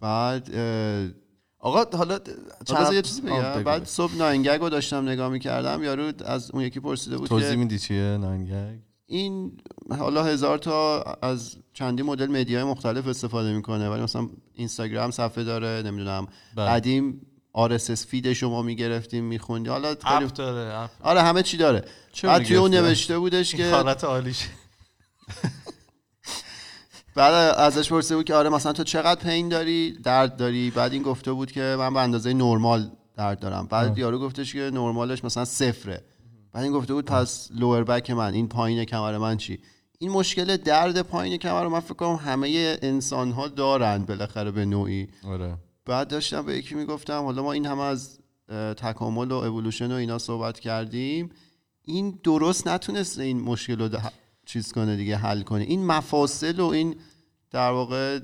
بعد 0.00 0.50
آقا 1.58 1.96
حالا 1.98 2.18
بذار 2.70 2.94
یه 2.94 3.02
چیزی 3.02 3.20
بگم. 3.20 3.62
بعد 3.62 3.84
صبح 3.84 4.16
9GAG 4.16 4.58
رو 4.60 4.68
داشتم 4.68 5.08
نگاه 5.08 5.28
می‌کردم 5.28 5.82
یارو 5.82 6.12
از 6.24 6.50
اون 6.50 6.62
یکی 6.62 6.80
پرسیده 6.80 7.16
بود 7.16 7.28
توضیح 7.28 7.50
که 7.50 7.56
میدی 7.56 7.78
چیه 7.78 8.16
9GAG 8.16 8.87
این 9.10 9.52
حالا 9.98 10.24
هزار 10.24 10.58
تا 10.58 11.02
از 11.02 11.56
چندی 11.72 12.02
مدل 12.02 12.26
media 12.26 12.58
ی 12.58 12.64
مختلف 12.64 13.06
استفاده 13.06 13.52
می‌کنه 13.52 13.88
ولی 13.88 14.02
مثلا 14.02 14.28
اینستاگرام 14.54 15.10
صفحه 15.10 15.44
داره 15.44 15.82
نمی‌دونم 15.86 16.26
بله. 16.56 16.70
قدیم 16.70 17.26
RSS 17.56 18.06
feed 18.06 18.32
شما 18.32 18.62
می‌گرفتیم 18.62 19.24
میخوندی 19.24 19.70
حالا 19.70 19.88
خیلی 19.88 20.24
اپ 20.24 20.32
داره 20.32 20.78
اپ 20.78 20.90
آره 21.00 21.22
همه 21.22 21.42
چی 21.42 21.56
داره. 21.56 21.84
بعد 22.22 22.42
توی 22.42 22.56
اون؟ 22.56 22.74
نوشته 22.74 23.18
بودش 23.18 23.54
که 23.54 23.70
حالت 23.70 24.04
عالیش 24.04 24.48
بعد 27.14 27.34
ازش 27.58 27.88
پرسیده 27.88 28.16
بود 28.16 28.24
که 28.24 28.34
آره 28.34 28.48
مثلا 28.48 28.72
تو 28.72 28.84
چقدر 28.84 29.20
پین 29.20 29.48
داری؟ 29.48 29.92
درد 29.92 30.36
داری؟ 30.36 30.70
بعد 30.70 30.92
این 30.92 31.02
گفته 31.02 31.32
بود 31.32 31.52
که 31.52 31.76
من 31.78 31.94
به 31.94 32.00
اندازه 32.00 32.32
نرمال 32.32 32.90
درد 33.16 33.40
دارم. 33.40 33.66
بعد 33.66 33.98
یارو 33.98 34.18
گفتش 34.18 34.52
که 34.52 34.70
نرمالش 34.72 35.24
مثلا 35.24 35.44
صفره. 35.44 36.04
بعد 36.52 36.62
این 36.64 36.72
گفته 36.72 36.94
بود 36.94 37.04
پس 37.04 37.48
لور 37.54 37.84
بک 37.84 38.10
من 38.10 38.34
این 38.34 38.48
پایین 38.48 38.84
کمر 38.84 39.18
من 39.18 39.36
چی؟ 39.36 39.58
این 39.98 40.10
مشکل 40.10 40.56
درد 40.56 41.02
پایین 41.02 41.36
کمر 41.36 41.64
رو 41.64 41.70
من 41.70 41.80
فکر 41.80 41.94
کنم 41.94 42.14
همه 42.14 42.78
انسان 42.82 43.32
ها 43.32 43.48
دارن 43.48 44.04
بالاخره 44.04 44.50
به 44.50 44.64
نوعی. 44.64 45.08
آره. 45.24 45.56
بعد 45.86 46.08
داشتم 46.08 46.46
به 46.46 46.56
یکی 46.58 46.74
می‌گفتم 46.74 47.22
حالا 47.22 47.42
ما 47.42 47.52
این 47.52 47.66
همه 47.66 47.82
از 47.82 48.18
تکامل 48.76 49.32
و 49.32 49.34
اولوشن 49.34 49.92
و 49.92 49.94
اینا 49.94 50.18
صحبت 50.18 50.60
کردیم. 50.60 51.30
این 51.84 52.18
درست 52.24 52.68
نتونسته 52.68 53.22
این 53.22 53.40
مشکل 53.40 53.78
رو 53.78 53.88
ده- 53.88 54.12
چیز 54.46 54.72
کنه 54.72 54.96
دیگه 54.96 55.16
حل 55.16 55.42
کنه. 55.42 55.62
این 55.64 55.86
مفاصل 55.86 56.60
و 56.60 56.66
این 56.66 56.96
در 57.50 57.70
واقع 57.70 58.20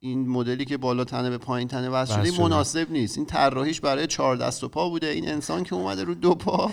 این 0.00 0.28
مدلی 0.28 0.64
که 0.64 0.76
بالا 0.76 1.04
تنه 1.04 1.30
به 1.30 1.38
پایین 1.38 1.68
تنه 1.68 1.88
وصل. 1.88 2.14
مناسب 2.42 2.90
نیست. 2.90 3.16
این 3.18 3.26
طراحیش 3.26 3.80
برای 3.80 4.06
چهار 4.06 4.36
دست 4.36 4.64
و 4.64 4.68
پا 4.68 4.88
بوده. 4.88 5.06
این 5.06 5.28
انسان 5.28 5.64
که 5.64 5.74
اومده 5.74 6.04
رو 6.04 6.14
دو 6.14 6.34
پا. 6.34 6.70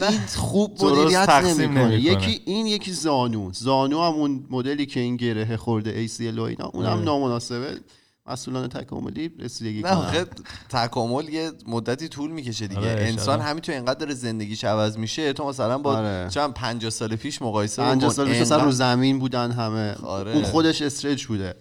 این 0.00 0.20
خوب 0.36 0.84
مدیریت 0.84 1.28
نمی‌کنه. 1.28 2.00
یکی 2.00 2.40
این 2.44 2.66
یکی 2.66 2.92
زانو 2.92 3.52
زانو 3.52 4.02
هم 4.02 4.12
اون 4.12 4.46
مدلی 4.50 4.86
که 4.86 5.00
این 5.00 5.16
گره 5.16 5.56
خورده 5.56 6.06
ACL 6.06 6.38
و 6.38 6.42
اینا 6.42 6.64
اونم 6.74 6.88
آره. 6.88 7.00
نامناسبه 7.04 7.80
مسئولان 8.26 8.68
تکاملی 8.68 9.30
رسیدگی 9.38 9.82
نه 9.82 9.90
آخه 9.96 10.26
تکامل 10.68 11.28
یه 11.28 11.50
مدتی 11.66 12.08
طول 12.08 12.30
می‌کشه 12.30 12.66
دیگه 12.66 12.80
آره، 12.80 12.90
انسان 12.90 13.36
شاید. 13.36 13.40
همینطور 13.48 13.74
اینقدر 13.74 13.98
داره 13.98 14.14
زندگیش 14.14 14.64
عوض 14.64 14.98
میشه 14.98 15.32
تو 15.32 15.48
مثلا 15.48 15.78
با 15.78 15.96
آره. 15.96 16.28
چند 16.30 16.54
50 16.54 16.90
سال 16.90 17.16
پیش 17.16 17.42
مقایسه 17.42 17.82
50 17.82 17.96
بکن. 18.10 18.16
سال 18.16 18.28
پیش 18.28 18.40
اصلا 18.40 18.56
انقدر- 18.56 18.66
رو 18.66 18.72
زمین 18.72 19.18
بودن 19.18 19.50
همه 19.50 19.94
آره. 20.02 20.32
اون 20.32 20.42
خودش 20.42 20.82
stretch 20.82 21.26
بوده 21.26 21.54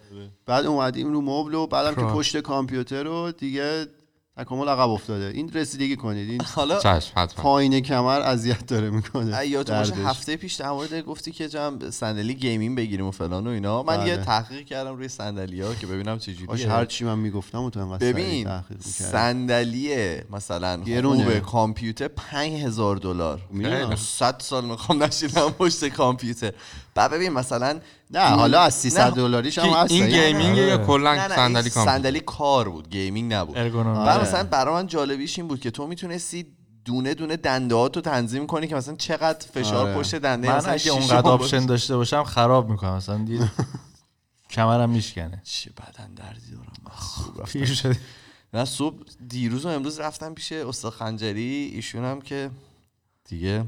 بعد 0.46 0.66
اومدیم 0.66 1.14
رو 1.14 1.22
مبل 1.22 1.54
و 1.54 1.68
بعدم 1.68 1.96
که. 1.96 2.02
پشت 2.14 2.38
کامپیوتر 2.38 3.04
رو 3.04 3.32
دیگه 3.32 3.88
تکامل 4.38 4.68
عقب 4.70 4.90
افتاده. 4.90 5.26
این 5.26 5.52
رسیدگی 5.54 5.96
کنید. 5.96 6.30
این 6.30 6.42
حالا 6.42 6.80
پایین 7.36 7.80
کمر 7.80 8.22
اذیت 8.22 8.66
داره 8.66 8.90
می‌کنه. 8.90 9.48
یادتون 9.48 9.78
باشه 9.78 9.96
هفته 9.96 10.36
پیش 10.36 10.54
در 10.54 10.72
مورد 10.72 11.02
گفتی 11.02 11.32
که 11.32 11.50
جم 11.50 11.80
صندلی 11.90 12.34
gaming 12.34 12.78
بگیریم 12.78 13.06
و 13.06 13.12
فلان 13.12 13.48
و 13.48 13.50
اینا. 13.50 13.84
من 13.84 13.98
بله. 13.98 14.10
یه 14.10 14.18
تحقیق 14.18 14.66
کردم 14.66 14.96
روی 14.96 15.08
صندلی 15.08 15.62
ها 15.62 15.76
که 15.76 15.88
ببینم 15.88 16.14
باش 16.14 16.26
چجوریه 16.26 16.72
هر 16.72 16.86
چی 16.86 17.06
من 17.06 17.20
می‌گفتم 17.20 17.62
و 17.62 17.70
تو 17.70 17.80
انقدر 17.80 18.08
ببین. 18.08 18.50
صندلی 18.80 20.18
مثلا. 20.30 20.84
خوب 21.04 21.40
کامپیوتر 21.40 22.08
5000 22.08 22.98
دلار. 22.98 23.42
می‌دونم. 23.50 23.96
100 23.96 24.36
سال 24.40 24.66
می‌خوام 24.66 25.04
نشینم 25.04 25.52
پشت 25.52 25.86
کامپیوتر. 25.86 26.54
بعد 26.96 27.12
ببین 27.12 27.34
مثلا 27.34 27.80
نه 28.12 28.20
حالا 28.20 28.62
از 28.62 28.74
نه. 28.74 28.80
300 28.80 29.14
دلاریش 29.14 29.58
هم 29.58 29.70
هست 29.70 29.92
این 29.92 30.10
gaming 30.10 30.58
یا 30.58 30.74
آره. 30.74 30.86
کلا 30.86 31.16
نه 31.16 31.28
نه 31.28 31.36
صندلی 31.36 31.64
این 31.64 31.70
کامپیوتر 31.70 31.92
صندلی 31.92 32.20
کار 32.20 32.70
بود 32.70 32.90
gaming 32.90 33.34
نبود 33.34 33.56
بعد 33.56 33.76
آره. 33.78 34.22
مثلا 34.22 34.44
برای 34.44 34.74
من 34.74 34.88
جالبیش 34.88 35.40
این 35.40 35.48
بود 35.48 35.60
که 35.60 35.72
تو 35.72 35.88
می‌تونستی 35.88 36.46
دونه 36.86 37.14
دونه 37.14 37.38
دنده 37.38 37.76
ها 37.76 37.90
تو 37.90 38.02
تنظیم 38.02 38.48
کنی 38.48 38.68
که 38.68 38.76
مثلا 38.76 38.96
چقدر 38.96 39.48
فشار 39.54 39.88
آره. 39.88 39.98
پشت 39.98 40.16
دنده 40.16 40.48
من 40.48 40.58
مثلا 40.58 40.74
اگه 40.74 40.92
اونقدر. 40.92 41.30
option 41.30 41.66
داشته 41.66 41.96
باشم 41.96 42.24
خراب 42.24 42.70
می‌کنم 42.70 42.96
مثلا 42.96 43.18
دیگه 43.18 43.52
کمرم 44.50 44.90
میشکنه 44.90 45.42
چه 45.44 45.72
بدن 45.72 46.14
دردی 46.14 46.52
دارم. 46.52 47.46
پیر 47.46 47.66
شده 47.66 47.98
نه 48.54 48.66
صبح 48.66 48.96
دیروز 49.30 49.66
و 49.66 49.70
امروز 49.70 50.00
رفتم 50.00 50.34
پیش 50.34 50.52
استاد 50.52 50.94
خنجری 50.94 51.72
ایشون 51.76 52.06
هم 52.06 52.22
که 52.22 52.50
دیگه 53.30 53.66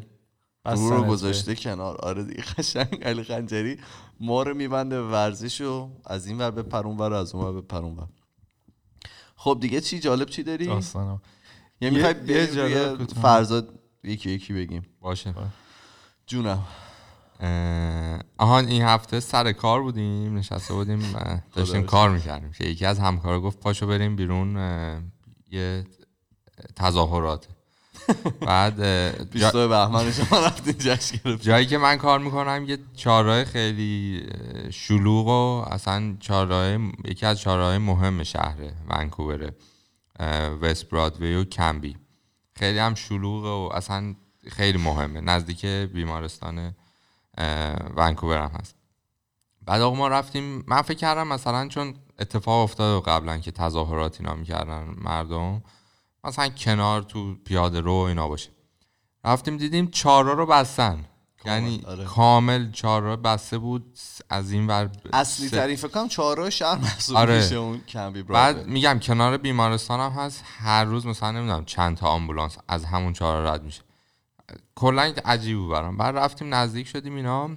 رو 0.66 0.90
رو 0.90 1.04
گذاشته 1.04 1.56
کنار. 1.56 1.98
آره 1.98 2.24
دیگه 2.24 2.44
قشنگ 2.44 3.04
علی 3.04 3.24
خنجری. 3.24 3.80
ما 4.20 4.44
رو 4.44 4.54
میبنده 4.54 5.02
به 5.02 5.08
ورزش 5.10 5.62
و 5.62 5.90
از 6.06 6.28
این 6.28 6.38
ور 6.38 6.52
به 6.52 6.64
پرون 6.64 6.98
ور 6.98 7.14
از 7.14 7.36
اون 7.36 7.46
ور 7.46 7.52
به 7.54 7.62
پرون 7.62 7.98
ور. 7.98 8.08
خب 9.36 9.58
دیگه 9.62 9.82
چی؟ 9.82 10.00
جالب 10.00 10.30
چی 10.30 10.44
داری؟ 10.44 10.66
داستانم. 10.66 11.22
یعنی 11.82 11.96
یه- 11.96 12.08
می‌خوای 12.14 12.72
یه 12.72 12.86
بریم. 12.94 13.06
فرزاد 13.06 13.80
یکی 14.04 14.32
یکی 14.32 14.54
بگیم. 14.54 14.86
باشه. 15.02 15.34
جونم. 16.28 16.64
اه، 17.40 18.20
آهان 18.38 18.68
این 18.68 18.82
هفته 18.82 19.20
سر 19.20 19.52
کار 19.52 19.82
بودیم 19.82 20.38
نشسته 20.38 20.74
بودیم 20.74 21.16
داشتیم 21.54 21.84
کار 21.84 22.10
می‌کردیم. 22.10 22.52
که 22.52 22.64
یکی 22.66 22.86
از 22.86 23.00
همکارا 23.00 23.42
گفت 23.42 23.60
پاشو 23.60 23.88
بریم 23.88 24.16
بیرون 24.16 24.56
یه 25.52 25.86
تظاهرات. 26.76 27.48
بعد 28.48 28.78
جا- 28.78 29.24
22 29.32 29.68
بهمن 29.68 30.12
شما 30.12 30.40
رفتین 30.46 30.76
جشن 30.78 31.18
گرفت 31.26 31.42
جایی 31.44 31.66
که 31.66 31.78
من 31.78 31.98
کار 31.98 32.20
می‌کنم 32.20 32.66
یه 32.68 32.78
چهارراه 32.96 33.44
خیلی 33.44 34.24
شلوغ 34.72 35.28
و 35.28 35.66
اصلا 35.74 36.16
چهارراه 36.20 36.78
یکی 37.06 37.26
از 37.26 37.40
چهارراه 37.40 37.78
مهم 37.78 38.24
شهر 38.24 38.58
ونکووره 38.90 39.56
اه، 40.20 40.48
وست 40.48 40.90
برادوی 40.90 41.36
و 41.36 41.44
کمبی. 41.44 41.98
خیلی 42.56 42.80
هم 42.80 42.96
شلوغه 42.96 43.50
و 43.50 43.78
اصلا 43.78 44.16
خیلی 44.52 44.78
مهمه. 44.78 45.22
نزدیک 45.22 45.66
بیمارستان 45.66 46.76
ونکوور 47.98 48.38
هم 48.38 48.52
هست. 48.60 48.76
بعد 49.66 49.82
آقا 49.82 49.96
ما 49.96 50.08
رفتیم 50.08 50.64
من 50.68 50.82
فکر 50.82 50.98
کردم 50.98 51.28
مثلا 51.28 51.68
چون 51.68 51.94
اتفاق 52.20 52.64
افتاده 52.64 53.12
قبلا 53.12 53.38
که 53.38 53.52
تظاهرات 53.52 54.22
اینا 54.22 54.34
می‌کردن 54.36 54.96
مردم 54.98 55.62
مثلا 56.24 56.50
کنار 56.50 57.02
تو 57.02 57.36
پیاده 57.36 57.82
رو 57.82 57.94
اینا 57.94 58.28
باشه. 58.28 58.50
رفتیم 59.26 59.58
دیدیم 59.58 59.88
چهارراه 59.88 60.36
رو 60.36 60.46
بستن. 60.46 61.06
یعنی 61.46 61.84
آره. 61.88 62.06
کامل 62.06 62.72
چهارراه 62.72 63.16
بسته 63.16 63.58
بود 63.58 63.98
از 64.30 64.52
این 64.52 64.68
ور 64.68 64.90
اصلی 65.14 65.48
سه- 65.48 65.76
فکر 65.76 65.88
کنم 65.88 66.08
چهارراه 66.08 66.50
شهر 66.50 66.78
محسوب 66.78 67.18
آره. 67.18 67.38
میشه 67.44 67.56
اون 67.56 67.82
کمبی 67.82 68.24
بعد 68.24 68.68
میگم 68.68 69.00
کنار 69.00 69.38
بیمارستان 69.38 70.00
هم 70.00 70.12
هست. 70.12 70.44
هر 70.58 70.84
روز 70.84 71.06
مثلا 71.06 71.32
نمی‌دونم 71.32 71.66
چند 71.66 71.98
تا 71.98 72.08
آمبولانس 72.08 72.58
از 72.68 72.86
همون 72.86 73.14
چهار 73.14 73.44
رد 73.44 73.64
میشه. 73.64 73.82
کلا 74.76 75.14
عجیب 75.26 75.58
بود 75.58 75.72
برام. 75.72 75.98
بعد 75.98 76.18
رفتیم 76.18 76.54
نزدیک 76.54 76.88
شدیم 76.88 77.16
اینا. 77.16 77.48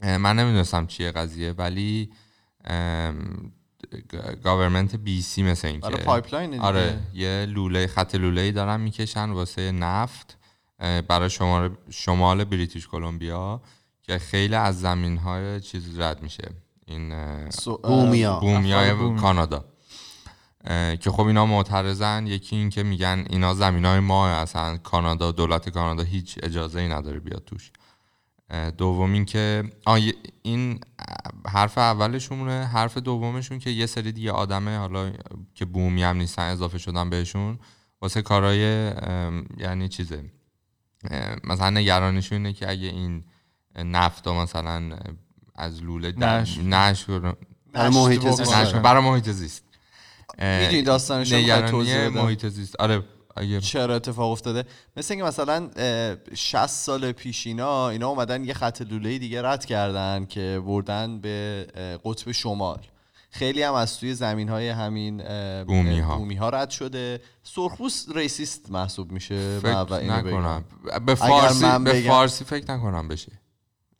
من 0.00 0.38
نمی‌دونستم 0.38 0.86
چیه 0.86 1.10
قضیه 1.12 1.52
ولی 1.52 2.12
government 4.44 4.96
BC 4.96 5.42
مثل 5.42 5.68
این 5.68 5.80
که 5.80 5.90
pipeline 5.90 6.50
دیگه. 6.50 6.62
آره 6.62 6.98
یه 7.14 7.46
لوله 7.46 7.86
خط 7.86 8.14
لوله 8.14 8.40
ای 8.40 8.52
دارن 8.52 8.80
می‌کشن 8.80 9.30
واسه 9.30 9.72
نفت 9.72 10.38
برای 10.78 11.30
شمال 11.30 11.76
شمال 11.90 12.44
بریتیش 12.44 12.88
کلمبیا 12.88 13.60
که 14.02 14.18
خیلی 14.18 14.54
از 14.54 14.80
زمین 14.80 15.16
های 15.16 15.60
چیز 15.60 16.00
رد 16.00 16.22
میشه. 16.22 16.50
این 16.86 17.14
بومیا. 17.82 18.40
بومیای 18.40 18.94
بومی. 18.94 19.20
کانادا. 19.20 19.64
که 21.00 21.10
خب 21.10 21.26
اینا 21.26 21.46
معترضن. 21.46 22.26
یکی 22.26 22.56
این 22.56 22.70
که 22.70 22.82
میگن 22.82 23.24
اینا 23.30 23.54
زمین 23.54 23.84
های 23.84 24.00
ما 24.00 24.28
اصلا 24.28 24.76
کانادا 24.76 25.32
دولت 25.32 25.68
کانادا 25.68 26.02
هیچ 26.02 26.38
اجازه 26.42 26.80
ای 26.80 26.88
نداره 26.88 27.20
بیاد 27.20 27.42
توش. 27.46 27.70
اه، 27.70 27.85
دوم 28.78 29.12
این 29.12 29.24
که 29.24 29.64
آه، 29.86 29.98
این 30.42 30.80
حرف 31.48 31.78
اولشونه 31.78 32.66
حرف 32.66 32.98
دومشون 32.98 33.58
که 33.58 33.70
یه 33.70 33.86
سری 33.86 34.12
دیگه 34.12 34.32
آدمه 34.32 34.78
حالا 34.78 35.12
که 35.54 35.64
بومی 35.64 36.02
هم 36.02 36.16
نیستن 36.16 36.42
اضافه 36.42 36.78
شدن 36.78 37.10
بهشون 37.10 37.58
واسه 38.02 38.22
کارهای 38.22 38.92
یعنی 39.56 39.88
چیزه 39.88 40.24
مثلا 41.44 41.70
نگرانشون 41.70 42.36
اینه 42.38 42.52
که 42.52 42.70
اگه 42.70 42.88
این 42.88 43.24
نفت 43.76 44.28
مثلا 44.28 44.98
از 45.54 45.82
لوله. 45.82 46.12
نشت 46.18 47.06
برای 47.72 47.90
محیط 47.90 48.28
زیست. 48.28 48.74
برای 48.74 49.02
محیط 49.02 49.30
زیست 49.30 49.64
می‌دونی 50.38 50.82
داستانش؟ 50.82 51.32
محیط 52.22 52.46
زیست 52.46 52.76
آره 52.80 53.02
اگه 53.36 53.60
چرا 53.60 53.94
اتفاق 53.94 54.30
افتاده؟ 54.30 54.64
مثل 54.96 55.14
اینکه 55.14 55.28
مثلا 55.28 55.70
اه، 55.76 56.16
60 56.34 56.66
سال 56.66 57.12
پیش 57.12 57.46
اینا 57.46 57.88
اینا 57.88 58.08
اومدن 58.08 58.44
یه 58.44 58.54
خط 58.54 58.82
لوله 58.82 59.18
دیگه 59.18 59.42
رد 59.42 59.64
کردن 59.64 60.26
که 60.26 60.62
بردن 60.66 61.20
به 61.20 61.66
قطب 62.04 62.32
شمال. 62.32 62.78
خیلی 63.30 63.62
هم 63.62 63.74
از 63.74 64.00
توی 64.00 64.14
زمین 64.14 64.48
های 64.48 64.68
همین 64.68 65.16
بومی 65.64 66.00
ها. 66.00 66.18
بومی 66.18 66.34
ها 66.34 66.48
رد 66.48 66.70
شده. 66.70 67.20
سرخپوست 67.42 68.16
ریسیست 68.16 68.70
محسوب 68.70 69.12
میشه 69.12 69.58
فکر 69.58 69.94
اینو. 69.94 70.16
نکنم. 70.16 70.64
به 71.06 71.14
فارسی 71.14 71.78
به 71.84 72.02
فارسی 72.06 72.44
فکر 72.44 72.74
نکنم 72.74 73.08
بشه. 73.08 73.32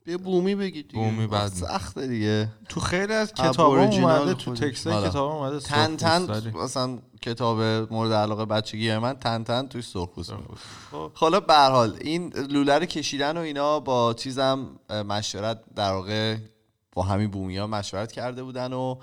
به 0.07 0.17
بومی 0.17 0.55
بگید 0.55 0.87
دیگه 0.87 1.03
بومی 1.03 1.27
بعد 1.27 1.51
سخته 1.51 2.07
دیگه 2.07 2.49
تو 2.69 2.79
خیلی 2.79 3.13
از 3.13 3.33
کتاب 3.33 3.71
اومده 3.71 4.33
تو. 4.33 4.53
تکست 4.53 4.87
حالا. 4.87 5.09
کتاب 5.09 5.31
اومده 5.31 5.59
تن 5.59 5.97
تن. 5.97 6.51
مثلا 6.55 6.99
کتاب 7.21 7.61
مورد 7.93 8.13
علاقه 8.13 8.45
بچگی 8.45 8.97
من 8.97 9.13
تن 9.13 9.43
تن 9.43 9.67
توی 9.67 9.81
سرخپوست 9.81 10.33
بود. 10.33 10.57
خب. 10.91 11.11
حالا 11.13 11.39
به 11.39 11.53
هر 11.53 11.71
حال 11.71 11.97
این 12.01 12.33
لوله 12.33 12.79
رو 12.79 12.85
کشیدن 12.85 13.37
و 13.37 13.39
اینا 13.41 13.79
با 13.79 14.13
چیزم 14.13 14.67
مشورت 14.89 15.59
در 15.75 15.91
واقع 15.91 16.37
با 16.91 17.03
همین 17.03 17.31
بومیا 17.31 17.67
مشورت 17.67 18.11
کرده 18.11 18.43
بودن 18.43 18.73
و 18.73 18.95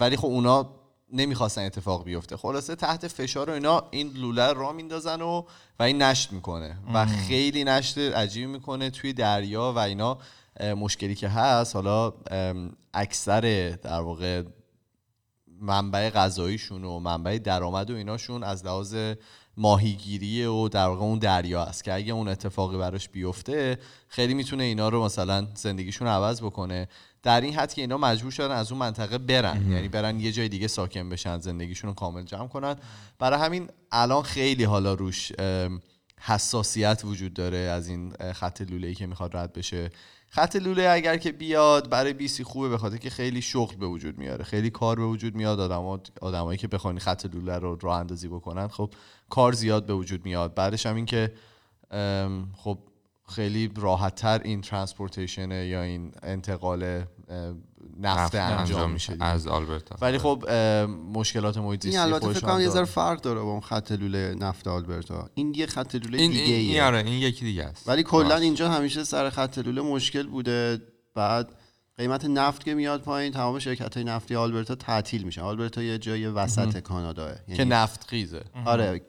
ولی 0.00 0.16
خب 0.16 0.26
اونا 0.26 0.70
نمی‌خواستن 1.14 1.62
اتفاق 1.62 2.04
بیفته. 2.04 2.36
خلاصه 2.36 2.74
تحت 2.74 3.08
فشار 3.08 3.50
و 3.50 3.52
اینا 3.52 3.82
این 3.90 4.12
لوله 4.16 4.52
را 4.52 4.72
میندازن 4.72 5.22
و 5.22 5.42
و 5.78 5.82
این 5.82 6.02
نشت 6.02 6.32
می‌کنه. 6.32 6.76
و 6.94 7.06
خیلی 7.06 7.64
نشت 7.64 7.98
عجیبی 7.98 8.46
می‌کنه 8.46 8.90
توی 8.90 9.12
دریا 9.12 9.72
و 9.76 9.78
اینا. 9.78 10.18
مشکلی 10.76 11.14
که 11.14 11.28
هست 11.28 11.76
حالا 11.76 12.12
اکثر 12.94 13.70
در 13.82 14.00
واقع 14.00 14.42
منبع 15.60 16.10
غذاییشون 16.10 16.84
و 16.84 16.98
منبع 16.98 17.38
درآمد 17.38 17.90
و 17.90 17.96
ایناشون 17.96 18.42
از 18.42 18.64
لحاظ 18.66 18.96
ماهیگیری 19.56 20.44
و 20.44 20.68
در 20.68 20.86
واقع 20.86 21.02
اون 21.02 21.18
دریا 21.18 21.62
است 21.62 21.84
که 21.84 21.94
اگه 21.94 22.12
اون 22.12 22.28
اتفاقی 22.28 22.76
براش 22.76 23.08
بیفته 23.08 23.78
خیلی 24.08 24.34
می‌تونه 24.34 24.64
اینا 24.64 24.88
رو 24.88 25.04
مثلا 25.04 25.46
زندگیشون 25.54 26.08
عوض 26.08 26.42
بکنه. 26.42 26.88
در 27.24 27.40
این 27.40 27.54
حد 27.54 27.74
که 27.74 27.80
اینا 27.80 27.98
مجبور 27.98 28.30
شدن 28.30 28.54
از 28.54 28.72
اون 28.72 28.80
منطقه 28.80 29.18
برن. 29.18 29.72
یعنی 29.72 29.88
برن 29.88 30.20
یه 30.20 30.32
جای 30.32 30.48
دیگه 30.48 30.68
ساکن 30.68 31.08
بشن 31.08 31.38
زندگیشون 31.38 31.88
رو 31.88 31.94
کامل 31.94 32.22
جمع 32.22 32.48
کنن. 32.48 32.76
برای 33.18 33.40
همین 33.40 33.68
الان 33.92 34.22
خیلی 34.22 34.64
حالا 34.64 34.94
روش 34.94 35.32
حساسیت 36.20 37.02
وجود 37.04 37.34
داره 37.34 37.58
از 37.58 37.88
این 37.88 38.12
خط 38.32 38.60
لوله 38.60 38.88
ای 38.88 38.94
که 38.94 39.06
می‌خواد 39.06 39.36
رد 39.36 39.52
بشه. 39.52 39.90
خط 40.28 40.56
لوله 40.56 40.88
اگر 40.90 41.16
که 41.16 41.32
بیاد 41.32 41.90
برای 41.90 42.12
BC 42.12 42.44
خوبه 42.44 42.68
به 42.68 42.78
خاطر 42.78 42.96
که 42.96 43.10
خیلی 43.10 43.42
شغل 43.42 43.76
به 43.76 43.86
وجود 43.86 44.18
میاره. 44.18 44.44
خیلی 44.44 44.70
کار 44.70 44.96
به 44.96 45.04
وجود 45.04 45.34
میاد. 45.34 45.60
آدما 45.60 46.00
آدمایی 46.20 46.58
که 46.58 46.68
بخوان 46.68 46.98
خط 46.98 47.26
لوله 47.34 47.58
رو 47.58 47.78
راه 47.80 48.00
اندازی 48.00 48.28
بکنن 48.28 48.68
خب 48.68 48.90
کار 49.30 49.52
زیاد 49.52 49.86
به 49.86 49.94
وجود 49.94 50.24
میاد. 50.24 50.54
بعدش 50.54 50.86
هم 50.86 50.96
این 50.96 51.06
که 51.06 51.32
خب 52.56 52.78
خیلی 53.28 53.70
راحت 53.76 54.14
تر 54.14 54.40
این 54.44 54.60
transportation 54.60 55.50
یا 55.50 55.82
این 55.82 56.12
انتقال 56.22 57.04
نفت 58.00 58.34
انجام 58.34 58.90
میشه 58.90 59.12
دیگه. 59.12 59.24
از 59.24 59.46
آلبرتا 59.46 59.96
ولی 60.00 60.18
خب 60.18 60.44
اه، 60.48 60.86
مشکلات 60.86 61.56
محیط 61.58 61.84
این 61.84 61.92
زیستی 61.92 61.96
البته 62.06 62.26
خودش 62.26 62.38
فکر 62.38 62.46
کنم 62.46 62.60
یه 62.60 62.68
ذره. 62.68 62.84
فرق 62.84 63.20
داره 63.20 63.40
با 63.40 63.50
اون 63.50 63.60
خط 63.60 63.92
لوله 63.92 64.34
نفت 64.34 64.68
آلبرتا 64.68 65.30
این 65.34 65.54
یه 65.54 65.66
خط 65.66 65.94
لوله 65.94 66.18
این 66.18 66.30
دیگه 66.30 66.42
این, 66.42 66.70
این. 66.70 66.80
آره 66.80 66.98
این 66.98 67.08
یکی 67.22 67.44
دیگه 67.44 67.64
است 67.64 67.88
ولی 67.88 68.02
کلا. 68.02 68.36
اینجا 68.36 68.68
همیشه 68.70 69.04
سر 69.04 69.30
خط 69.30 69.58
لوله 69.58 69.82
مشکل 69.82 70.26
بوده 70.26 70.82
بعد 71.14 71.48
قیمت 71.96 72.24
نفت 72.24 72.64
که 72.64 72.74
میاد 72.74 73.02
پایین 73.02 73.32
تمام 73.32 73.58
شرکت 73.58 73.94
های 73.94 74.04
نفتی 74.04 74.36
آلبرتا 74.36 74.74
تعطیل 74.74 75.22
میشن 75.22 75.40
آلبرتا 75.40 75.82
یه 75.82 75.98
جای 75.98 76.26
وسط 76.26 76.78
کاناداه 76.78 77.30
یعنی 77.30 77.56
که 77.56 77.64
نفت 77.64 78.08
خیزه. 78.08 78.44
آره 78.64 79.00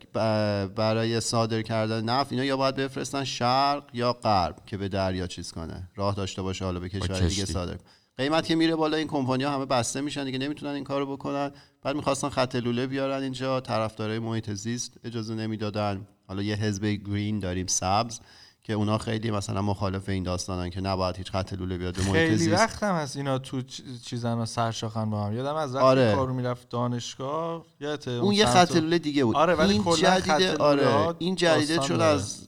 برای 0.76 1.20
صادر 1.20 1.62
کردن 1.62 2.04
نفت 2.04 2.32
اینا 2.32 2.44
یا 2.44 2.58
باید 2.58 2.76
بفرستن 2.76 3.24
شرق 3.24 3.84
یا 3.94 4.14
غرب 4.14 4.56
که 4.66 4.78
به 4.78 4.88
دریا 4.88 5.28
چیز 5.28 5.52
کنه. 5.52 5.90
راه 5.96 6.16
داشته 6.16 6.42
باشه 6.42 6.66
حالا 6.66 6.80
به 6.80 6.90
کشور 6.90 7.20
دیگه. 7.20 7.46
صادر. 7.46 7.78
قیمت 8.18 8.46
که 8.46 8.56
میره 8.56 8.76
بالا 8.76 8.98
این 8.98 9.08
کمپانی 9.08 9.44
ها 9.44 9.54
همه 9.54 9.66
بسته 9.66 10.02
میشن 10.02 10.24
دیگه 10.24 10.38
نمی‌تونن 10.38 10.72
این 10.72 10.84
کارو 10.84 11.12
بکنن. 11.18 11.52
بعد 11.84 11.96
می‌خواستن 11.96 12.30
خط 12.30 12.56
لوله 12.56 12.88
بیارن 12.88 13.24
اینجا 13.24 13.62
طرفدارای 13.62 14.20
محیط 14.20 14.52
زیست 14.52 14.98
اجازه 15.04 15.36
نمی‌دادن. 15.36 16.08
حالا 16.28 16.42
یه 16.42 16.56
حزب 16.56 16.86
گرین 16.86 17.40
داریم 17.40 17.68
سبز. 17.68 18.20
که 18.68 18.74
اونا 18.74 18.98
خیلی 18.98 19.32
مثلا 19.32 19.62
مخالف 19.62 20.10
این 20.10 20.24
داستانن 20.24 20.70
که 20.70 20.82
نباید 20.82 21.18
هیچ 21.18 21.32
خط 21.32 21.54
لوله 21.54 21.78
بیاد 21.78 22.00
محیط 22.00 22.12
خیلی 22.12 22.38
زیست. 22.38 22.54
وقت 22.54 22.84
هم 22.84 22.96
هست 22.96 23.18
اینا 23.18 23.38
تو 23.38 23.62
چیزن 24.06 24.46
سرشاخن 24.46 25.10
با 25.10 25.24
هم. 25.24 25.34
یادم 25.34 25.56
از 25.56 25.76
وقتی 25.76 25.86
آره. 25.88 26.16
کارو 26.16 26.34
می‌رفت 26.34 26.70
دانشگاه 26.70 27.66
یادته 27.80 28.12
اون 28.12 28.34
یه 28.34 28.46
خط 28.46 28.76
لوله 28.76 29.00
دیگه 29.00 29.26
بود. 29.26 29.36
آره، 29.36 29.56
ولی 29.56 29.74
این 29.74 29.84
جدیده 29.96 30.52
لوله 30.52 30.64
آره 30.64 31.16
این 31.20 31.36
جدیده 31.36 31.78
چون 31.78 31.98
داره. 31.98 32.04
از 32.04 32.48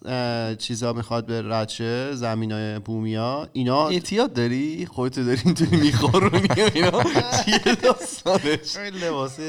چیزا 0.59 0.93
می‌خواد 0.93 1.25
به 1.25 1.41
رچه 1.41 2.15
زمینای 2.15 2.79
بومیا 2.79 3.47
اینا 3.53 3.87
اعتیاد 3.87 4.33
داری؟ 4.33 4.85
خودتو 4.85 5.23
داری 5.23 5.41
اینطوری 5.45 5.77
میخورونی؟ 5.85 6.47
و 6.47 6.69
اینا 6.73 7.03
چیه 7.45 7.75
داستانش؟ 7.75 8.77
لباس 9.03 9.39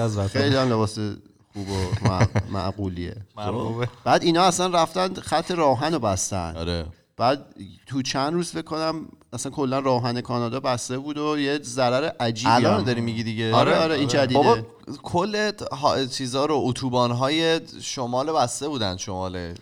از 0.00 0.18
وطن. 0.18 0.26
خیلی 0.40 0.56
هم 0.56 0.72
لباس 0.72 0.98
خوب 1.52 1.68
و 1.68 2.08
مع- 2.08 2.26
معقولیه. 2.50 3.16
مرغوبه. 3.36 3.88
بعد 4.04 4.22
اینا 4.22 4.42
اصلا 4.42 4.66
رفتن 4.82 5.14
خط 5.14 5.50
راهن 5.50 5.92
رو 5.92 5.98
بستن. 5.98 6.56
آره. 6.56 6.86
بعد 7.16 7.46
تو 7.86 8.02
چند 8.02 8.32
روز 8.32 8.50
فکر 8.52 8.62
کنم 8.62 9.06
اصلا 9.32 9.52
کلا 9.52 9.78
راهن 9.78 10.20
کانادا 10.20 10.60
بسته 10.60 10.98
بود 10.98 11.18
و 11.18 11.38
یه 11.38 11.58
ضرر 11.62 12.10
عجیبی 12.20 12.50
الان 12.50 12.84
داری 12.84 13.00
میگی 13.00 13.22
دیگه. 13.22 13.54
آره 13.54 13.76
آره. 13.76 13.94
این 13.94 14.08
جدیده. 14.08 14.34
بابا 14.34 14.58
کل 15.02 15.50
ها- 15.72 16.04
چیزا 16.06 16.44
رو 16.46 16.60
اتوبان 16.64 17.10
های 17.10 17.60
شمال 17.82 18.32
بسته 18.32 18.68
بودن 18.68 18.96
شمال 18.96 19.54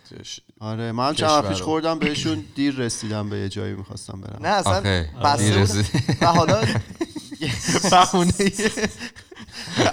آره 0.59 0.91
من 0.91 1.13
چند 1.13 1.47
پیش. 1.47 1.61
خوردم 1.61 1.99
بهشون 2.09 2.43
دیر 2.55 2.75
رسیدم 2.75 3.29
به 3.29 3.37
یه 3.37 3.49
جایی 3.49 3.73
می‌خواستم 3.73 4.21
برم. 4.21 4.39
نه 4.41 4.47
اصلا 4.49 4.73
آخه، 4.77 5.09
بسته. 5.23 5.85
و 6.21 6.25
حالا 6.25 6.61
بهونه. 7.91 8.33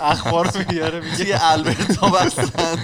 اخبار 0.00 0.50
رو 0.50 0.72
میاره 0.72 1.00
میگه 1.00 1.16
توی 1.16 1.32
البرتا 1.32 2.08
بستن؟ 2.08 2.78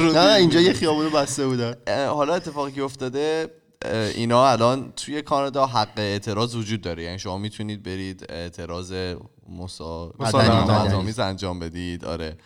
نه 0.00 0.26
نه 0.26 0.34
اینجا 0.34 0.60
یه 0.60 0.72
خیابونو 0.72 1.10
بسته 1.10 1.46
بودن. 1.46 1.74
حالا 2.08 2.34
اتفاقی 2.34 2.72
که 2.72 2.82
افتاده 2.82 3.50
اینا 4.14 4.48
الان 4.48 4.92
توی 4.96 5.22
کانادا 5.22 5.66
حق 5.66 5.88
اعتراض 5.96 6.54
وجود 6.54 6.80
داره. 6.80 7.02
یعنی 7.02 7.18
شما 7.18 7.38
می‌تونید 7.38 7.82
برید 7.82 8.26
اعتراض 8.28 8.94
مسا... 9.48 10.12
آمیز. 10.94 11.18
انجام 11.18 11.58
بدید. 11.58 12.04
آره. 12.04 12.36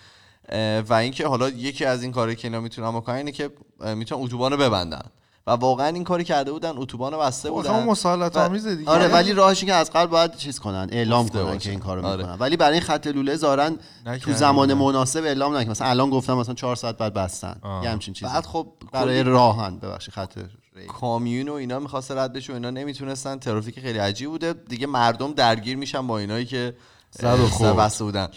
و 0.88 0.94
اینکه 0.94 1.26
حالا 1.26 1.48
یکی 1.48 1.84
از 1.84 2.02
این 2.02 2.12
کاری 2.12 2.36
که 2.36 2.48
اینا 2.48 2.60
می‌تونن 2.60 2.92
بکنن 2.92 3.16
اینه 3.16 3.32
که 3.32 3.50
می‌تونن 3.94 4.22
اتوبان 4.24 4.52
رو 4.52 4.58
ببندن. 4.58 5.04
و 5.46 5.50
واقعا 5.50 5.86
این 5.86 6.04
کاری 6.04 6.24
کرده 6.24 6.52
بودن 6.52 6.72
اتوبان 6.76 7.18
بسته 7.18 7.48
آخه 7.48 7.56
بودن 7.56 7.70
اون 7.70 7.84
مسالت 7.86 8.36
و- 8.36 8.40
آمیزه 8.40 8.76
دیگه 8.76 8.90
آره 8.90 9.08
ولی 9.08 9.32
راهش 9.32 9.64
که 9.64 9.74
از 9.74 9.90
قبل 9.90 10.06
باید 10.06 10.36
چیز 10.36 10.58
کنن 10.58 10.88
اعلام 10.92 11.28
کنن 11.28 11.42
باشن. 11.42 11.58
که 11.58 11.70
این 11.70 11.78
کارو 11.78 12.06
آره. 12.06 12.16
می‌کنن 12.16 12.36
ولی 12.38 12.56
برای 12.56 12.72
این 12.72 12.82
خط 12.82 13.06
لوله 13.06 13.36
زارن 13.36 13.78
تو. 14.22 14.32
زمان 14.32 14.74
مناسب 14.74 15.24
اعلام 15.24 15.56
نکنن 15.56 15.70
مثلا 15.70 15.88
الان 15.88 16.10
گفتم 16.10 16.34
مثلا 16.34 16.54
4 16.54 16.76
ساعت 16.76 16.96
بعد 16.98 17.14
بستن 17.14 17.56
آه. 17.62 17.84
یه 17.84 17.90
همچین 17.90 18.14
چیزی 18.14 18.32
بعد 18.32 18.46
خب 18.46 18.66
برای 18.92 19.22
راهن 19.22 19.76
ببخشید 19.78 20.14
خط 20.14 20.38
ری. 20.76 20.86
کامیون 20.86 21.48
و 21.48 21.52
اینا 21.52 21.78
می‌خواست 21.78 22.10
رد 22.10 22.32
بشه 22.32 22.52
و 22.52 22.54
اینا 22.56 22.70
نمی‌تونستن 22.70 23.38
ترافیک 23.38 23.80
خیلی 23.80 23.98
عجیب 23.98 24.30
بوده 24.30 24.52
دیگه 24.52 24.86
مردم 24.86 25.32
درگیر 25.32 25.76
میشن 25.76 26.06
با 26.06 26.18
اینایی 26.18 26.44
که 26.44 26.76
زد. 27.10 27.76
بسته 27.76 28.04
بودن 28.04 28.28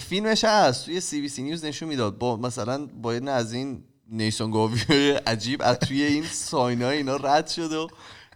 فیلمش 0.00 0.44
هست 0.44 0.84
توی 0.84 1.00
سی 1.00 1.20
بی 1.20 1.28
سی 1.28 1.42
نیوز 1.42 1.64
نشون 1.64 1.88
می‌داد 1.88 2.18
با 2.18 2.36
مثلا 2.36 2.86
با 3.02 3.12
از 3.12 3.52
این 3.52 3.84
نیسون 4.12 4.50
گاوی 4.50 4.80
عجیب. 5.26 5.62
از 5.62 5.78
توی 5.78 6.02
این 6.02 6.24
ساینای 6.24 6.96
اینا 6.96 7.16
رد 7.16 7.46
شد 7.48 7.72
و 7.72 7.88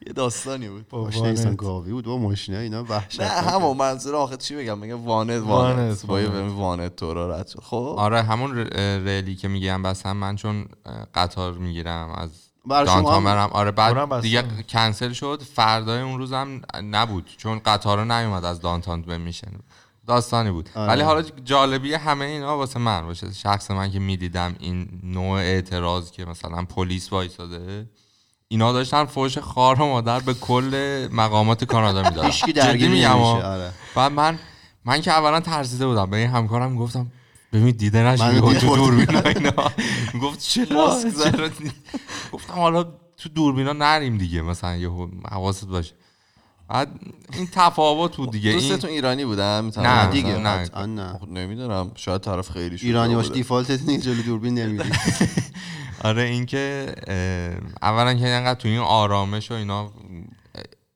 یه 0.06 0.12
داستانی 0.12 0.68
بود. 0.68 0.86
ماشین 0.92 1.26
ایسان 1.26 1.54
گاوی 1.54 1.92
بود. 1.92 2.06
و 2.06 2.18
ماشینه 2.18 2.58
اینا 2.58 2.84
وحشت 2.88 3.20
نه 3.20 3.26
همون 3.28 3.76
منظور 3.76 4.16
آخه 4.16 4.36
چی 4.36 4.56
بگم؟ 4.56 4.78
میگه 4.78 4.94
وانت 4.94 5.42
وانت. 5.42 5.76
وانت، 5.78 6.06
با 6.06 6.20
یه 6.20 6.28
وانت. 6.28 6.52
وانت 6.52 6.96
تورا 6.96 7.36
رد 7.36 7.46
شد. 7.48 7.60
خب. 7.62 7.94
آره 7.98 8.22
همون 8.22 8.56
ریلی 9.04 9.34
که 9.36 9.48
میگم 9.48 9.82
بس 9.82 10.06
هم 10.06 10.16
من 10.16 10.36
چون 10.36 10.66
قطار 11.14 11.52
می‌گیرم 11.52 12.10
از 12.10 12.30
دانتان 12.68 13.14
هم- 13.14 13.24
برم. 13.24 13.48
آره 13.52 13.70
بعد. 13.70 14.20
دیگه 14.20 14.44
کنسل 14.68 15.12
شد. 15.12 15.42
فردای 15.54 16.00
اون 16.00 16.18
روزم 16.18 16.60
نبود. 16.90 17.30
چون 17.36 17.58
قطار 17.58 18.04
نیومد 18.04 18.44
از 18.44 18.60
دانتان 18.60 19.02
به 19.02 19.18
میشن 19.18 19.52
داستانی 20.06 20.50
بود 20.50 20.68
آره. 20.74 20.88
ولی 20.88 21.02
حالا 21.02 21.22
جالبی 21.44 21.94
همه 21.94 22.24
اینا 22.24 22.56
واسه 22.56 22.78
من 22.78 23.06
باشه 23.06 23.32
شخص 23.32 23.70
من 23.70 23.90
که 23.90 23.98
می‌دیدم 23.98 24.54
این 24.60 24.88
نوع 25.02 25.38
اعتراض 25.38 26.10
که 26.10 26.24
مثلا 26.24 26.64
پلیس 26.64 27.12
وایساده 27.12 27.86
اینا 28.48 28.72
داشتن 28.72 29.04
فوش 29.04 29.38
خار 29.38 29.80
و 29.80 29.86
مادر 29.86 30.20
به 30.20 30.34
کل 30.34 31.08
مقامات 31.12 31.64
کانادا 31.64 32.02
می‌دادن 32.02 32.30
درگیر 32.54 32.88
میگم. 32.88 33.20
آره 33.20 33.72
بعد 33.94 34.12
من 34.12 34.38
من 34.84 35.00
که 35.00 35.10
اولا 35.10 35.40
ترسیده 35.40 35.86
بودم 35.86 36.10
به 36.10 36.16
این 36.16 36.30
همکارم 36.30 36.76
گفتم 36.76 37.06
ببین 37.52 37.70
دیده 37.70 38.16
بودم. 38.16 38.58
دوربینا 38.58 39.20
اینا 39.20 39.70
گفت 40.22 40.40
زد. 40.40 41.34
چرا 41.36 41.50
گفتم 42.32 42.52
حالا 42.52 42.82
تو 43.16 43.28
دوربینا 43.28 43.72
نریم 43.72 44.18
دیگه 44.18 44.42
مثلا 44.42 44.76
یه 44.76 44.90
حواست 45.30 45.66
باشه 45.66 45.94
بعد 46.68 46.88
این 47.32 47.48
تفاوت 47.52 48.16
بود 48.16 48.30
دیگه. 48.30 48.50
این 48.50 48.58
دوستتون 48.58 48.90
ایرانی 48.90 49.24
بودن؟ 49.24 49.64
می‌تونم 49.64 49.86
نه، 49.86 50.10
دیگه 50.10 50.36
نه. 50.36 50.86
نه. 50.86 51.20
نمی‌دونم. 51.30 51.90
شاید 51.94 52.20
طرف 52.20 52.50
خیلی 52.50 52.76
ایرانی 52.82 53.14
باش 53.14 53.26
بوده. 53.26 53.38
دیفالتت 53.38 53.82
نیست 53.82 54.04
جلو 54.04 54.22
دوربین 54.22 54.58
نمیری 54.58 54.90
آره 56.04 56.22
اینکه 56.22 56.94
اولا 57.82 58.14
که 58.14 58.26
اینقدر 58.26 58.60
تو 58.60 58.68
این 58.68 58.78
آرامش 58.78 59.50
و 59.50 59.54
اینا 59.54 59.92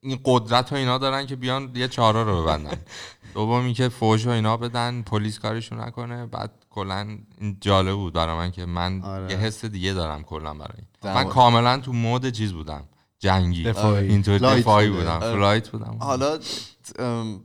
این 0.01 0.19
قدرت 0.25 0.71
و 0.71 0.75
اینا 0.75 0.97
دارن 0.97 1.25
که 1.25 1.35
بیان 1.35 1.71
یه 1.75 1.87
چهارراه 1.87 2.23
رو 2.23 2.41
ببندن. 2.41 2.77
دوم 3.33 3.63
اینکه 3.65 3.89
فوش 3.89 4.25
و 4.27 4.29
اینا 4.29 4.57
بدن 4.57 5.01
پلیس 5.01 5.39
کارشون 5.39 5.79
نکنه. 5.79 6.25
بعد 6.25 6.51
کلا 6.69 7.17
این 7.39 7.57
جالب 7.61 7.95
بود 7.95 8.13
برای 8.13 8.37
من 8.37 8.51
که 8.51 8.65
من 8.65 9.01
آره. 9.01 9.31
یه 9.31 9.37
حس 9.37 9.65
دیگه 9.65 9.93
دارم 9.93 10.23
کلا 10.23 10.53
برای 10.53 10.77
من. 11.03 11.23
کاملا 11.23 11.77
تو 11.77 11.93
mood 11.93 12.29
چیز 12.29 12.53
بودم. 12.53 12.83
جنگی. 13.21 13.67
اینطور 13.67 14.37
دفاعی. 14.37 14.89
بودم. 14.89 15.19
flight 15.19 15.69
بودم. 15.69 15.97
حالا 15.99 16.39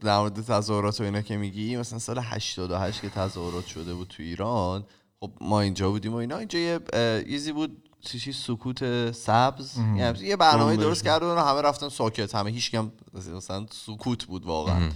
در 0.01 0.19
مورد 0.19 0.41
تظاهرات 0.41 1.01
و 1.01 1.05
اینا 1.05 1.21
که 1.21 1.37
میگی 1.37 1.77
مثلا 1.77 1.99
سال 1.99 2.19
88 2.19 3.01
که 3.01 3.09
تظاهرات 3.09 3.67
شده 3.67 3.95
بود 3.95 4.09
تو 4.09 4.23
ایران 4.23 4.85
خب 5.21 5.31
ما 5.41 5.61
اینجا 5.61 5.91
بودیم 5.91 6.13
و 6.13 6.17
اینا. 6.17 6.39
اینجا 6.39 6.59
یه 6.59 6.81
اه، 6.93 7.33
یزی 7.33 7.53
بود 7.53 7.83
چیزی 8.01 8.33
سکوت 8.33 9.11
سبز. 9.13 9.77
یعنی 9.97 10.19
یه 10.19 10.37
برنامه 10.37 10.77
درست 10.77 11.05
کرده 11.05 11.27
و 11.27 11.39
همه 11.39 11.63
رفتن 11.63 11.89
ساکت. 11.89 12.35
همه 12.35 12.51
هیچ 12.51 12.71
کم 12.71 12.93
مثلا 13.15 13.67
سکوت 13.87 14.25
بود 14.25 14.45
واقعا. 14.45 14.91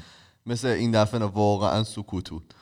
مثل 0.47 0.69
این 0.69 0.91
دفعه 0.91 1.21
نه، 1.21 1.27
واقعا 1.27 1.85
سکوت 1.85 2.31
بود. 2.31 2.55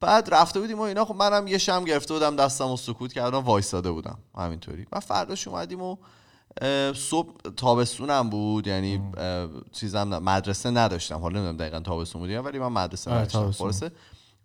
بعد 0.00 0.34
رفته 0.34 0.60
بودیم 0.60 0.78
و 0.78 0.82
اینا. 0.82 1.04
خب 1.04 1.14
منم 1.14 1.46
یه 1.46 1.58
شم 1.58 1.84
گرفته 1.84 2.14
بودم 2.14 2.36
دستم 2.36 2.70
و 2.70 2.76
سکوت 2.76 3.12
کردم 3.12 3.38
وایساده 3.38 3.90
بودم. 3.90 4.18
همینطوری. 4.38 4.86
و 4.92 5.00
فرداش 5.00 5.48
اومدیم 5.48 5.82
و 5.82 5.96
صبح 6.94 7.32
تابستونم 7.56 8.30
بود 8.30 8.66
یعنی 8.66 9.00
چیزم 9.72 10.02
مدرسه 10.18 10.70
نداشتم. 10.70 11.18
حالا 11.18 11.38
نمی‌دونم 11.38 11.56
دقیقا 11.56 11.80
تابستون 11.80 12.20
بود 12.20 12.46
ولی 12.46 12.58
من 12.58 12.68
مدرسه 12.68 13.10
آره، 13.10 13.20
نداشتم. 13.20 13.50
خلاصه 13.50 13.92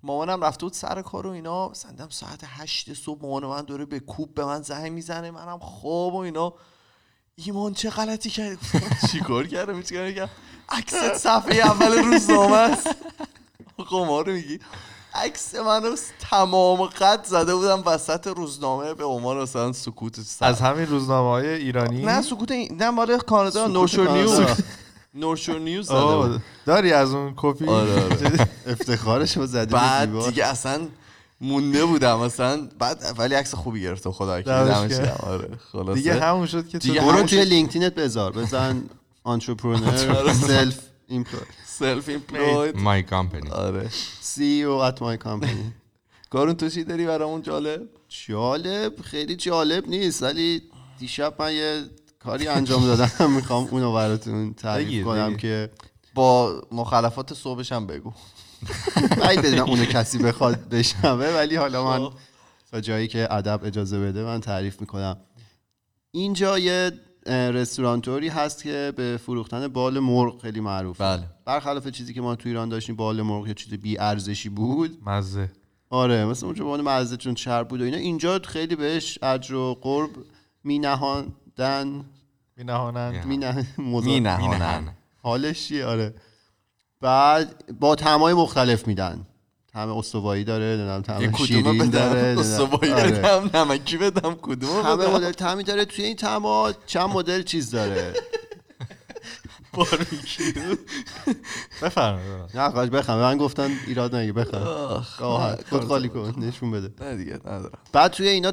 مامانم 0.04 0.43
رفته 0.43 0.65
بود 0.65 0.73
سر 0.73 1.01
کار 1.01 1.28
و 1.28 1.30
اینا. 1.30 1.71
دیدم 1.89 2.10
ساعت 2.10 2.39
هشت 2.43 2.93
صبح 2.93 3.21
مامان 3.21 3.45
من 3.45 3.62
داره 3.62 3.86
به 3.86 3.99
کوب 3.99 4.34
به 4.34 4.45
من 4.45 4.62
زنگ 4.62 4.91
می‌زنه. 4.91 5.32
منم 5.32 5.60
خواب 5.60 6.13
و 6.13 6.17
اینا. 6.17 6.54
ایمان 7.36 7.73
چه 7.73 7.89
غلطی 7.89 8.30
گفتم 8.30 9.08
چیکار 9.12 9.47
کردم؟ 9.47 9.78
هیچ 9.78 9.93
کاری 9.93 10.12
نکردم 10.12 10.32
عکس 10.69 10.93
صفحه 10.95 11.56
اول 11.56 11.97
روزنامه 11.97 12.56
است 12.56 12.95
قمار 13.89 14.32
میگی. 14.34 14.60
عکس 15.15 15.56
منو 15.56 15.95
تمام 16.19 16.82
قد 16.82 17.23
زده 17.25 17.56
بودم 17.56 17.84
وسط 17.86 18.28
روزنامه 18.28 18.93
به 18.93 19.06
عنوان 19.06 19.38
مثلا 19.38 19.71
سکوت 19.71 20.21
سر. 20.21 20.45
از 20.45 20.62
همین 20.62 20.88
روزنامه 20.88 21.30
های 21.30 21.47
ایرانی 21.47 22.01
نه 22.01 22.21
سکوت 22.21 22.51
این 22.51 22.78
نه 22.78 22.89
مال 22.89 23.17
کانادا 23.17 23.63
سکوت 23.63 23.75
نورشور 23.75 24.12
نیوز. 24.12 24.39
North 25.13 25.37
Shore 25.37 25.60
News 25.60 25.88
زده. 25.88 26.41
داری 26.65 26.93
از 26.93 27.13
اون 27.13 27.34
کپی 27.38 27.65
آره، 27.65 28.04
آره. 28.04 28.47
افتخارش 28.67 29.38
رو 29.38 29.47
به 29.47 29.65
بعد. 29.65 30.25
دیگه 30.25 30.45
اصلا 30.45 30.88
مونده 31.41 31.86
بودم 31.86 32.19
مثلا 32.19 32.69
بعد 32.80 33.15
ولی 33.17 33.36
عکس 33.36 33.56
خوبی 33.56 33.82
گرفته 33.82 34.12
خدا. 34.12 34.32
آره 34.34 35.49
خلاصه 35.71 35.93
دیگه 35.93 36.19
همون 36.19 36.45
شد 36.45 36.67
که 36.67 36.80
تو 36.80 36.88
دیگه 36.88 37.01
برو 37.01 37.23
توی. 37.23 37.45
LinkedIn 37.46 37.90
ت 37.90 37.96
بذار 37.95 38.32
بزن 38.32 38.84
entrepreneur 39.26 40.34
self 40.34 40.80
employ 41.08 41.46
self 41.80 42.10
employed 42.10 42.78
my 42.78 43.04
company 43.04 43.50
آره 43.50 43.90
CEO 44.22 44.63
at 44.63 45.02
my 45.02 45.18
company 45.18 45.74
کارون 46.30 46.54
تو 46.54 46.70
چی 46.70 46.84
داری 46.84 47.06
برامون 47.06 47.42
جالب؟ 47.42 47.82
جالب؟ 48.28 49.02
خیلی 49.02 49.36
جالب 49.36 49.88
نیست 49.88 50.24
ولی 50.24 50.62
دیشب 51.00 51.36
من 51.40 51.54
یه 51.54 51.84
کاری 52.20 52.48
انجام 52.48 52.86
دادم. 52.86 53.32
می‌خوام 53.36 53.68
اونو 53.72 53.94
براتون 53.94 54.54
تعریف 54.54 55.06
کنم. 55.06 55.38
که 55.38 55.70
با 56.14 56.62
مخالفات 56.72 57.34
صبحش 57.34 57.72
هم 57.72 57.88
بگو. 57.88 58.14
بعید 59.22 59.42
بدونم 59.42 59.70
اونو 59.70 59.86
کسی 59.86 60.18
بخواد 60.18 60.70
بشنوه 60.70 61.28
ولی 61.36 61.56
حالا 61.56 61.86
من 61.86 62.10
خب. 62.10 62.14
تا 62.72 62.82
جایی 62.82 63.08
که 63.08 63.34
ادب 63.34 63.62
اجازه 63.64 64.00
بده 64.00 64.24
من 64.24 64.42
تعریف 64.42 64.82
می‌کنم. 64.82 65.18
اینجا 66.12 66.60
یه 66.60 66.92
رستورانتوری 67.32 68.28
هست 68.28 68.64
که 68.64 68.94
به 68.96 69.20
فروختن 69.26 69.68
بال 69.68 70.00
مرغ 70.00 70.42
خیلی 70.42 70.60
معروفه. 70.60 71.04
بله. 71.04 71.24
برخلاف 71.46 71.88
چیزی 71.88 72.14
که 72.14 72.22
ما 72.22 72.36
تو 72.36 72.50
ایران 72.50 72.70
داشتیم 72.70 72.96
بال 72.96 73.22
مرغ 73.22 73.48
یه 73.48 73.54
چیز 73.54 73.74
بی 73.74 73.98
ارزشی 74.00 74.50
بود. 74.50 74.98
مزه. 75.06 75.52
آره 75.90 76.26
مثل 76.26 76.46
اونجا 76.46 76.64
عنوان 76.64 76.82
مزه 76.82 77.18
چون 77.18 77.34
چرب 77.34 77.68
بود 77.68 77.82
و 77.82 77.84
اینا. 77.84 77.98
اینجا 77.98 78.40
خیلی 78.44 78.76
بهش 78.76 79.20
اجر 79.24 79.56
و 79.56 79.74
قرب 79.82 80.10
می 80.64 80.80
نهاندن 80.80 82.06
می 82.58 82.64
نهانند 82.64 83.26
می 83.26 83.38
نه... 83.38 83.68
مزا- 83.78 84.06
می 84.06 84.20
نهانن 84.20 84.94
حالش 85.24 85.68
چیه؟ 85.68 85.86
آره. 85.86 86.14
بعد 87.02 87.80
با 87.80 87.96
طعمای 87.96 88.34
مختلف 88.34 88.88
میدن. 88.88 89.26
طعم 89.76 89.98
استوایی 89.98 90.44
داره 90.44 90.66
نمی‌دونم 90.66 91.02
طعم 91.02 91.38
شیرین 91.38 91.90
داره. 91.90 92.40
استوایی 92.40 92.94
آره. 92.94 93.12
بدم؟ 93.12 93.50
نمکی 93.54 93.98
بدم 93.98 94.36
کدومه 94.42 94.84
همه 94.84 95.08
مدل 95.08 95.32
طعمی 95.32 95.64
داره 95.64 95.86
توی 95.86 96.06
این 96.06 96.16
طعما 96.16 96.74
چند 96.86 97.10
مدل 97.10 97.42
چیز 97.44 97.72
داره. 97.72 98.14
بفرمایید. 101.82 102.58
نه 102.58 102.70
خواهش 102.70 102.90
بخم 102.90 103.16
من 103.16 103.38
گفتن 103.38 103.72
ایراد 103.88 104.16
نگی 104.16 104.32
نه، 104.32 104.46
خود 105.70 105.84
خالی 105.88 106.10
کن 106.10 106.34
نشون 106.38 106.72
بده. 106.72 107.06
نه 107.06 107.16
دیگه 107.16 107.34
ندارم. 107.34 107.78
بعد 107.94 108.12
توی 108.12 108.28
اینا 108.28 108.52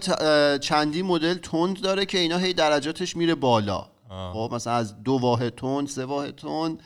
چندی 0.59 1.03
مدل 1.03 1.35
تند 1.35 1.81
داره 1.81 2.07
که 2.07 2.19
اینا 2.19 2.37
هی 2.39 2.53
درجاتش 2.53 3.17
میره 3.17 3.35
بالا. 3.35 3.87
خب 4.33 4.51
مثلا 4.53 4.73
از 4.73 5.03
دو 5.03 5.13
واحد 5.13 5.55
تند 5.55 5.89
سه 5.89 6.05
واحد 6.05 6.37
تند 6.37 6.83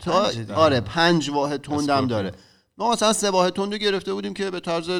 تا. 0.00 0.30
آره 0.54 0.80
پنج 0.80 1.30
واحد 1.30 1.60
تند 1.60 1.90
هم. 1.90 2.06
داره. 2.06 2.32
ما 2.78 2.92
مثلا 2.92 3.12
سه 3.12 3.30
واحد 3.30 3.52
تند 3.52 3.72
رو 3.72 3.78
گرفته 3.78 4.14
بودیم 4.14 4.34
که 4.34 4.50
به 4.50 4.60
طرز 4.60 4.90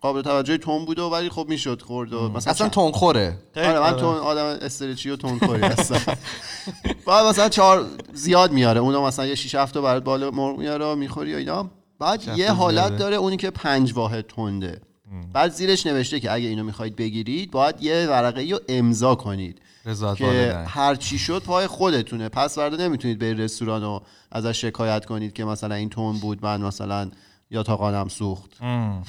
قابل 0.00 0.22
توجهی 0.22 0.58
تند 0.58 0.86
بود 0.86 0.98
و 0.98 1.08
ولی 1.08 1.28
خب 1.28 1.46
می‌شد 1.48 1.82
خورد 1.82 2.12
و 2.12 2.28
مثلا 2.28 2.50
اصلا 2.50 2.66
چند- 2.66 2.70
تونخوره 2.70 3.38
آره 3.56 3.80
من 3.80 3.96
تون 3.96 4.14
آدم 4.14 4.44
استرچی 4.44 5.10
و 5.10 5.16
تون 5.16 5.38
خوری 5.38 5.62
هستم. 5.62 6.16
بعد 7.06 7.26
مثلا 7.26 7.48
چهار 7.48 7.86
زیاد 8.12 8.52
میاره. 8.52 8.80
اونو 8.80 9.06
مثلا 9.06 9.26
یه 9.26 9.34
6 9.34 9.54
7 9.54 9.74
تا 9.74 9.80
برات 9.80 10.04
بالا 10.04 10.30
مرغ 10.30 10.58
میاره 10.58 10.94
می‌خوری 10.94 11.34
و 11.34 11.36
اینا. 11.36 11.70
بعد 11.98 12.38
یه 12.38 12.52
حالت. 12.52 12.96
داره 12.96 13.16
اونی 13.16 13.36
که 13.36 13.50
پنج 13.50 13.92
واحد 13.94 14.26
تنده. 14.26 14.80
بعد 15.32 15.52
زیرش 15.52 15.86
نوشته 15.86 16.20
که 16.20 16.32
اگه 16.32 16.48
اینو 16.48 16.64
می‌خواید 16.64 16.96
بگیرید 16.96 17.50
باید 17.50 17.82
یه 17.82 18.06
ورقه 18.10 18.50
رو 18.50 18.58
امضا 18.68 19.14
کنید. 19.14 19.60
رضایت 19.86 20.16
که 20.16 20.64
هر 20.68 20.94
چی 20.94 21.18
شد 21.18 21.42
پای 21.42 21.66
خودتونه. 21.66 22.28
پس 22.28 22.54
فردا 22.54 22.76
نمی‌تونید 22.76 23.18
به 23.18 23.34
رستوران 23.34 23.84
و 23.84 24.00
ازش 24.32 24.60
شکایت 24.60 25.04
کنید 25.04 25.32
که 25.32 25.44
مثلا 25.44 25.74
این 25.74 25.88
تون 25.88 26.18
بود 26.18 26.44
من 26.44 26.60
مثلا 26.60 27.10
یا 27.50 27.62
تاقانم 27.62 28.08
سوخت. 28.08 28.50
ام. 28.60 29.04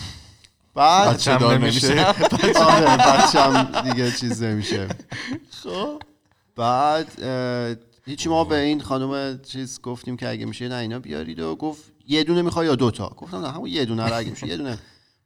بعد 0.75 1.39
دار 1.39 1.57
نمیشه. 1.57 2.05
آره 2.67 2.97
بچم 2.97 3.81
دیگه 3.83 4.11
چیز 4.11 4.43
نمیشه. 4.43 4.87
خب 5.63 6.01
بعد 6.55 7.21
هیچی 8.05 8.29
ما 8.29 8.43
به 8.43 8.59
این 8.59 8.81
خانم 8.81 9.39
چیز 9.41 9.81
گفتیم 9.81 10.17
که 10.17 10.29
اگه 10.29 10.45
میشه 10.45 10.67
نه 10.67 10.75
اینا 10.75 10.99
بیارید 10.99 11.39
و 11.39 11.55
گفت 11.55 11.83
یه 12.07 12.23
دونه 12.23 12.41
می‌خوای 12.41 12.67
یا 12.67 12.75
دوتا 12.75 13.09
گفتم 13.17 13.37
نه 13.37 13.51
همون 13.51 13.69
یه 13.69 13.85
دونه 13.85 14.07
رو 14.07 14.17
اگه 14.17 14.29
میشه 14.29 14.47
یه 14.47 14.57
دونه. 14.57 14.77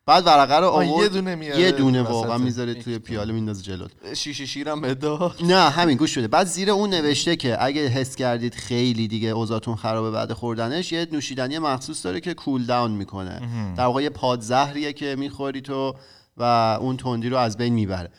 بعد 0.06 0.26
ورقه 0.28 0.56
رو 0.56 0.68
آورد 0.68 1.04
یه 1.04 1.10
دونه 1.10 1.36
میاره 1.36 1.60
یه 1.60 1.72
دونه. 1.72 2.02
واقعا 2.02 2.38
می‌ذاره 2.38 2.74
توی 2.74 3.00
پیاله 3.00 3.34
میندازه 3.34 3.64
جلوت 3.64 4.14
شیشه 4.14 4.46
شیرم 4.46 4.82
بدا 4.82 5.36
نه 5.44 5.70
همین 5.70 5.98
گوش 5.98 6.12
شده 6.16 6.28
بعد 6.28 6.48
زیر 6.48 6.72
اون 6.72 6.90
نوشته 6.90 7.36
که 7.36 7.64
اگه 7.64 7.88
حس 7.88 8.16
کردید 8.16 8.56
خیلی 8.56 9.08
دیگه 9.08 9.30
اوضاعتون 9.30 9.76
خرابه 9.76 10.12
بعد 10.12 10.34
خوردنش 10.34 10.92
یه 10.92 11.08
نوشیدنی 11.12 11.60
مخصوص 11.60 12.06
داره 12.06 12.20
که 12.20 12.34
کول 12.34 12.66
داون 12.66 12.92
می‌کنه. 12.92 13.42
در 13.78 13.86
واقع 13.86 14.04
یه 14.04 14.10
پادزهریه 14.10 14.94
که 14.94 15.16
می‌خوری 15.20 15.62
تو 15.62 15.96
و 16.38 16.78
اون 16.82 16.98
تندی 16.98 17.30
رو 17.30 17.38
از 17.38 17.58
بین 17.58 17.74
می‌بره. 17.74 18.12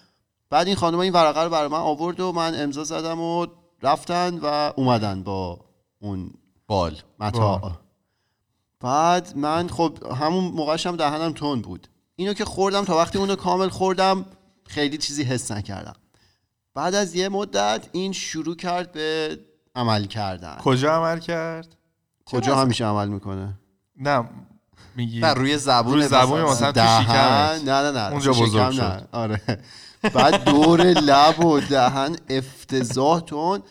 بعد 0.51 0.67
این 0.67 0.77
خانم 0.77 0.99
این 0.99 1.13
ورقه 1.13 1.43
رو 1.43 1.51
برای 1.51 1.69
من 1.69 1.79
آورد 1.79 2.21
و 2.21 2.33
من 2.33 2.63
امضا 2.63 2.85
زدم 2.85 3.21
و 3.21 3.47
رفتن 3.83 4.39
و 4.43 4.73
اومدن 4.77 5.23
با 5.23 5.61
اون 6.01 6.31
بال. 6.67 6.97
متاع 7.21 7.73
بعد 8.83 9.37
من 9.37 9.69
خب 9.69 9.99
همون 10.21 10.45
موقعش 10.45 10.87
هم 10.87 10.97
دهنم 10.97 11.33
تند 11.33 11.63
بود. 11.63 11.89
اینو 12.17 12.35
که 12.35 12.45
خوردم 12.45 12.85
تا 12.85 12.97
وقتی 12.97 13.19
اونو 13.19 13.37
کامل 13.37 13.69
خوردم 13.69 14.25
خیلی 14.67 14.99
چیزی 14.99 15.23
حس 15.23 15.53
نکردم. 15.53 15.95
بعد 16.75 16.95
از 16.95 17.15
یه 17.15 17.29
مدت 17.29 17.89
این 17.93 18.13
شروع 18.13 18.57
کرد 18.57 18.93
به 18.93 19.39
عمل 19.75 20.05
کردن. 20.05 20.57
کجا 20.57 20.93
عمل 20.93 21.19
کرد؟ 21.19 21.77
کجا 22.27 22.57
همیشه 22.57 22.85
عمل 22.85 23.09
می‌کنه؟ 23.09 23.55
نه 23.97 24.25
میگی 24.97 25.21
نه 25.21 25.33
روی 25.35 25.59
زبون 25.59 25.95
روی 25.95 26.09
زبون 26.09 26.43
مثلا. 26.43 26.73
تو 26.73 26.81
نه 26.81 27.59
نه 27.63 27.91
نه 27.91 28.11
اونجا 28.11 28.33
بزرگ. 28.33 28.73
شد. 28.73 29.09
آره. 29.13 29.41
بعد 30.15 30.45
دور 30.45 30.83
لب 30.83 31.45
و 31.45 31.61
دهن 31.61 32.17
افتضاح 32.29 33.21
تون 33.21 33.63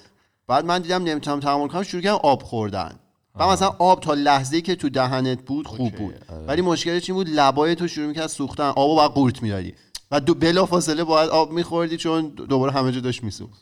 بعد 0.47 0.65
من 0.65 0.81
دیدم 0.81 1.03
نمی‌تونم 1.03 1.39
تحمل 1.39 1.67
کنم 1.67 1.83
شروع 1.83 2.03
کردم 2.03 2.19
آب 2.23 2.43
خوردن. 2.43 2.95
و 3.35 3.47
مثلا 3.47 3.67
آب 3.79 3.99
تا 3.99 4.13
لحظه 4.13 4.61
که 4.61 4.75
تو 4.75 4.89
دهنت 4.89 5.45
بود 5.45 5.67
خوب 5.67 5.95
بود. 5.95 6.25
ولی 6.47 6.61
مشکلش 6.61 7.09
این 7.09 7.15
بود؟ 7.15 7.29
لبای 7.29 7.75
تو 7.75 7.87
شروع 7.87 8.07
می‌کرد 8.07 8.27
سوختن. 8.27 8.69
آبو 8.69 8.95
باید 8.95 9.11
قورت 9.11 9.43
می‌دادی. 9.43 9.73
و 10.11 10.19
دو 10.19 10.33
بلا 10.33 10.65
فاصله 10.65 11.03
باید 11.03 11.29
آب 11.29 11.51
میخوردی 11.51 11.97
چون 11.97 12.27
دوباره 12.27 12.71
همه 12.71 12.91
جا 12.91 12.99
داشت 12.99 13.23
میسوخت. 13.23 13.61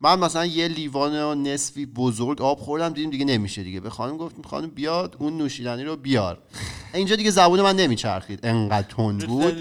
من 0.00 0.18
مثلا 0.18 0.46
یه 0.46 0.68
لیوان 0.68 1.22
و 1.22 1.34
نصفی 1.34 1.86
بزرگ 1.86 2.42
آب 2.42 2.58
خوردم 2.58 2.88
دیدیم 2.88 3.10
دیگه 3.10 3.24
نمیشه 3.24 3.62
دیگه. 3.62 3.80
به 3.80 3.90
خانم 3.90 4.16
گفتیم 4.16 4.42
خانم 4.42 4.70
بیاد 4.70 5.16
اون 5.18 5.38
نوشیدنی 5.38 5.84
رو 5.84 5.96
بیار. 5.96 6.38
اینجا 6.94 7.16
دیگه 7.16 7.30
زبون 7.30 7.60
من 7.62 7.76
نمیچرخید. 7.76 8.40
انقدر 8.42 8.88
تند 8.88 9.26
بود. 9.26 9.54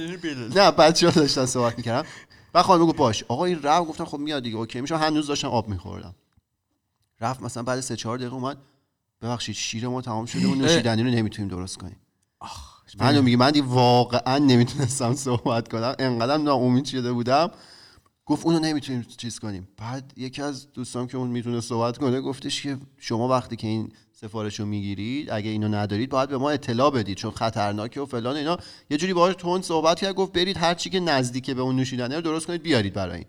نه 0.57 0.71
بچه 0.71 1.07
ها 1.09 1.13
داشتن 1.13 1.45
صحبت 1.45 1.77
می‌کردم 1.77 2.07
و 2.53 2.63
خانم 2.63 2.85
گفت 2.85 2.97
باش. 2.97 3.23
آقا 3.27 3.45
این 3.45 3.62
رفت 3.62 3.88
گفتم 3.88 4.05
خب 4.05 4.17
میاد 4.17 4.43
دیگه. 4.43 4.57
اوکی 4.57 4.81
میشه 4.81 4.97
هنوز 4.97 5.27
داشتم 5.27 5.47
آب 5.47 5.67
میخوردم. 5.67 6.15
رفت 7.21 7.41
مثلا 7.41 7.63
بعد 7.63 7.79
سه 7.79 7.95
چهار 7.95 8.17
دقیقه 8.17 8.35
اومد. 8.35 8.57
ببخشید 9.21 9.55
شیر 9.55 9.88
ما 9.88 10.01
تمام 10.01 10.25
شده 10.25 10.45
اون 10.45 10.58
نوشیدنی 10.58 11.03
رو 11.03 11.10
نمی‌تونیم 11.10 11.49
درست 11.49 11.77
کنیم. 11.77 11.97
من 12.99 13.19
میگه 13.21 13.38
من 13.38 13.51
دیگه 13.51 13.65
واقعا 13.65 14.38
نمی‌تونستم 14.38 15.13
صحبت 15.13 15.67
کنم. 15.67 15.95
انقدر 15.99 16.38
ناامید 16.38 16.86
شده 16.86 17.12
بودم. 17.12 17.51
گفت 18.25 18.45
اونو 18.45 18.60
نمی‌تونیم 18.60 19.05
چیز 19.17 19.39
کنیم. 19.39 19.67
بعد 19.77 20.13
یکی 20.17 20.41
از 20.41 20.71
دوستان 20.71 21.08
که 21.08 21.17
اون 21.17 21.27
می‌تونه 21.27 21.62
صحبت 21.62 21.97
کنه 21.97 22.21
گفتش 22.21 22.62
که 22.63 22.77
شما 22.97 23.27
وقتی 23.27 23.55
که 23.55 23.67
این 23.67 23.91
سفارش 24.12 24.60
رو 24.60 24.65
می‌گیرید 24.65 25.29
اگه 25.32 25.49
اینو 25.49 25.67
ندارید 25.67 26.10
باید 26.10 26.29
به 26.29 26.38
ما 26.38 26.49
اطلاع 26.49 26.91
بدید 26.91 27.17
چون 27.17 27.32
خطرناکه 27.32 28.01
و 28.01 28.05
فلان 28.05 28.36
اینا. 28.36 28.58
یه 28.89 28.97
جوری 28.97 29.13
باهاش 29.13 29.36
تون 29.36 29.62
صحبت 29.62 29.99
کرد 29.99 30.15
گفت 30.15 30.32
برید 30.32 30.58
هر 30.58 30.73
چی 30.73 30.89
که 30.89 30.99
نزدیک 30.99 31.51
به 31.51 31.62
اون 31.62 31.75
نوشیدنی 31.75 32.15
رو 32.15 32.21
درست 32.21 32.47
کنید 32.47 32.63
بیارید 32.63 32.93
برای 32.93 33.17
این. 33.17 33.27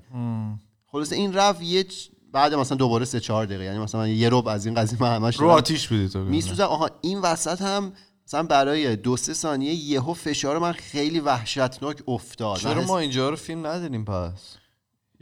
خلاصه 0.87 1.17
این 1.17 1.33
رفت 1.33 1.63
یه 1.63 1.87
بعد 2.33 2.55
مثلا 2.55 2.77
دوباره 2.77 3.05
سه 3.05 3.21
چهار 3.21 3.47
دقیقه 3.47 3.65
یعنی 3.65 3.79
مثلا 3.79 4.09
یه 4.09 4.29
ربع 4.33 4.53
از 4.53 4.67
این 4.67 4.75
قضیه 4.75 4.99
همش 4.99 5.37
رو 5.37 5.49
آتیش 5.51 5.89
بودی 5.89 6.09
تو 6.09 6.19
میسوزم. 6.19 6.65
آها 6.65 6.91
این 7.01 7.19
وسط 7.21 7.63
هم 7.63 7.93
مثلا 8.27 8.43
برای 8.43 8.97
دو 8.97 9.17
سه 9.17 9.35
ثانیه 9.35 9.75
یهو 9.75 10.15
فشار 10.15 10.59
من 10.59 10.73
خیلی 10.73 11.21
وحشتناک 11.21 11.97
افتاد. 12.09 12.57
چرا 12.57 12.83
ما 12.83 12.99
اینجا 12.99 13.31
رو 13.31 13.37
فیلم 13.37 13.67
نداریم 13.67 14.05
پس؟ 14.05 14.57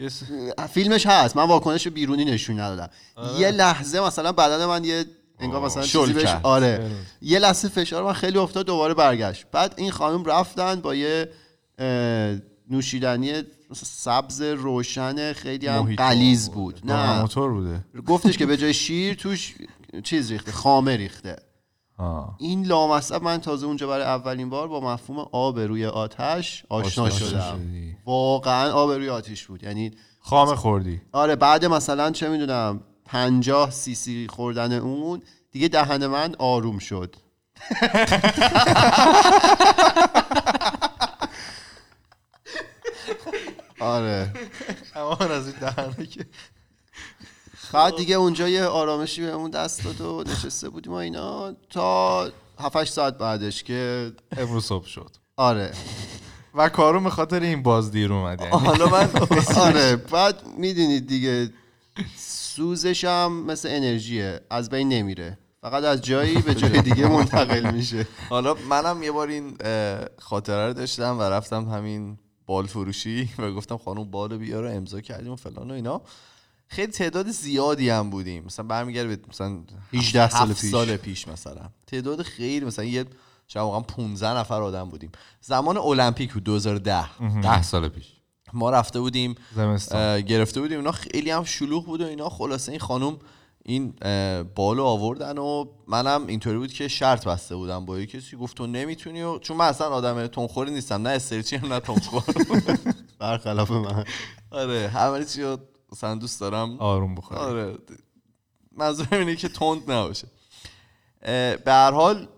س- 0.09 0.23
فیلمش 0.71 1.07
هست. 1.07 1.37
من 1.37 1.45
واکنش 1.45 1.89
بیرونی 1.89 2.25
نشون 2.25 2.61
ندادم. 2.61 2.89
یه 3.39 3.51
لحظه 3.51 4.01
مثلا 4.01 4.33
بدن 4.33 4.65
من 4.67 4.85
یه 4.85 5.05
انگار 5.39 5.63
مثلا 5.63 5.83
چیزی 5.83 6.13
بهش. 6.13 6.37
آره. 6.43 6.91
یه 7.23 7.39
لحظه 7.39 7.69
فشار 7.69 8.05
من 8.05 8.13
خیلی 8.13 8.39
افتاد 8.39 8.67
دوباره 8.67 8.95
برگشت. 8.95 9.47
بعد 9.53 9.75
این 9.77 9.91
خانم 9.91 10.25
رفتن 10.25 10.81
با 10.81 10.95
یه 10.95 11.29
نوشیدنی 12.71 13.43
سبز 13.75 14.43
روشن 14.43 15.33
خیلی 15.33 15.67
هم. 15.67 15.95
قلیز 15.97 16.51
بود. 16.51 16.81
نه. 16.85 17.21
موتور 17.21 17.53
بوده. 17.53 17.85
گفتش 18.07 18.39
که 18.39 18.47
به 18.47 18.57
جای 18.57 18.75
شیر 18.75 19.15
توش 19.15 19.55
چیز 20.05 20.33
ریخته 20.33 20.53
خامه 20.53 20.97
ریخته. 20.97 21.37
آه. 21.99 22.35
این 22.39 22.67
لامصب 22.67 23.23
من 23.23 23.39
تازه 23.41 23.67
اونجا 23.67 23.87
برای 23.87 24.05
اولین 24.05 24.51
بار 24.51 24.69
با 24.69 24.81
مفهوم 24.81 25.27
آب 25.33 25.61
روی 25.61 25.87
آتش 25.87 26.65
آشنا 26.69 27.05
آشنا 27.05 27.29
شدم. 27.29 27.57
شدی. 27.59 27.97
واقعا 28.07 28.73
آب 28.73 28.91
روی 28.91 29.09
آتیش 29.09 29.47
بود. 29.47 29.63
یعنی 29.65 29.91
خامه 30.21 30.57
خوردی. 30.57 31.01
آره 31.13 31.37
بعد 31.37 31.65
مثلا 31.65 32.11
چه 32.11 32.29
می‌دونم 32.29 32.81
پنجاه 33.05 33.71
سی 33.71 33.95
سی 33.95 34.27
خوردن 34.31 34.73
اون 34.73 35.23
دیگه 35.53 35.69
دهن 35.69 36.07
من 36.07 36.35
آروم 36.39 36.79
شد. 36.79 37.17
آره. 43.81 44.33
امان 44.97 45.31
از 45.31 45.47
این 45.47 45.57
دهنه 45.61 46.07
که. 46.07 46.27
بعد 47.73 47.97
دیگه 47.97 48.15
اونجا 48.15 48.49
یه 48.49 48.65
آرامشی 48.65 49.23
بهمون 49.23 49.51
دست 49.51 49.85
داد 49.85 50.01
و 50.01 50.25
نشسته 50.27 50.69
بودیم 50.69 50.93
و 50.93 50.97
اینا. 50.97 51.53
تا 51.71 52.31
7 52.61 52.85
ساعت 52.85 53.19
بعدش 53.19 53.63
که 53.63 54.13
امروز 54.37 54.65
صبح 54.65 54.87
شد. 54.87 55.17
آره. 55.37 55.73
و 56.55 56.69
کارو 56.69 57.01
به 57.01 57.11
خاطر 57.11 57.41
این 57.41 57.63
باز 57.63 57.91
دیر 57.91 58.13
اومد 58.13 58.41
یعنی. 58.41 58.53
حالا 58.53 58.87
من 58.87 59.11
آره. 59.67 59.97
بعد 59.97 60.47
می‌دونید 60.47 61.07
دیگه 61.07 61.51
سوزش 62.17 63.05
هم 63.05 63.33
مثل 63.33 63.69
انرژیه. 63.73 64.41
از 64.51 64.71
بین 64.71 64.89
نمیره. 64.89 65.39
فقط 65.63 65.85
از 65.85 66.03
جایی 66.03 66.39
به 66.39 66.55
جای 66.55 66.83
دیگه 66.83 67.09
منتقل 67.09 67.71
میشه. 67.71 68.07
حالا 68.31 68.55
منم 68.55 69.03
یه 69.03 69.13
بار 69.13 69.29
این 69.29 69.57
خاطره 70.19 70.67
رو 70.67 70.73
داشتم 70.73 71.19
و 71.19 71.23
رفتم 71.23 71.65
همین 71.65 72.19
بال 72.49 72.67
فروشی 72.67 73.29
و 73.39 73.53
گفتم 73.53 73.77
خانم 73.77 74.05
بال 74.05 74.37
بیار 74.39 74.63
رو 74.63 74.71
امضا 74.77 75.01
کردیم 75.01 75.33
و 75.33 75.37
فلان 75.37 75.71
و 75.71 75.75
اینا. 75.75 76.01
خیلی 76.67 76.93
تعداد 76.93 77.31
زیادی 77.31 77.91
هم 77.91 78.11
بودیم. 78.11 78.45
مثلا 78.45 78.67
برمیگرده 78.67 79.17
به 79.17 79.23
مثلا 79.29 79.59
18 79.93 80.31
سال 80.31 80.53
پیش. 80.53 80.71
سال 80.71 80.97
پیش 80.97 81.29
مثلا. 81.29 81.71
تعداد 81.87 82.23
خیلی 82.23 82.67
مثلا 82.67 82.85
یه 82.85 83.05
شاید 83.49 83.65
واقعا 83.65 83.81
15 83.81 84.29
نفر 84.29 84.63
آدم 84.63 84.89
بودیم. 84.89 85.13
زمان 85.41 85.77
المپیک 85.77 86.33
بود 86.33 86.45
2010 86.45 87.07
ده. 87.43 87.63
سال 87.63 87.89
پیش. 87.89 88.07
ما 88.53 88.71
رفته 88.71 89.01
بودیم 89.01 89.35
زمستان. 89.55 90.21
گرفته 90.21 90.61
بودیم. 90.61 90.79
اینا 90.79 90.93
خیلی 90.93 91.31
هم 91.31 91.45
شلوغ 91.45 91.87
بود 91.87 92.01
و 92.01 92.07
اینا. 92.07 92.29
خلاصه 92.29 92.73
این 92.73 92.81
خانم 92.81 93.19
این 93.69 93.95
بالو 94.55 94.85
آوردن 94.85 95.39
و 95.39 95.65
منم 95.87 96.27
اینطوری 96.27 96.59
بود 96.59 96.73
که 96.73 96.89
شرط 96.89 97.29
بسته 97.29 97.57
بودم 97.57 97.87
با 97.87 98.05
کسی. 98.05 98.37
گفت 98.37 98.57
تو 98.57 98.67
نمی‌تونی 98.67 99.23
و 99.23 99.39
چون 99.39 99.57
من 99.57 99.65
اصلا 99.65 99.87
آدم 99.89 100.27
تنخوری 100.27 100.71
نیستم 100.71 101.03
نه 101.03 101.11
استرچی 101.11 101.57
هم 101.57 101.73
نه 101.73 101.81
تنخور 101.81 102.23
برخلاف 103.19 103.71
من. 103.71 104.05
آره 104.51 104.89
همه 104.89 105.25
چی 105.25 105.43
رو 105.43 105.59
مثلا 105.93 106.15
دوست 106.15 106.41
دارم. 106.41 106.77
آروم 106.79 107.15
بخوری 107.15 107.41
آره 107.41 107.79
منظورم 108.73 109.09
اینه 109.13 109.37
که 109.37 109.49
تند 109.49 109.91
نباشه. 109.91 110.29
به 111.65 111.73
هر 111.73 111.91
حال 111.91 112.29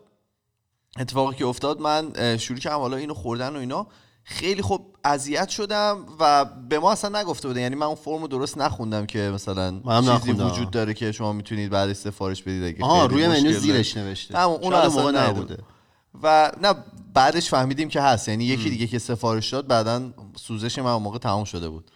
اتفاقی 0.99 1.37
که 1.37 1.47
افتاد 1.47 1.81
من 1.81 2.37
شروع 2.37 2.59
کردم 2.59 2.79
حالا 2.79 2.97
اینو 2.97 3.14
خوردن 3.14 3.57
و 3.57 3.59
اینا. 3.59 3.87
خیلی 4.24 4.62
خوب 4.62 4.96
اذیت 5.04 5.48
شدم 5.48 6.06
و 6.20 6.44
به 6.44 6.78
ما 6.78 6.92
اصلا 6.92 7.20
نگفته 7.20 7.48
بوده 7.48 7.61
یعنی 7.61 7.74
من 7.74 7.87
اون 7.87 7.94
فرمو 7.94 8.28
درست 8.28 8.59
نخوندم 8.59 9.06
که 9.06 9.18
مثلا 9.18 9.70
چیزی 9.70 10.11
نخوندم. 10.11 10.46
وجود 10.46 10.70
داره 10.70 10.94
که 10.94 11.12
شما 11.12 11.33
می‌تونید 11.33 11.70
بعدش 11.70 11.96
سفارش 11.96 12.42
بدید 12.42 12.64
اگه 12.64 12.85
آها 12.85 13.06
روی 13.06 13.28
منو. 13.28 13.52
زیرش 13.52 13.96
نوشته. 13.96 14.37
نه 14.37 14.46
اون 14.46 14.74
اصلا 14.74 15.02
موقع. 15.02 15.28
نبوده. 15.28 15.59
و 16.22 16.52
نه 16.62 16.74
بعدش 17.14 17.50
فهمیدیم 17.50 17.88
که 17.88 18.00
هست. 18.00 18.28
یعنی 18.28 18.44
یکی 18.44 18.70
دیگه 18.70 18.87
که 18.87 18.98
سفارش 18.98 19.52
داد 19.52 19.66
بعدا 19.66 20.11
سوزش 20.37 20.78
من 20.78 20.90
اون 20.90 21.02
موقع 21.02 21.18
تمام 21.18 21.44
شده 21.44 21.68
بود. 21.68 21.90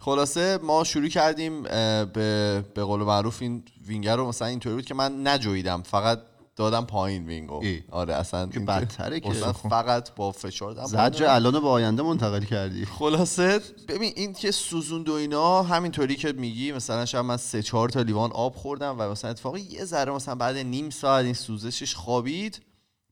خلاصه 0.00 0.58
ما 0.62 0.84
شروع 0.84 1.08
کردیم 1.08 1.62
به 1.62 2.64
به 2.74 2.84
قول 2.84 3.00
معروف 3.00 3.42
این 3.42 3.62
وینگر 3.86 4.16
رو 4.16 4.28
مثلا 4.28 4.48
اینطوری 4.48 4.74
بود 4.74 4.84
که 4.84 4.94
من 4.94 5.28
نجویدم. 5.28 5.82
فقط 5.82 6.18
دادم 6.60 6.84
پایین 6.86 7.26
وینگو 7.26 7.60
ای. 7.62 7.82
آره 7.90 8.14
اصلا 8.14 8.46
که 8.46 8.60
بدتره 8.60 9.20
که. 9.20 9.30
اصلا 9.30 9.52
فقط 9.52 10.14
با 10.14 10.32
فشار 10.32 10.72
دادم. 10.72 10.86
زجر. 10.86 11.26
الان 11.26 11.60
به 11.60 11.68
آینده 11.68 12.02
منتقل 12.02 12.44
کردی. 12.44 12.86
خلاصه 12.86 13.60
ببین 13.88 14.12
این 14.16 14.32
که 14.32 14.50
سوزوند 14.50 15.08
و 15.08 15.12
اینا 15.12 15.62
همینطوری 15.62 16.16
که 16.16 16.32
میگی 16.32 16.72
مثلا 16.72 17.04
شاید 17.06 17.24
من 17.24 17.36
سه 17.36 17.62
چهار 17.62 17.88
تا 17.88 18.02
لیوان 18.02 18.32
آب 18.32 18.54
خوردم 18.54 18.96
و 18.98 19.10
مثلا 19.10 19.30
اتفاقی 19.30 19.60
یه 19.60 19.84
ذره 19.84 20.12
مثلا 20.12 20.34
بعد 20.34 20.56
نیم 20.56 20.90
ساعت 20.90 21.24
این 21.24 21.34
سوزشش 21.34 21.94
خوابید 21.94 22.60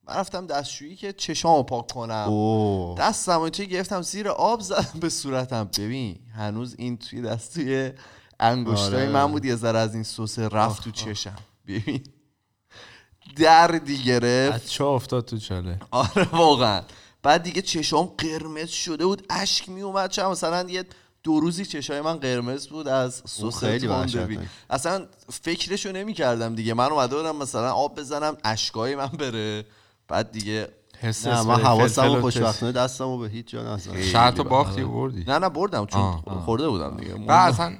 من 0.08 0.14
رفتم 0.14 0.46
دستشویی 0.46 0.96
که 0.96 1.12
چشامو 1.12 1.62
پاک 1.62 1.90
کنم. 1.90 2.24
اوه. 2.28 2.98
دستم 2.98 3.48
توی 3.48 3.66
گرفتم 3.66 4.02
زیر 4.02 4.28
آب 4.28 4.60
زدم 4.60 5.00
به 5.00 5.08
صورتم. 5.08 5.68
ببین 5.78 6.18
هنوز 6.36 6.74
این 6.78 6.96
توی 6.96 7.22
دست 7.22 7.54
توی 7.54 7.92
انگشتای 8.40 9.02
آره. 9.02 9.08
من 9.08 9.32
بود 9.32 9.44
یه 9.44 9.56
ذره 9.56 9.78
از 9.78 9.94
این 9.94 10.02
سس 10.02 10.38
رفت 10.38 10.84
تو 10.84 10.90
چشم. 10.90 11.36
ببین. 11.66 12.02
دردی 13.38 13.98
گرفت. 14.02 14.64
بچه 14.64 14.84
افتاد 14.84 15.24
تو 15.24 15.38
چاله؟ 15.38 15.78
آره 15.90 16.28
واقعا. 16.32 16.82
بعد 17.22 17.42
دیگه 17.42 17.62
چشام 17.62 18.06
قرمز 18.18 18.68
شده 18.68 19.06
بود 19.06 19.26
اشک 19.30 19.68
می 19.68 19.82
اومد 19.82 20.10
چه 20.10 20.26
مثلا 20.26 20.70
یه 20.70 20.84
دو 21.22 21.40
روزی 21.40 21.64
چشای 21.64 22.00
من 22.00 22.16
قرمز 22.16 22.66
بود 22.66 22.88
از 22.88 23.22
سس 23.26 23.64
خیلی. 23.64 24.38
اصلا 24.70 25.06
فکرشو 25.42 25.92
نمی 25.92 26.14
کردم 26.14 26.54
دیگه. 26.54 26.74
من 26.74 26.92
اومده 26.92 27.16
بودم 27.16 27.36
مثلا 27.36 27.72
آب 27.72 27.98
بزنم 27.98 28.36
اشکای 28.44 28.96
من 28.96 29.06
بره. 29.06 29.64
بعد 30.08 30.32
دیگه 30.32 30.68
حس 31.00 31.26
نه 31.26 31.42
من 31.42 31.50
اسپری 31.50 31.62
حواسم 31.62 32.02
فلفل 32.02 32.14
و 32.14 32.18
و 32.18 32.20
خوشبختانه 32.20 32.72
دستم 32.72 33.04
رو 33.04 33.18
به 33.18 33.28
هیچ 33.28 33.46
جا 33.46 33.74
نزدم 33.74 34.02
شرط 34.02 34.40
و 34.40 34.44
باختی 34.44 34.84
بردی؟ 34.84 35.24
نه 35.28 35.38
نه 35.38 35.48
بردم 35.48 35.86
چون 35.86 36.00
آه، 36.00 36.44
خورده 36.44 36.68
بودم 36.68 36.96
دیگه. 36.96 37.14
و 37.14 37.32
اصلا 37.32 37.72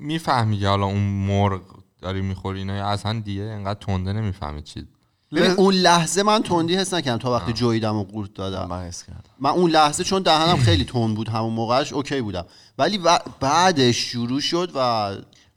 می‌فهمی 0.00 0.58
که 0.58 0.68
حالا 0.68 0.86
اون 0.86 1.02
مرغ 1.02 1.62
داری 2.04 2.20
می‌خوری 2.20 2.58
اینا 2.58 2.88
اصلا 2.88 3.20
دیگه 3.24 3.42
انقدر 3.42 3.78
تنده 3.80 4.12
نمی‌فهمی 4.12 4.62
چی. 4.62 4.86
ببین 5.32 5.50
اون 5.50 5.74
لحظه 5.74 6.22
من 6.22 6.42
تندی 6.42 6.76
حس 6.76 6.94
نکردم 6.94 7.18
تا 7.18 7.32
وقتی 7.32 7.52
جویدم 7.52 7.96
و 7.96 8.04
قورت 8.04 8.34
دادم. 8.34 8.68
من 8.68 8.82
حس 8.86 9.02
کردم. 9.04 9.22
من 9.40 9.50
اون 9.50 9.70
لحظه 9.70 10.04
چون 10.04 10.22
دهنم 10.22 10.56
خیلی 10.56 10.84
تند 10.84 11.16
بود 11.16 11.28
همون 11.28 11.52
موقعش 11.52 11.92
اوکی 11.92 12.20
بودم. 12.20 12.44
ولی 12.78 12.98
و- 12.98 13.18
بعدش 13.40 13.96
شروع 13.96 14.40
شد 14.40 14.72
و 14.74 14.78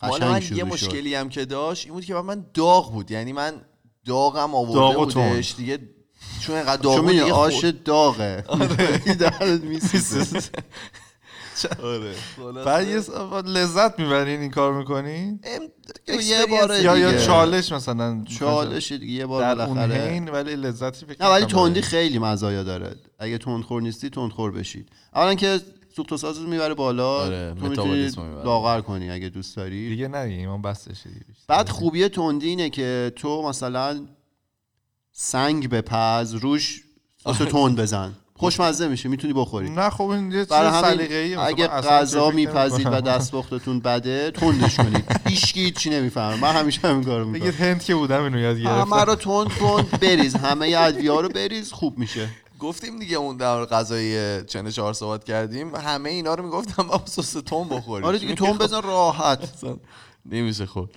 قشنگ 0.02 0.24
من 0.24 0.40
شروع 0.40 0.58
یه 0.60 0.66
شد. 0.66 0.72
مشکلی 0.72 1.16
هم 1.16 1.30
که 1.30 1.46
داشت 1.46 1.86
این 1.86 1.94
بود 1.94 2.06
که 2.06 2.14
من 2.14 2.46
داغ 2.54 2.92
بود. 2.92 3.12
یعنی 3.12 3.34
من 3.34 3.54
داغم 4.06 4.56
آورده 4.56 4.98
بودش. 4.98 5.56
دیگه 5.58 5.80
چون 6.42 6.56
اینقدر 6.56 6.82
داغ 6.82 6.96
چون 6.96 7.06
بود 7.06 7.32
آش 7.32 7.66
داغه. 7.66 8.44
آره. 8.48 9.02
بعد 12.66 12.88
یه 12.88 13.02
لذت 13.46 14.00
می‌برین 14.00 14.40
این 14.42 14.52
کار 14.52 14.74
می‌کنین 14.74 15.40
ام- 15.44 16.20
یه 16.22 16.46
بار 16.46 16.80
یا 16.82 16.98
یا. 16.98 17.18
چالش 17.18 17.72
مثلا. 17.72 18.24
چالش 18.40 18.92
دیگه 18.92 19.14
یه 19.14 19.26
بار 19.26 19.44
بالاخره. 19.56 20.22
ولی 20.32 20.56
لذتی 20.56 21.06
فکر 21.06 21.24
نه 21.24 21.30
ولی 21.30 21.46
تندی 21.46 21.82
خیلی 21.82 22.20
مزایا 22.20 22.64
داره. 22.64 22.96
اگه 23.20 23.38
تندخور 23.38 23.82
نیستی 23.82 24.10
تندخور 24.10 24.52
بشید 24.52 24.90
اولا 25.16 25.36
که 25.36 25.60
سوخت 25.96 26.12
و 26.12 26.18
سازت 26.18 26.42
می‌بره 26.42 26.74
بالا. 26.74 27.10
آره، 27.10 27.56
تو 27.60 27.68
می‌تونی. 27.70 28.12
لاغر 28.44 28.82
کنی 28.82 29.10
اگه 29.12 29.30
دوست 29.30 29.56
داری. 29.58 29.90
دیگه 29.90 30.08
نه 30.08 30.18
ایمان 30.18 30.62
دیگه 31.10 31.26
بیشتر. 31.28 31.44
بعد 31.48 31.70
خوبی 31.70 32.10
تندی 32.10 32.48
اینه 32.48 32.70
که 32.70 33.12
تو 33.16 33.42
مثلا 33.50 34.06
سنگ 35.12 35.70
بپز 35.70 36.34
روش 36.34 36.84
واسه 37.26 37.46
تند 37.54 37.76
بزن. 37.80 38.14
خوشمزه 38.38 38.88
میشه 38.88 39.10
می‌تونی 39.10 39.34
بخوری. 39.34 39.70
نه 39.70 39.90
خب 39.90 40.10
این 40.10 40.32
یه 40.32 40.40
چیز 40.40 40.48
برای 40.48 40.70
همین 40.70 40.82
سلیقه‌ای 40.82 41.36
اگه 41.36 41.68
غذا 41.68 42.30
میپزید 42.30 42.88
و 42.92 43.02
دستپختتون 43.02 43.80
بده 43.80 44.32
تندش 44.32 44.78
کنید 44.78 45.22
هیچکی 45.26 45.60
هیچی 45.60 45.90
نمی‌فهمه. 45.90 46.36
من 46.42 46.54
همیشه 46.54 46.88
همین 46.88 47.04
کارو 47.04 47.32
بگید 47.32 47.44
می‌کنم 47.44 47.68
هند 47.68 47.84
که 47.84 47.96
بودم 47.96 48.24
اینو 48.24 48.40
یاد 48.40 48.58
همه 48.58 48.96
گرفتم 48.96 49.00
رو 49.00 49.16
تند 49.16 49.48
تند 49.48 50.00
بریز. 50.00 50.36
همه 50.36 50.76
ادویه 50.78 51.22
رو 51.22 51.30
بریز 51.30 51.72
خوب 51.72 51.98
میشه. 51.98 52.30
گفتیم 52.60 53.00
دیگه 53.00 53.18
اون 53.18 53.38
در 53.38 53.66
غذای 53.66 54.44
چنه 54.44 54.72
چهار 54.72 54.94
صحبت 54.94 55.24
کردیم. 55.24 55.76
همه 55.76 56.10
اینا 56.10 56.34
رو 56.34 56.44
می‌گفتم 56.44 56.84
با 56.84 57.02
سس 57.06 57.32
توم 57.32 57.70
بخوریم 57.70 58.08
آره 58.08 58.18
دیگه 58.18 58.36
توم 58.36 58.58
بزن 58.58 58.82
راحت. 58.82 59.40
نمیشه 60.32 60.66
خورد 60.66 60.90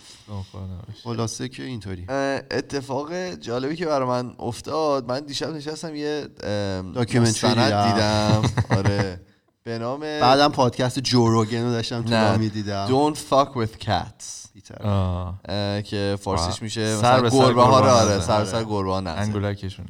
خلاصه 1.04 1.48
که 1.48 1.62
اینطوری. 1.62 2.06
اتفاق 2.50 3.14
جالبی 3.34 3.76
که 3.76 3.86
برای 3.86 4.08
من 4.08 4.34
افتاد 4.38 5.08
من 5.08 5.20
دیشب 5.20 5.54
نشستم 5.54 5.94
یه 5.94 6.28
documentary 6.94 7.64
دیدم. 7.64 8.42
آره. 8.78 9.20
به 9.62 9.78
نام 9.78 10.00
بعدم 10.00 10.48
پادکست 10.48 10.98
Joe 10.98 11.22
Rogan 11.22 11.62
رو 11.62 11.70
داشتم 11.70 12.02
تو 12.02 12.38
می‌دیدم 12.38 12.86
Don't 12.88 13.16
fuck 13.16 13.56
with 13.56 13.84
cats. 13.84 14.40
که 15.84 16.16
فارسیش 16.20 16.54
آه. 16.54 16.58
میشه 16.62 16.96
سر 16.96 17.20
مثلا 17.20 17.38
گربه 17.40 17.62
ها 17.62 17.80
رو 17.80 17.86
آره. 17.86 18.20
سر 18.20 18.44
سر 18.44 18.64
گربه 18.64 18.90
ها. 18.90 18.98
انگولکشون 18.98 19.86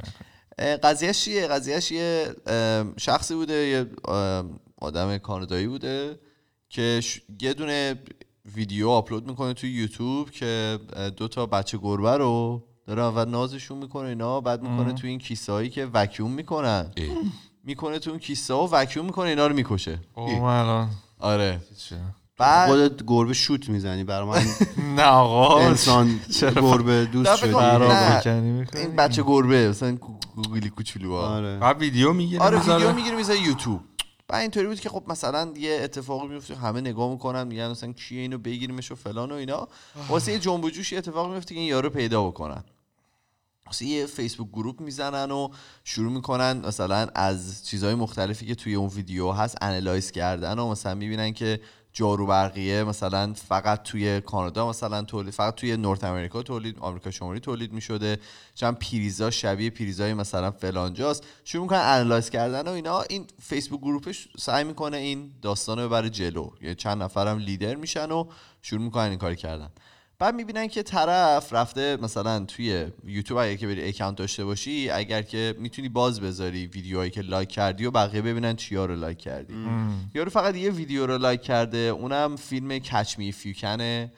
قضیهش 0.83 1.25
چیه؟ 1.25 1.47
قضیهش 1.47 1.93
یه 1.93 2.35
شخصی 2.97 3.35
بوده 3.35 3.55
یه 3.55 3.87
آدم 4.81 5.19
کانادایی 5.19 5.67
بوده 5.67 6.19
که 6.69 7.01
یه 7.41 7.55
دونه 7.55 7.95
ویدیو 8.55 8.89
آپلود 8.89 9.29
می‌کنه 9.29 9.55
توی 9.55 9.71
یوتیوب 9.71 10.31
که 10.31 10.79
دو 11.17 11.29
تا 11.29 11.47
بچه 11.47 11.79
گربه 11.79 12.17
رو 12.17 12.63
داره 12.87 13.03
اول 13.03 13.29
نازشون 13.29 13.79
می‌کنه 13.79 14.09
اینا 14.09 14.41
بعد 14.41 14.63
می‌کنه 14.63 14.93
توی 14.93 15.11
این 15.11 15.19
کیسه 15.19 15.53
هایی 15.53 15.71
که 15.71 15.89
وکیوم 15.95 16.31
می‌کنن. 16.31 16.91
می‌کنه 17.65 17.99
تو 17.99 18.11
اون 18.11 18.19
کیسه 18.19 18.55
ها 18.55 18.67
و 18.67 18.71
وکیوم 18.71 19.07
می‌کنه 19.07 19.29
اینا 19.29 19.47
رو 19.47 19.55
می‌کشه. 19.55 20.01
آره. 21.19 21.61
چه؟ 21.89 21.97
بعد 22.39 22.69
خودت 22.69 23.03
گربه 23.07 23.35
شوت 23.35 23.69
می‌زنی 23.69 24.05
برای 24.05 24.29
من. 24.29 24.45
نه 24.97 25.03
آقا. 25.03 25.59
انسان 25.59 26.21
گربه 26.41 27.05
دوست 27.05 27.37
شدی؟ 27.37 27.55
این 28.75 28.97
بچه 28.97 29.23
گربه 29.23 29.69
مثلا 29.69 29.99
گوگلی 30.37 30.71
کوچولو 30.71 31.13
ها. 31.13 31.37
آره. 31.37 31.59
بعد 31.59 31.81
ویدیو 31.81 32.13
می‌گیره 32.13 32.43
آره؟ 32.43 32.59
ویدیو 32.59 32.93
می‌گیره 32.93 33.17
می‌ذاره 33.17 33.41
یوتیوب. 33.41 33.81
بعد 34.31 34.41
اینطوری 34.41 34.67
بود 34.67 34.81
که 34.81 34.89
خب 34.89 35.05
مثلا 35.09 35.53
یه 35.57 35.81
اتفاقی 35.83 36.29
میفته 36.29 36.57
همه 36.57 36.81
نگاه 36.81 37.11
می‌کنن 37.11 37.47
میگن 37.47 37.71
مثلا 37.71 37.93
کیه 37.93 38.21
اینو 38.21 38.39
بگیریمش 38.39 38.93
و 38.93 38.95
فلان 38.95 39.33
و 39.33 39.35
اینا. 39.35 39.69
واسه 40.09 40.33
یه 40.33 40.39
جنب 40.39 40.65
و 40.65 40.71
جوش 40.71 40.93
اتفاق 40.93 41.33
میفته 41.33 41.55
که 41.55 41.61
این 41.61 41.69
یارو 41.69 41.91
پیدا 41.91 42.27
بکنن. 42.27 42.65
واسه 43.67 43.85
یه 43.85 44.07
Facebook 44.07 44.49
group 44.49 44.81
می‌زنن 44.81 45.31
و 45.31 45.49
شروع 45.85 46.13
می‌کنن 46.13 46.67
مثلا 46.67 47.09
از 47.15 47.67
چیزهای 47.67 47.95
مختلفی 47.95 48.47
که 48.47 48.55
توی 48.55 48.75
اون 48.75 48.89
ویدیو 48.89 49.31
هست 49.31 49.57
analyze 49.61 50.11
کردن 50.11 50.59
و 50.59 50.71
مثلا 50.71 50.95
می‌بینن 50.95 51.33
که 51.33 51.61
جارو 51.93 52.27
برقیه 52.27 52.85
مثلا 52.85 53.33
فقط 53.35 53.83
توی 53.83 54.21
کانادا 54.21 54.69
مثلا 54.69 55.03
تولید 55.03 55.35
فقط 55.35 55.55
توی 55.55 55.77
North 55.77 56.05
America 56.05 56.43
تولید 56.43 56.79
آمریکا 56.79 57.11
شمالی 57.11 57.41
تولید 57.41 57.73
می‌شده. 57.73 58.19
چند 58.55 58.79
پریزا 58.79 59.31
شبیه 59.31 59.71
پریزای 59.71 60.15
مثلا 60.15 60.51
فلانجاست 60.51 61.27
شروع 61.45 61.63
می‌کنن 61.63 61.81
analyze 61.85 62.31
کردن 62.31 62.69
و 62.69 62.71
اینا. 62.71 63.03
این 63.03 63.27
Facebook 63.43 63.81
group 63.81 64.15
ش 64.15 64.29
سعی 64.39 64.65
می‌کنه 64.65 64.97
این 64.97 65.33
داستان 65.43 65.79
رو 65.79 65.89
ببره 65.89 66.11
جلو. 66.11 66.51
یه 66.63 66.75
چند 66.75 67.03
نفرم 67.03 67.39
لیدر 67.39 67.75
میشن 67.75 68.11
و 68.11 68.25
شروع 68.63 68.83
می‌کنن 68.83 69.11
این 69.11 69.19
کار 69.19 69.35
کردن. 69.35 69.71
بعد 70.21 70.35
می‌بینن 70.35 70.69
که 70.69 70.83
طرف 70.83 71.53
رفته 71.53 71.99
مثلا 72.03 72.45
توی 72.45 72.87
یوتیوب 73.05 73.39
اگر 73.39 73.55
که 73.55 73.67
بری 73.67 73.89
اکانت 73.89 74.17
داشته 74.17 74.45
باشی 74.45 74.91
اگر 74.91 75.23
که 75.23 75.55
می‌تونی 75.59 75.89
باز 75.89 76.21
بذاری 76.21 76.67
ویدیوهایی 76.67 77.11
که 77.11 77.21
لایک 77.21 77.49
کردی 77.49 77.85
و 77.85 77.91
بقیه 77.91 78.23
ببینن 78.23 78.57
چیا 78.57 78.85
رو 78.85 78.97
لایک 78.97 79.19
کردی. 79.19 79.55
یارو 80.15 80.31
فقط 80.31 80.57
یه 80.57 80.71
ویدیو 80.71 81.07
رو 81.07 81.19
لایک 81.19 81.43
کرده 81.43 81.79
اونم 81.79 82.37
فیلم 82.37 82.79
Catch 82.79 83.19
Me 83.19 83.33
If 83.33 83.52
You 83.52 83.82
Can 83.82 84.11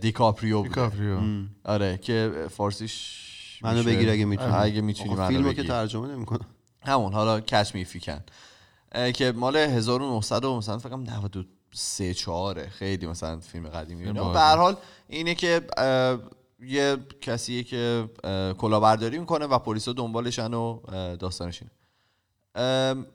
دیکاپریو 0.00 0.62
دیکاپریو. 0.62 1.18
آره 1.64 1.98
که 1.98 2.46
فارسیش 2.50 3.20
منو 3.62 3.82
بگیر 3.82 4.10
اگه 4.10 4.24
می‌تونی. 4.24 4.52
اگه 4.52 4.80
می‌تونی 4.80 5.14
منو 5.14 5.28
فیلمو 5.28 5.52
که 5.52 5.62
ترجمه 5.62 6.08
نمی‌کنه 6.08 6.40
همون 6.82 7.12
حالا 7.12 7.40
Catch 7.40 7.74
Me 7.74 7.84
If 7.84 7.93
You 7.93 8.07
Can 8.07 8.20
که 9.14 9.32
مال 9.32 9.56
1900 9.56 10.46
مثلا 10.46 10.78
فکر 10.78 10.96
92 10.96 11.44
سه 11.76 12.14
چهاره. 12.14 12.68
خیلی 12.68 13.06
مثلا 13.06 13.40
فیلم 13.40 13.68
قدیمی 13.68 14.12
به 14.12 14.20
هر 14.20 14.56
حال 14.56 14.76
اینه 15.08 15.34
که 15.34 15.60
یه 16.60 16.96
کسیه 17.20 17.62
که 17.62 18.08
کلاهبرداری 18.58 19.18
می‌کنه 19.18 19.46
و 19.46 19.58
پلیسا 19.58 19.92
دنبالشن 19.92 20.54
و 20.54 20.80
داستانشین 21.16 21.68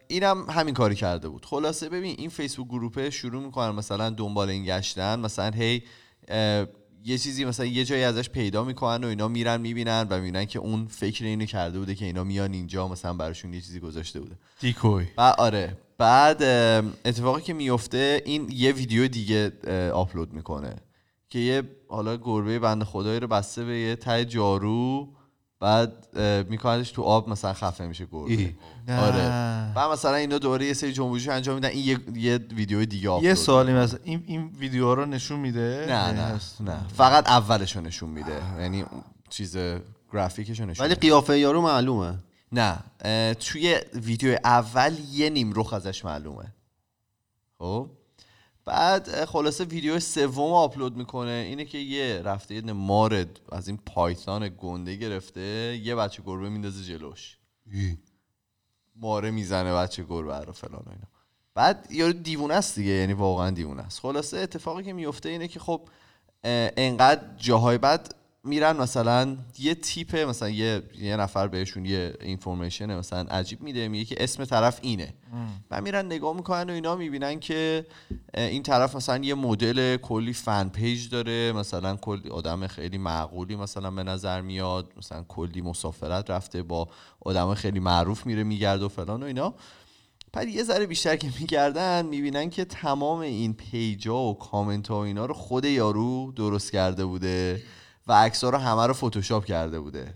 اینم 0.08 0.46
همین 0.50 0.74
کاری 0.74 0.96
کرده 0.96 1.30
بود. 1.30 1.46
خلاصه 1.46 1.90
ببین 1.90 2.16
این 2.18 2.30
فیسبوک 2.30 2.68
گروپه 2.68 3.10
شروع 3.10 3.44
می‌کنن 3.44 3.70
مثلا 3.70 4.10
دنبال 4.10 4.50
این 4.50 4.66
گشتن. 4.66 5.20
مثلا 5.20 5.52
هی 5.52 5.84
یه 7.06 7.18
چیزی 7.18 7.46
مثلا 7.46 7.66
یه 7.66 7.86
جایی 7.86 8.04
ازش 8.04 8.30
پیدا 8.30 8.64
می‌کنن 8.64 9.04
و 9.04 9.08
اینا 9.08 9.28
میرن 9.28 9.62
می‌بینن 9.62 10.08
و 10.10 10.16
می‌بینن 10.16 10.46
که 10.46 10.60
اون 10.60 10.88
فکر 10.88 11.26
اینو 11.26 11.46
کرده 11.46 11.80
بوده 11.80 11.96
که 11.96 12.06
اینا 12.06 12.24
میان 12.24 12.54
اینجا 12.54 12.88
مثلا 12.88 13.14
براشون 13.14 13.54
یه 13.54 13.62
چیزی 13.62 13.80
گذاشته 13.80 14.20
بوده. 14.20 14.36
دیکوی 14.60 15.08
و 15.18 15.22
آره. 15.22 15.78
بعد 16.00 16.44
اتفاقی 17.06 17.42
که 17.42 17.54
میفته 17.54 18.22
این 18.26 18.50
یه 18.52 18.72
ویدیو 18.72 19.08
دیگه 19.08 19.52
آپلود 19.92 20.34
می‌کنه 20.34 20.76
که 21.30 21.40
یه 21.40 21.64
حالا 21.90 22.18
گربه 22.18 22.60
بنده 22.60 22.86
خدایی 22.86 23.20
رو 23.20 23.28
بسته 23.28 23.66
به 23.66 23.80
یه 23.80 23.96
ته 23.96 24.26
جارو 24.26 25.08
بعد 25.60 26.18
میکننش 26.50 26.92
تو 26.92 27.02
آب 27.02 27.30
مثلا 27.30 27.54
خفه 27.54 27.88
میشه 27.88 28.06
گربه. 28.06 28.54
آره. 28.88 29.24
بعد 29.76 29.92
مثلا 29.92 30.16
اینا 30.16 30.38
دوره 30.38 30.66
یه 30.66 30.74
سری 30.74 30.94
جنبوشی 30.94 31.30
انجام 31.30 31.56
میدن 31.56 31.70
این 31.70 31.86
یه, 31.86 32.00
یه 32.16 32.40
ویدیو 32.56 32.86
دیگه 32.86 33.10
آپلود 33.10 33.26
یه 33.26 33.36
سوالی 33.36 33.74
مثلا 33.74 34.00
این 34.04 34.24
این 34.26 34.52
ویدیو 34.60 34.96
رو 34.96 35.06
نشون 35.06 35.40
میده؟ 35.40 35.86
نه 35.90 36.12
نه؟ 36.12 36.40
نه. 36.60 36.80
فقط 36.98 37.30
اولش 37.30 37.76
رو 37.76 37.82
نشون 37.82 38.10
میده. 38.10 38.42
یعنی 38.60 38.86
چیز 39.30 39.58
گرافیکش 40.14 40.60
رو 40.60 40.66
نشون 40.66 40.86
ولی. 40.86 40.96
قیافه 40.96 41.40
یارو 41.40 41.62
معلومه. 41.62 42.14
نه 42.52 42.84
توی 43.34 43.80
ویدیو 43.94 44.38
اول 44.44 44.96
یه 45.12 45.30
نیم 45.30 45.54
رخ 45.56 45.74
ازش 45.74 46.06
معلومه. 46.06 46.54
خب؟ 47.60 47.90
بعد 48.66 49.26
خلاصه 49.26 49.64
ویدیو 49.64 50.00
سوم 50.00 50.54
آپلود 50.54 50.98
می‌کنه. 50.98 51.32
اینه 51.32 51.66
که 51.66 51.78
یه 51.78 52.22
رفته 52.26 52.56
یه 52.56 52.62
دونه 52.62 52.74
مار 52.74 53.26
از 53.52 53.68
این 53.68 53.78
python 53.86 54.56
گنده 54.58 54.96
گرفته 54.96 55.42
یه 55.84 55.96
بچه 55.96 56.24
گربه 56.26 56.50
میندازه 56.50 56.84
جلوش. 56.84 57.38
ماره 58.96 59.32
می‌زنه 59.32 59.74
بچه 59.74 60.04
گربه 60.04 60.40
رو 60.40 60.54
فلان 60.54 60.84
و 60.86 60.90
اینا. 60.90 61.08
بعد 61.54 61.88
یارو 61.92 62.14
دیوونه 62.14 62.54
است 62.54 62.76
دیگه 62.76 62.92
یعنی 62.92 63.14
واقعا 63.14 63.50
دیوونه 63.50 63.82
است. 63.82 64.00
خلاصه 64.00 64.38
اتفاقی 64.38 64.84
که 64.84 64.94
میفته 64.94 65.30
اینه 65.30 65.48
که 65.48 65.60
خب 65.60 65.90
انقدر 66.44 67.36
جاهای 67.38 67.78
بعد 67.78 68.16
میرن 68.44 68.78
مثلا 68.78 69.38
یه 69.60 69.76
tip 69.76 70.16
مثلا 70.16 70.50
یه 70.50 70.84
یه 71.00 71.18
نفر 71.18 71.48
بهشون 71.48 71.86
یه 71.86 72.14
information 72.22 72.98
مثلا 72.98 73.20
عجیب 73.20 73.62
میده 73.62 73.88
میگه 73.88 74.06
که 74.06 74.24
اسم 74.24 74.46
طرف 74.46 74.80
اینه. 74.82 75.14
و 75.72 75.82
میرن 75.82 76.06
نگاه 76.06 76.36
می‌کنن 76.36 76.70
و 76.70 76.74
اینا 76.74 76.96
می‌بینن 76.96 77.40
که 77.40 77.86
این 78.34 78.64
طرف 78.64 78.96
مثلا 78.96 79.24
یه 79.24 79.34
مدل 79.36 79.98
کلی 79.98 80.34
fan 80.34 80.70
page 80.70 81.10
داره 81.10 81.52
مثلا 81.52 81.96
کلی 81.96 82.30
آدم 82.30 82.68
خیلی 82.68 82.98
معقولی 82.98 83.56
مثلا 83.56 83.92
به 83.92 84.04
نظر 84.04 84.42
میاد 84.42 84.94
مثلا 84.98 85.24
کلی 85.28 85.62
مسافرت 85.62 86.30
رفته 86.30 86.64
با 86.64 86.90
آدم 87.20 87.54
خیلی 87.54 87.80
معروف 87.80 88.26
میره 88.26 88.44
میگرده 88.44 88.86
و 88.86 88.90
فلان 88.90 89.24
و 89.24 89.26
اینا. 89.26 89.54
بعد 90.34 90.48
یه 90.48 90.64
ذره 90.64 90.86
بیشتر 90.86 91.16
که 91.16 91.30
میگردن 91.40 92.06
می‌بینن 92.06 92.50
که 92.50 92.66
تمام 92.66 93.20
این 93.20 93.54
پیجا 93.54 94.18
و 94.18 94.38
کامنت 94.38 94.88
ها 94.88 94.96
و 94.96 95.04
اینا 95.04 95.26
رو 95.26 95.34
خود 95.34 95.66
یارو 95.66 96.32
درست 96.32 96.72
کرده 96.72 97.06
بوده. 97.06 97.62
و 98.10 98.14
عکس 98.14 98.44
رو 98.44 98.58
همه 98.58 98.88
رو 98.88 98.94
فتوشاپ 98.94 99.46
کرده 99.46 99.80
بوده. 99.80 100.14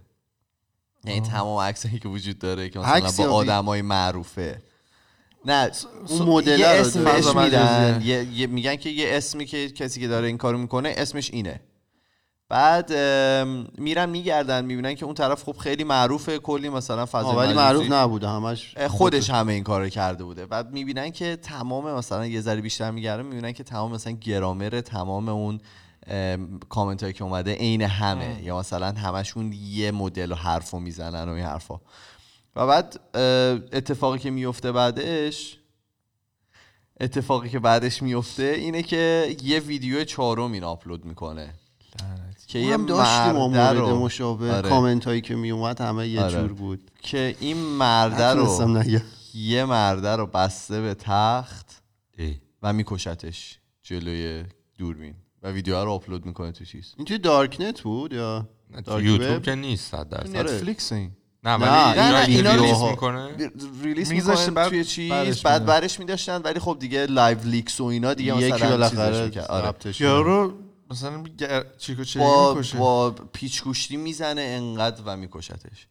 یعنی 1.05 1.21
تمام 1.21 1.59
عکسایی 1.59 1.99
که 1.99 2.09
وجود 2.09 2.39
داره 2.39 2.69
که 2.69 2.79
مثلا 2.79 3.25
با 3.27 3.33
آدمای 3.33 3.81
معروفه. 3.81 4.61
نه 5.45 5.71
اون 6.09 6.21
مدل 6.21 6.59
یه 6.59 6.73
رو 6.73 6.79
اسم. 6.79 7.03
بهش 7.03 7.27
میدن. 7.27 7.91
مجازیه. 7.95 8.07
یه- 8.07 8.33
یه- 8.33 8.47
میگن 8.47 8.75
که 8.75 8.89
یه 8.89 9.17
اسمی 9.17 9.45
که 9.45 9.69
کسی 9.69 9.99
که 9.99 10.07
داره 10.07 10.27
این 10.27 10.37
کارو 10.37 10.57
می‌کنه 10.57 10.93
اسمش 10.97 11.31
اینه. 11.31 11.59
بعد 12.49 12.93
میرن 13.77 14.09
میگردن 14.09 14.65
می‌بینن 14.65 14.95
که 14.95 15.05
اون 15.05 15.15
طرف 15.15 15.43
خب 15.43 15.57
خیلی 15.57 15.83
معروفه 15.83 16.39
کلی 16.39 16.69
مثلا 16.69 17.05
فضا 17.05 17.35
ولی 17.35 17.53
معروف 17.53 17.91
نبوده. 17.91 18.29
همش 18.29 18.77
خودش. 18.77 19.29
همه 19.29 19.53
این 19.53 19.63
کارو 19.63 19.89
کرده 19.89 20.23
بوده. 20.23 20.45
بعد 20.45 20.71
می‌بینن 20.71 21.09
که 21.11 21.35
تمام 21.35 21.93
مثلا 21.93 22.25
یه 22.25 22.41
ذره 22.41 22.61
بیشتر 22.61 22.91
میگردن 22.91 23.25
می‌بینن 23.25 23.51
که 23.51 23.63
تمام 23.63 23.91
مثلا 23.91 24.13
گرامر 24.13 24.81
تمام 24.81 25.29
اون 25.29 25.59
کامنت 26.69 27.03
هایی 27.03 27.13
که 27.13 27.23
اومده 27.23 27.53
عین 27.53 27.81
همه. 27.81 28.43
یا 28.43 28.59
مثلا 28.59 28.91
همشون 28.91 29.53
یه 29.53 29.91
مدل 29.91 30.31
و 30.31 30.35
حرف 30.35 30.71
رو 30.71 30.79
می‌زنن 30.79 31.29
و 31.29 31.31
این 31.31 31.45
حرفا. 31.45 31.79
و 32.55 32.67
بعد 32.67 32.99
اتفاقی 33.73 34.19
که 34.19 34.31
میفته 34.31 34.71
بعدش 34.71 35.57
اتفاقی 36.99 37.49
که 37.49 37.59
بعدش 37.59 38.01
میفته 38.01 38.43
اینه 38.43 38.83
که 38.83 39.35
یه 39.43 39.59
ویدیو 39.59 40.03
چهارم 40.03 40.51
این 40.51 40.63
آپلود 40.63 41.05
می‌کنه. 41.05 41.53
که 42.47 42.59
ما 42.59 42.65
یه 42.65 42.73
هم 42.73 42.85
داشتیم 42.85 43.31
مورد 43.31 43.77
رو. 43.77 43.99
مشابه 43.99 44.53
آره. 44.53 44.69
کامنت 44.69 45.05
هایی 45.05 45.21
که 45.21 45.35
می 45.35 45.51
اومد 45.51 45.81
همه 45.81 46.07
یه 46.07 46.21
آره. 46.21 46.31
جور 46.31 46.53
بود. 46.53 46.91
که 47.01 47.35
این 47.39 47.57
مرده 47.57 48.33
رو 48.33 48.83
یه 49.33 49.65
مرده 49.65 50.15
رو 50.15 50.27
بسته 50.27 50.81
به 50.81 50.93
تخت 50.93 51.83
ای. 52.17 52.35
و 52.61 52.73
میکشتش 52.73 53.59
جلوی 53.83 54.43
دوربین. 54.77 55.15
و 55.43 55.51
ویدیو 55.51 55.83
رو 55.83 55.91
آپلود 55.91 56.25
می‌کنه 56.25 56.51
تو 56.51 56.65
چیز. 56.65 56.93
این 56.97 57.05
توی 57.05 57.17
darknet 57.17 57.81
بود 57.81 58.13
یا 58.13 58.49
dark 58.85 59.05
یوتیوب 59.05 59.37
وب؟ 59.37 59.43
که 59.43 59.55
نیست 59.55 59.91
صد 59.91 60.09
درصد. 60.09 60.37
نتفلیکس 60.37 60.91
این. 60.91 61.11
نه 61.43 61.53
ولی 61.53 61.69
نه، 61.71 61.87
اینا 61.87 62.19
نه، 62.19 62.25
اینا 62.27 62.55
ریلیز 62.55 62.81
می‌کنه. 62.81 63.51
release 63.83 64.29
توی 64.69 64.85
چیز 64.85 65.11
برش 65.11 65.41
بعد. 65.41 65.65
برش 65.65 65.99
می‌داشتن 65.99 66.41
ولی 66.41 66.59
خب 66.59 66.77
دیگه 66.79 67.05
LiveLeaks 67.05 67.81
و 67.81 67.83
اینا 67.83 68.13
دیگه 68.13 68.37
یکی 68.37 68.45
مثلا 68.45 68.59
چیزش 68.59 68.69
بالاخره. 68.69 69.41
آره. 69.41 69.73
یارو 69.99 70.53
مثلا 70.91 71.23
چیکو 71.77 72.03
چه 72.03 72.19
با 72.19 72.53
می‌کشه. 72.53 72.77
با 72.77 73.11
پیچ 73.11 73.63
گوشتی 73.63 73.97
می‌زنه 73.97 74.41
انقدر 74.41 75.01
و 75.05 75.17
میکشتش. 75.17 75.87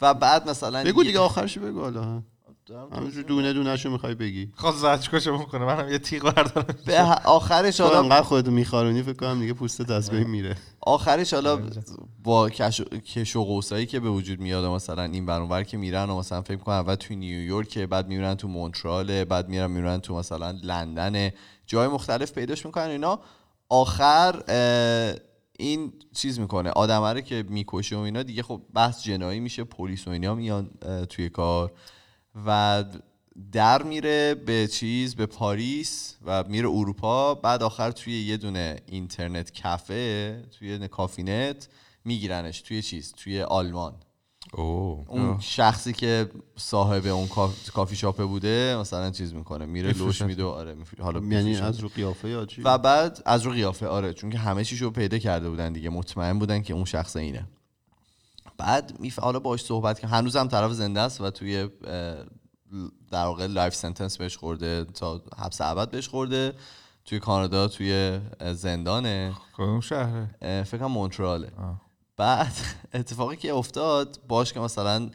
و 0.00 0.14
بعد 0.14 0.50
مثلا 0.50 0.84
بگو 0.84 1.04
دیگه 1.04 1.18
آخرشو 1.18 1.60
بگو 1.60 1.80
حالا. 1.80 2.22
همینجور 2.92 3.22
دونه 3.22 3.52
دونه 3.52 3.76
شو 3.76 3.90
می‌خوای 3.90 4.14
بگی. 4.14 4.52
خواست 4.54 4.78
زجکشو 4.78 5.38
می‌کنه 5.38 5.64
منم 5.64 5.88
یه 5.88 5.98
تیغ 5.98 6.34
بردارم. 6.34 6.74
به 6.86 7.00
آخرش 7.24 7.76
تو 7.76 7.84
حالا 7.84 7.98
انقدر 7.98 8.22
خودتو 8.22 8.50
میخارونی 8.50 9.02
فکر 9.02 9.12
کنم 9.12 9.40
دیگه 9.40 9.52
پوستت 9.52 9.90
از 9.90 10.10
بین 10.10 10.26
میره. 10.26 10.56
آخرش 10.80 11.34
حالا 11.34 11.60
با 12.24 12.50
کش 12.50 13.36
و- 13.36 13.44
قوسایی 13.44 13.86
که 13.86 14.00
به 14.00 14.10
وجود 14.10 14.40
میاد 14.40 14.64
و 14.64 14.74
مثلا 14.74 15.02
این 15.02 15.26
برانور 15.26 15.62
که 15.62 15.76
میرن 15.76 16.10
و 16.10 16.18
مثلا 16.18 16.42
فکر 16.42 16.56
کنم 16.56 16.74
اول 16.74 16.94
توی 16.94 17.16
نیویورک 17.16 17.78
بعد 17.78 18.08
میرن 18.08 18.34
تو 18.34 18.48
مونترال 18.48 19.24
بعد 19.24 19.48
میرن 19.48 19.70
میرن 19.70 19.98
تو 19.98 20.14
مثلا 20.14 20.50
لندن. 20.62 21.30
جای 21.66 21.88
مختلف 21.88 22.32
پیداش 22.32 22.66
می‌کنن 22.66 22.90
اینا. 22.90 23.20
آخر 23.68 24.42
این 25.58 25.92
چیز 26.14 26.40
می‌کنه. 26.40 26.70
آدمه 26.70 27.12
رو 27.12 27.20
که 27.20 27.44
می‌کشه 27.48 27.96
و 27.96 28.00
اینا 28.00 28.22
دیگه 28.22 28.42
خب 28.42 28.60
بحث 28.74 29.02
جنایی 29.02 29.40
میشه 29.40 29.64
پلیس 29.64 30.08
و 30.08 30.10
اینا 30.10 30.34
میان 30.34 30.70
توی 31.08 31.28
کار. 31.28 31.72
و 32.46 32.84
در 33.52 33.82
میره 33.82 34.34
به 34.34 34.66
چیز 34.66 35.14
به 35.14 35.26
پاریس 35.26 36.16
و 36.24 36.44
میره 36.44 36.68
اروپا. 36.68 37.34
بعد 37.34 37.62
آخر 37.62 37.90
توی 37.90 38.22
یه 38.22 38.36
دونه 38.36 38.76
internet 38.86 39.62
cafe 39.62 40.42
توی 40.58 40.88
کافینت 40.88 41.68
میگیرنش 42.04 42.60
توی 42.60 42.82
چیز؟ 42.82 43.12
توی 43.16 43.42
آلمان. 43.42 43.94
اوه. 44.52 45.04
اون 45.08 45.40
شخصی 45.40 45.92
که 45.92 46.30
صاحب 46.56 47.06
اون 47.06 47.28
کاف- 47.28 47.70
کافی 47.70 47.96
شاپه 47.96 48.24
بوده 48.24 48.76
مثلا 48.80 49.10
چیز 49.10 49.34
می‌کنه 49.34 49.66
میره 49.66 49.92
لوش. 49.92 50.22
میده 50.22 50.44
آره 50.44 50.74
می‌فروشه. 50.74 51.02
حالا 51.02 51.20
یعنی. 51.20 51.56
از 51.56 51.80
رو 51.80 51.88
قیافه 51.88 52.28
یا 52.28 52.46
چی؟ 52.46 52.62
و 52.62 52.78
بعد 52.78 53.22
از 53.26 53.42
رو 53.42 53.52
قیافه 53.52 53.86
آره. 53.86 54.12
چون 54.12 54.30
که 54.30 54.38
همه 54.38 54.64
چیشو 54.64 54.90
پیدا 54.90 55.18
کرده 55.18 55.50
بودن 55.50 55.72
دیگه 55.72 55.90
مطمئن 55.90 56.38
بودن 56.38 56.62
که 56.62 56.74
اون 56.74 56.84
شخص 56.84 57.16
اینه. 57.16 57.48
بعد 58.62 59.00
میف 59.00 59.18
حالا 59.18 59.38
باش 59.38 59.64
صحبت 59.64 60.00
که 60.00 60.06
هنوزم 60.06 60.48
طرف 60.48 60.72
زنده 60.72 61.00
است 61.00 61.20
و 61.20 61.30
توی 61.30 61.68
در 63.10 63.24
واقع 63.24 63.46
life 63.46 63.74
sentence 63.74 64.18
بهش 64.18 64.36
خورده 64.36 64.84
تا 64.84 65.22
حبس 65.38 65.60
ابد 65.60 65.90
بهش 65.90 66.08
خورده. 66.08 66.54
توی 67.04 67.18
کانادا 67.18 67.68
توی 67.68 68.20
زندانه. 68.54 69.32
کدوم 69.56 69.80
شهره؟ 69.80 70.28
فکر 70.64 70.78
کنم 70.78 70.90
مونتراله 70.90 71.52
بعد 72.16 72.52
اتفاقی 72.94 73.36
که 73.36 73.54
افتاد 73.54 74.20
باش 74.28 74.52
که 74.52 74.60
مثلا 74.60 75.10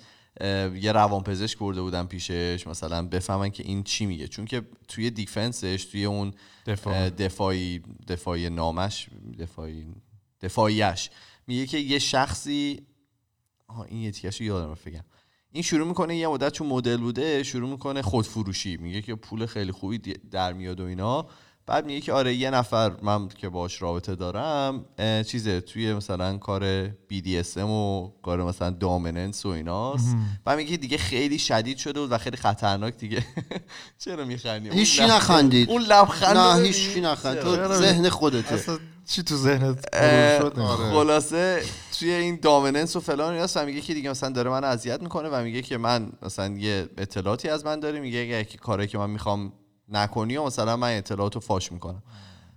یه 0.75 0.91
روانپزشک 0.91 1.57
برده 1.57 1.81
بودن 1.81 2.05
پیشش 2.05 2.67
مثلا 2.67 3.07
بفهمن 3.07 3.49
که 3.49 3.63
این 3.63 3.83
چی 3.83 4.05
میگه. 4.05 4.27
چون 4.27 4.45
که 4.45 4.61
توی 4.87 5.09
دیفنسش 5.09 5.85
توی 5.85 6.05
اون 6.05 6.33
دفاع. 6.65 7.09
دفاعی 7.09 7.83
دفاعی 8.07 8.49
نامش 8.49 9.09
دفاعی 9.39 9.85
دفاعیش 10.41 11.09
میگه 11.47 11.67
که 11.67 11.77
یه 11.77 11.99
شخصی 11.99 12.87
آها 13.68 13.84
این 13.84 14.01
یه 14.01 14.11
تیکش 14.11 14.41
یادم 14.41 14.74
فکرم 14.74 15.05
این 15.51 15.63
شروع 15.63 15.88
می‌کنه 15.88 16.18
یه 16.18 16.28
مدت 16.28 16.53
چون 16.53 16.68
مدل 16.68 16.97
بوده 16.97 17.43
شروع 17.43 17.70
می‌کنه 17.70 18.01
خودفروشی. 18.01 18.78
میگه 18.78 19.01
که 19.01 19.15
پول 19.15 19.45
خیلی 19.45 19.72
خوبی 19.72 19.97
در 20.32 20.53
میاد 20.53 20.80
و 20.80 20.84
اینا. 20.84 21.28
بعد 21.65 21.86
میگه 21.86 22.01
که 22.01 22.13
آره 22.13 22.36
یه 22.36 22.49
نفر 22.49 22.91
من 23.01 23.28
که 23.28 23.49
باش 23.49 23.82
رابطه 23.82 24.15
دارم 24.15 24.86
چیزه 25.28 25.61
توی 25.61 25.93
مثلا 25.93 26.38
کار 26.38 26.89
BDSM 26.89 27.57
و 27.57 28.11
کار 28.24 28.43
مثلا 28.43 28.70
دامننس 28.70 29.45
و 29.45 29.49
ایناست. 29.49 30.15
بعد 30.45 30.57
میگه 30.57 30.72
که 30.72 30.78
دیگه 30.78 30.97
خیلی 30.97 31.39
شدید 31.39 31.78
شده 31.78 31.99
بود 31.99 32.11
و 32.11 32.18
خیلی 32.18 32.38
خطرناک 32.38 32.97
دیگه. 32.97 33.26
چرا 34.05 34.26
میخندی؟ 34.26 34.70
هیچی 34.70 35.03
نخندید. 35.03 35.70
اون 35.70 35.82
لبخند 35.82 36.38
نه 36.38 36.65
هیچی 36.65 37.01
نخند. 37.01 37.39
تو؟ 37.39 37.74
ذهن 37.74 38.09
خودته. 38.09 38.55
اصلا 38.55 38.78
چی 39.07 39.23
تو 39.23 39.35
ذهنت 39.35 39.95
شد؟ 40.39 40.59
نمی‌دونم. 40.59 40.91
خلاصه 40.91 41.63
توی 41.99 42.11
این 42.11 42.39
دامننس 42.41 42.95
و 42.95 42.99
فلان 42.99 43.33
ایناست 43.33 43.57
و 43.57 43.65
میگه 43.65 43.81
که 43.81 43.93
دیگه 43.93 44.09
مثلا 44.09 44.29
داره 44.29 44.49
من 44.49 44.63
اذیت 44.63 45.01
می‌کنه 45.01 45.29
و 45.29 45.43
میگه 45.43 45.61
که 45.61 45.77
من 45.77 46.11
مثلا 46.21 46.57
یه 46.57 46.89
اطلاعاتی 46.97 47.49
از 47.49 47.65
من 47.65 47.79
داره 47.79 47.99
میگه 47.99 48.19
اگه 48.19 48.43
که 48.43 48.57
کاری 48.57 48.87
که 48.87 48.97
من 48.97 49.09
می‌خوام 49.09 49.53
نکنی 49.89 50.37
و 50.37 50.43
مثلا 50.43 50.77
من 50.77 50.97
اطلاعات 50.97 51.35
رو 51.35 51.41
فاش 51.41 51.71
می‌کنم. 51.71 52.03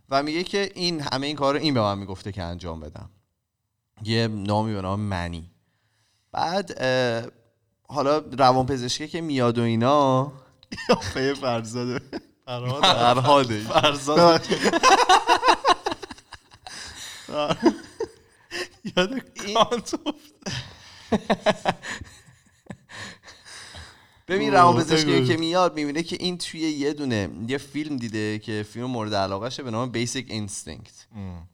و 0.09 0.23
میگه 0.23 0.45
که 0.45 0.71
این 0.75 1.01
همه 1.01 1.27
این 1.27 1.37
کار 1.37 1.55
رو 1.55 1.61
این 1.61 1.75
به 1.75 1.81
من 1.81 1.99
می‌گفته 1.99 2.33
که 2.33 2.43
انجام 2.43 2.81
بدم. 2.81 3.11
یه 4.05 4.29
نامی 4.29 4.75
به 4.75 4.83
نام 4.83 5.01
منی. 5.01 5.51
بعد 6.33 6.83
حالا 7.89 8.19
روانپزشکی 8.19 9.09
که 9.09 9.21
میاد 9.21 9.59
و 9.59 9.63
اینا 9.63 10.33
قیافه 10.89 11.35
فرزاده 11.35 12.01
فرهاده 12.47 13.61
فرزاد 13.61 14.41
یاد 18.97 19.11
کانت 19.55 19.95
افتاد. 19.95 21.75
ببین 24.29 24.53
روانپزشکی. 24.53 25.25
که 25.25 25.37
میاد 25.37 25.75
می‌بینه 25.75 26.03
که 26.03 26.17
این 26.21 26.39
توی 26.39 26.61
یه 26.61 26.93
دونه 26.93 27.31
یه 27.49 27.59
فیلم 27.59 27.97
دیده 27.97 28.39
که 28.39 28.67
فیلم 28.73 28.87
مورد 28.87 29.15
علاقهشه 29.15 29.63
به 29.63 29.71
نام 29.71 29.91
بیسیک 29.91 30.31
اینستینکت 30.31 31.07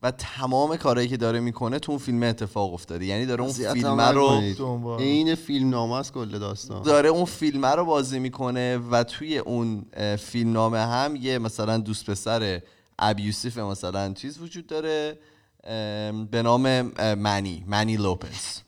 و 0.03 0.11
تمام 0.11 0.75
کارهایی 0.75 1.09
که 1.09 1.17
داره 1.17 1.39
می‌کنه 1.39 1.79
تو 1.79 1.91
اون 1.91 1.99
فیلم 1.99 2.23
اتفاق 2.23 2.73
افتاده. 2.73 3.05
یعنی 3.05 3.25
داره 3.25 3.43
اون 3.43 3.53
فیلم 3.53 4.01
رو. 4.01 4.89
این 4.99 5.35
فیلم 5.35 5.69
نامه 5.69 5.95
است 5.95 6.13
کل 6.13 6.39
داستان. 6.39 6.81
داره 6.81 7.09
اون 7.09 7.25
فیلم 7.25 7.65
رو 7.65 7.85
بازی 7.85 8.19
می‌کنه 8.19 8.77
و 8.77 9.03
توی 9.03 9.37
اون 9.37 9.85
فیلم 10.19 10.51
نامه 10.51 10.79
هم 10.79 11.15
یه 11.15 11.39
مثلا 11.39 11.77
دوست 11.77 12.09
پسر 12.09 12.61
ابیوسیف 12.99 13.57
مثلا 13.57 14.13
چیز 14.13 14.39
وجود 14.39 14.67
داره. 14.67 15.19
به 16.31 16.41
نام 16.43 16.81
منی 17.15 17.63
منی 17.67 17.97
لوپز. 17.97 18.61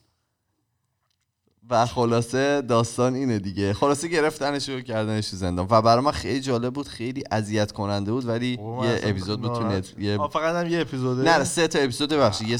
و 1.69 1.85
خلاصه 1.85 2.61
داستان 2.61 3.15
اینه 3.15 3.39
دیگه. 3.39 3.73
خلاصه 3.73 4.07
گرفتنش 4.07 4.69
و 4.69 4.81
کردنش 4.81 5.29
زندان. 5.29 5.67
و 5.69 5.81
برای 5.81 6.03
من 6.03 6.11
خیلی 6.11 6.41
جالب 6.41 6.73
بود 6.73 6.87
خیلی 6.87 7.23
اذیت 7.31 7.71
کننده 7.71 8.11
بود 8.11 8.27
ولی 8.27 8.51
یه 8.83 8.99
اپیزود 9.03 9.41
بود 9.41 9.53
تو 9.53 9.63
نت 9.63 9.99
یه 9.99 10.17
فقط 10.17 10.65
هم 10.65 10.71
یه 10.71 10.81
اپیزوده؟ 10.81 11.37
نه 11.37 11.43
سه 11.43 11.67
تا 11.67 11.79
اپیزود 11.79 12.13
ببخشید. 12.13 12.47
یه 12.47 12.57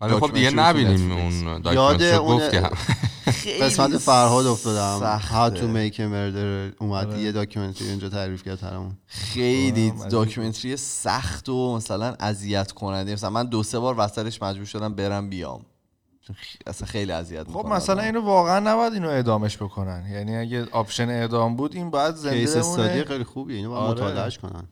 ولی 0.00 0.12
خب 0.14 0.32
دیگه 0.32 0.50
نبینیم. 0.50 1.12
اون 1.12 1.62
یاد 1.64 2.02
اون- 2.02 2.50
قسمت 3.60 3.98
فرهاد 3.98 4.46
افتادم. 4.46 5.18
How 5.18 5.54
to 5.56 5.62
make 5.62 5.94
a 5.96 6.00
murder 6.00 6.82
اومد 6.82 7.06
آره. 7.06 7.20
یه 7.20 7.32
documentary 7.32 7.88
اینجا 7.88 8.08
تعریف 8.08 8.42
کرد 8.42 8.58
ترمون 8.58 8.96
خیلی 9.06 9.92
آره، 10.00 10.08
documentary 10.08 10.76
سخت 10.76 11.48
و 11.48 11.76
مثلا 11.76 12.14
اذیت 12.20 12.72
کننده. 12.72 13.12
مثلا 13.12 13.30
من 13.30 13.46
دو 13.46 13.62
سه 13.62 13.78
بار 13.78 13.94
وسطش 13.98 14.42
مجبور 14.42 14.66
شدم 14.66 14.94
برم 14.94 15.30
بیام. 15.30 15.64
اصلا 16.66 16.86
خیلی 16.88 17.12
اذیت 17.12 17.50
خب 17.50 17.66
مثلا. 17.66 18.02
اینو 18.02 18.20
واقعا 18.20 18.60
نباید 18.60 18.92
اینو 18.92 19.08
اعدامش 19.08 19.56
بکنن. 19.56 20.06
یعنی 20.12 20.36
اگه 20.36 20.66
option 20.72 21.08
اعدام 21.08 21.56
بود 21.56 21.74
این 21.74 21.90
باید 21.90 22.14
زنده 22.14 22.40
case 22.40 22.56
study 22.56 22.88
بمونه 22.88 23.04
خیلی 23.04 23.24
خوبیه. 23.24 23.56
اینو 23.56 23.70
باید 23.70 23.82
آره. 23.82 23.92
مطالعهش 23.92 24.38
کنن. 24.38 24.68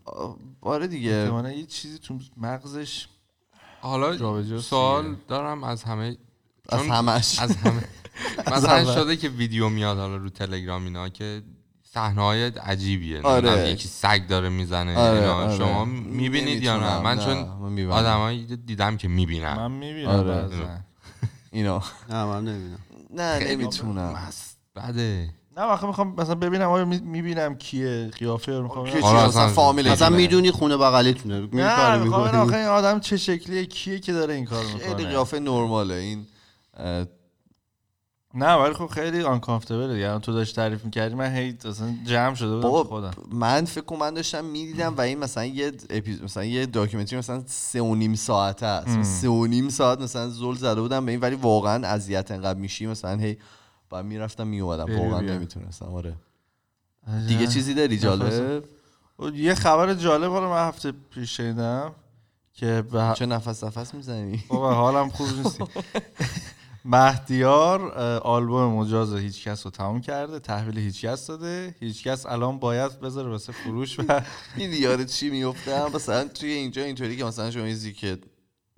آره 0.60 0.86
دیگه. 0.86 1.30
یه 1.56 1.66
چیزی 1.66 1.98
تو 1.98 2.18
مغزش 2.36 3.06
حالا 3.84 4.60
سوال. 4.60 5.16
دارم 5.28 5.64
از 5.64 5.82
همه 5.82 6.16
از 6.68 6.80
همش 6.80 7.38
از 7.40 7.56
همه 7.56 7.84
مثلا. 8.56 8.94
شده 8.94 9.16
که 9.16 9.28
ویدیو 9.28 9.68
میاد 9.68 9.98
حالا 9.98 10.16
رو 10.16 10.28
تلگرام 10.28 10.84
اینا 10.84 11.08
که 11.08 11.42
صحنه 11.82 12.22
های 12.22 12.44
عجیبیه 12.44 13.22
آره. 13.22 13.70
یکی 13.70 13.88
سگ 13.88 14.26
داره 14.28 14.48
می‌زنه 14.48 14.98
آره، 14.98 15.18
اینا 15.18 15.34
آره. 15.34 15.58
شما 15.58 15.84
می‌بینید 15.84 16.62
یا 16.62 16.76
نه 16.76 17.00
من 17.00 17.18
چون. 17.18 17.36
آدمایی 17.90 18.56
دیدم 18.56 18.96
که 18.96 19.08
می‌بینم 19.08 19.56
من 19.56 19.70
می‌بینم 19.70 20.08
آره. 20.10 20.84
اینا 21.52 21.82
نه 22.10 22.24
من 22.24 22.44
نمی‌دونم 22.44 22.78
نه 23.10 23.38
نمی‌تونم 23.50 24.28
بده 24.76 25.34
نه 25.56 25.62
واقعا 25.62 25.86
می‌خوام 25.86 26.14
مثلا 26.18 26.34
ببینم 26.34 26.70
آیا 26.70 26.84
می- 26.84 27.00
می‌بینم 27.00 27.54
کیه 27.54 28.10
قیافه 28.18 28.52
رو 28.52 28.62
می‌خوام. 28.62 28.86
چی 28.86 28.98
آره، 28.98 29.16
مثلا 29.16 29.42
اصلا- 29.42 29.48
فامیل 29.48 29.88
مثلا 29.90 30.06
اینه. 30.08 30.18
می‌دونی 30.18 30.50
خونه 30.50 30.76
بغلیتونه. 30.76 31.48
نه 31.52 32.36
آخه 32.36 32.56
این 32.56 32.66
آدم 32.66 33.00
چه 33.00 33.16
شکلیه 33.16 33.66
کیه 33.66 33.98
که 33.98 34.12
داره 34.12 34.34
این 34.34 34.44
کار 34.44 34.64
خیلی 34.64 34.88
می‌کنه. 34.88 35.06
قیافه 35.06 35.38
نرماله. 35.38 35.94
این 35.94 36.26
نه 38.36 38.54
ولی 38.54 38.74
خب 38.74 38.86
خیلی 38.86 39.22
آنکامفتبله 39.22 39.98
یعنی 39.98 40.20
تو 40.20 40.32
داشت 40.32 40.56
تعریف 40.56 40.84
می‌کردی 40.84 41.14
من 41.14 41.34
هی 41.36 41.56
اصلا 41.64 41.94
جمع 42.04 42.34
شده 42.34 42.56
بودم 42.56 42.82
خودم. 42.84 43.10
من 43.32 43.64
فکر 43.64 43.84
کنم 43.84 43.98
من 43.98 44.14
داشتم 44.14 44.44
می‌دیدم 44.44 44.94
و 44.96 45.00
این 45.00 45.18
مثلا 45.18 45.44
یه 45.44 45.72
اپیز... 45.90 46.22
مثلا 46.22 46.44
یه 46.44 46.66
داکیومنتری 46.66 47.18
مثلا 47.18 47.42
سه 47.46 47.80
و 47.80 47.94
نیم 47.94 48.14
ساعته 48.14 48.66
است. 48.66 49.02
سه 49.02 49.28
و 49.28 49.46
نیم 49.46 49.68
ساعت 49.68 50.00
مثلا 50.00 50.28
زل 50.28 50.54
زده 50.54 50.80
بودم 50.80 51.06
به 51.06 51.12
این 51.12 51.20
ولی 51.20 51.36
واقعا 51.36 51.86
اذیت 51.86 52.30
انقدر 52.30 52.58
میشی 52.58 52.86
مثلا 52.86 53.16
هی 53.16 53.36
بعد 53.90 54.04
می‌رفتم 54.04 54.46
میومدم 54.46 54.98
واقعا. 54.98 55.20
نمی‌تونستم. 55.20 55.86
آره. 55.86 56.14
دیگه 57.28 57.46
چیزی 57.46 57.74
داری 57.74 57.98
جالب؟ 57.98 58.64
یه 59.34 59.54
خبر 59.54 59.94
جالب 59.94 60.30
حالا 60.30 60.50
من 60.50 60.68
هفته 60.68 60.92
پیش 61.10 61.36
شنیدم 61.36 61.92
که 62.52 62.82
به 62.92 63.12
چه 63.16 63.26
نفس 63.26 63.64
نفس 63.64 63.94
می‌زنی؟ 63.94 64.44
بابا 64.48 64.74
حالم 64.74 65.08
خوب 65.08 65.28
نیست. 65.36 65.58
مهدیار 66.84 67.92
آلبوم 68.18 68.72
مجاز 68.72 69.14
هیچکس 69.14 69.64
رو 69.64 69.70
تمام 69.70 70.00
کرده 70.00 70.38
تحویل 70.38 70.78
هیچکس 70.78 71.26
داده. 71.26 71.74
هیچکس 71.80 72.26
الان 72.26 72.58
باید 72.58 73.00
بذاره 73.00 73.30
واسه 73.30 73.52
فروش 73.52 74.00
و 74.00 74.02
این 74.56 74.72
یاد 74.72 75.04
چی 75.06 75.30
میفتم 75.30 75.90
مثلا 75.94 76.28
توی 76.28 76.50
اینجا 76.50 76.82
اینطوری 76.82 77.16
که 77.16 77.24
مثلا 77.24 77.50
شما 77.50 77.66
چیزی 77.66 77.92
که 77.92 78.18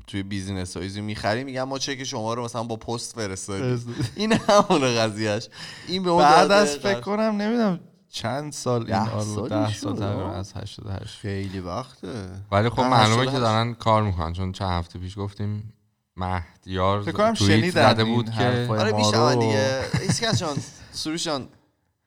توی 0.07 0.23
business 0.23 0.73
سایزی 0.73 1.01
می‌خری 1.01 1.45
میگن 1.45 1.63
ما 1.63 1.79
چک 1.79 2.05
شما 2.05 2.35
رو 2.35 2.45
مثلا 2.45 2.63
با 2.63 2.77
پست 2.77 3.15
فرستادیم 3.15 3.95
این 4.17 4.33
همون 4.33 4.81
قضیهش 4.81 5.49
این 5.89 6.03
به 6.03 6.11
اون 6.11 6.23
بعد 6.23 6.51
از 6.51 6.77
فکر. 6.77 7.01
کنم 7.01 7.23
نمی‌دونم 7.23 7.81
چند 8.09 8.53
سال 8.53 8.93
این 8.93 9.07
سال 9.35 9.49
ده 9.49 9.75
سال 9.75 9.97
تقریبا. 9.97 10.31
از 10.31 10.53
88 10.57 11.19
خیلی 11.19 11.61
وقته 11.61 12.29
ولی 12.53 12.69
خب 12.69 12.81
معلومه 12.81 13.27
که. 13.27 13.39
دارن 13.39 13.75
کار 13.75 14.03
می‌کنن 14.03 14.33
چون 14.33 14.53
چند 14.53 14.71
هفته 14.71 14.99
پیش 14.99 15.19
گفتیم 15.19 15.73
مهدیار 16.17 17.03
توییت 17.33 17.71
زده 17.71 18.05
بود 18.05 18.31
که 18.31 18.67
آره 18.71 18.91
رو. 18.91 19.41
دیگه 19.41 19.83
هیچکس 20.01 20.39
جان 20.41 20.57
سروشان 20.93 21.49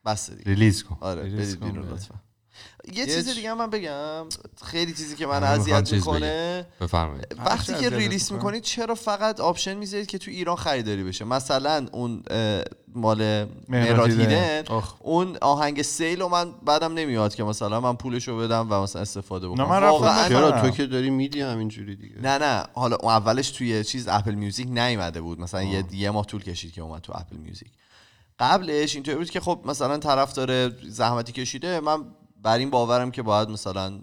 بسته 0.06 0.36
دیگه 0.36 0.52
release 0.52 0.84
کن 0.84 0.98
آره 1.02 1.22
بدید 1.22 1.60
بیرون. 1.60 1.90
لطفا 1.90 2.16
یه 2.94 3.06
چیز 3.06 3.36
دیگه 3.36 3.54
من 3.54 3.70
بگم. 3.70 4.26
خیلی 4.66 4.94
چیزی 4.94 5.16
که 5.16 5.28
من 5.28 5.44
اذیت 5.44 5.94
می‌کنه. 5.94 6.66
بفرمایید. 6.82 7.36
وقتی 7.46 7.74
که 7.74 7.90
release؟ 7.90 8.32
می‌کنید 8.32 8.64
چرا 8.64 8.96
فقط 8.96 9.40
option 9.40 9.74
می‌ذارید 9.74 10.08
که 10.08 10.18
تو 10.18 10.32
ایران 10.32 10.56
خریداری 10.56 11.04
بشه؟ 11.04 11.26
مثلا 11.26 11.88
اون 11.92 12.24
مال 12.96 13.48
مهرات. 13.70 14.72
اون 15.00 15.38
آهنگ 15.42 15.82
سیل 15.82 16.22
و 16.22 16.28
من 16.28 16.52
بعدم 16.66 16.94
نمیاد 16.94 17.36
که 17.36 17.44
مثلا 17.44 17.82
من 17.82 17.96
پولشو 17.96 18.38
بدم 18.38 18.68
و 18.70 18.82
مثلا 18.82 19.02
استفاده 19.02 19.48
بکنم. 19.48 19.70
من 19.70 19.84
واقعاً-. 19.84 20.30
چرا؟ 20.30 20.62
تو 20.62 20.70
که 20.70 20.86
داری 20.86 21.10
میدی 21.10 21.42
همینجوری 21.42 21.96
دیگه. 21.96 22.16
نه 22.22 22.38
نه. 22.38 22.64
حالا 22.74 22.96
اولش 22.96 23.50
توی 23.52 23.84
چیز 23.84 24.08
اپل 24.08 24.34
میوزیک 24.34 24.68
نیومده 24.68 25.22
بود. 25.22 25.40
مثلا 25.40 25.64
یه, 25.64 25.84
یه 25.92 26.12
ماه 26.12 26.26
طول 26.26 26.44
کشید 26.44 26.74
که 26.74 26.82
اومد 26.82 27.02
تو 27.02 27.14
اپل 27.16 27.36
میوزیک. 27.36 27.68
قبلش 28.40 28.96
اینطوری 28.96 29.18
بود 29.18 29.30
که 29.30 29.40
خب 29.40 29.62
مثلا 29.66 29.98
طرف 29.98 30.34
داره 30.34 30.72
زحمتی 30.90 31.32
کشیده 31.32 31.80
من 31.80 32.06
بر 32.44 32.58
این 32.58 32.70
باورم 32.70 33.12
که 33.12 33.22
باید 33.22 33.50
مثلا 33.50 34.00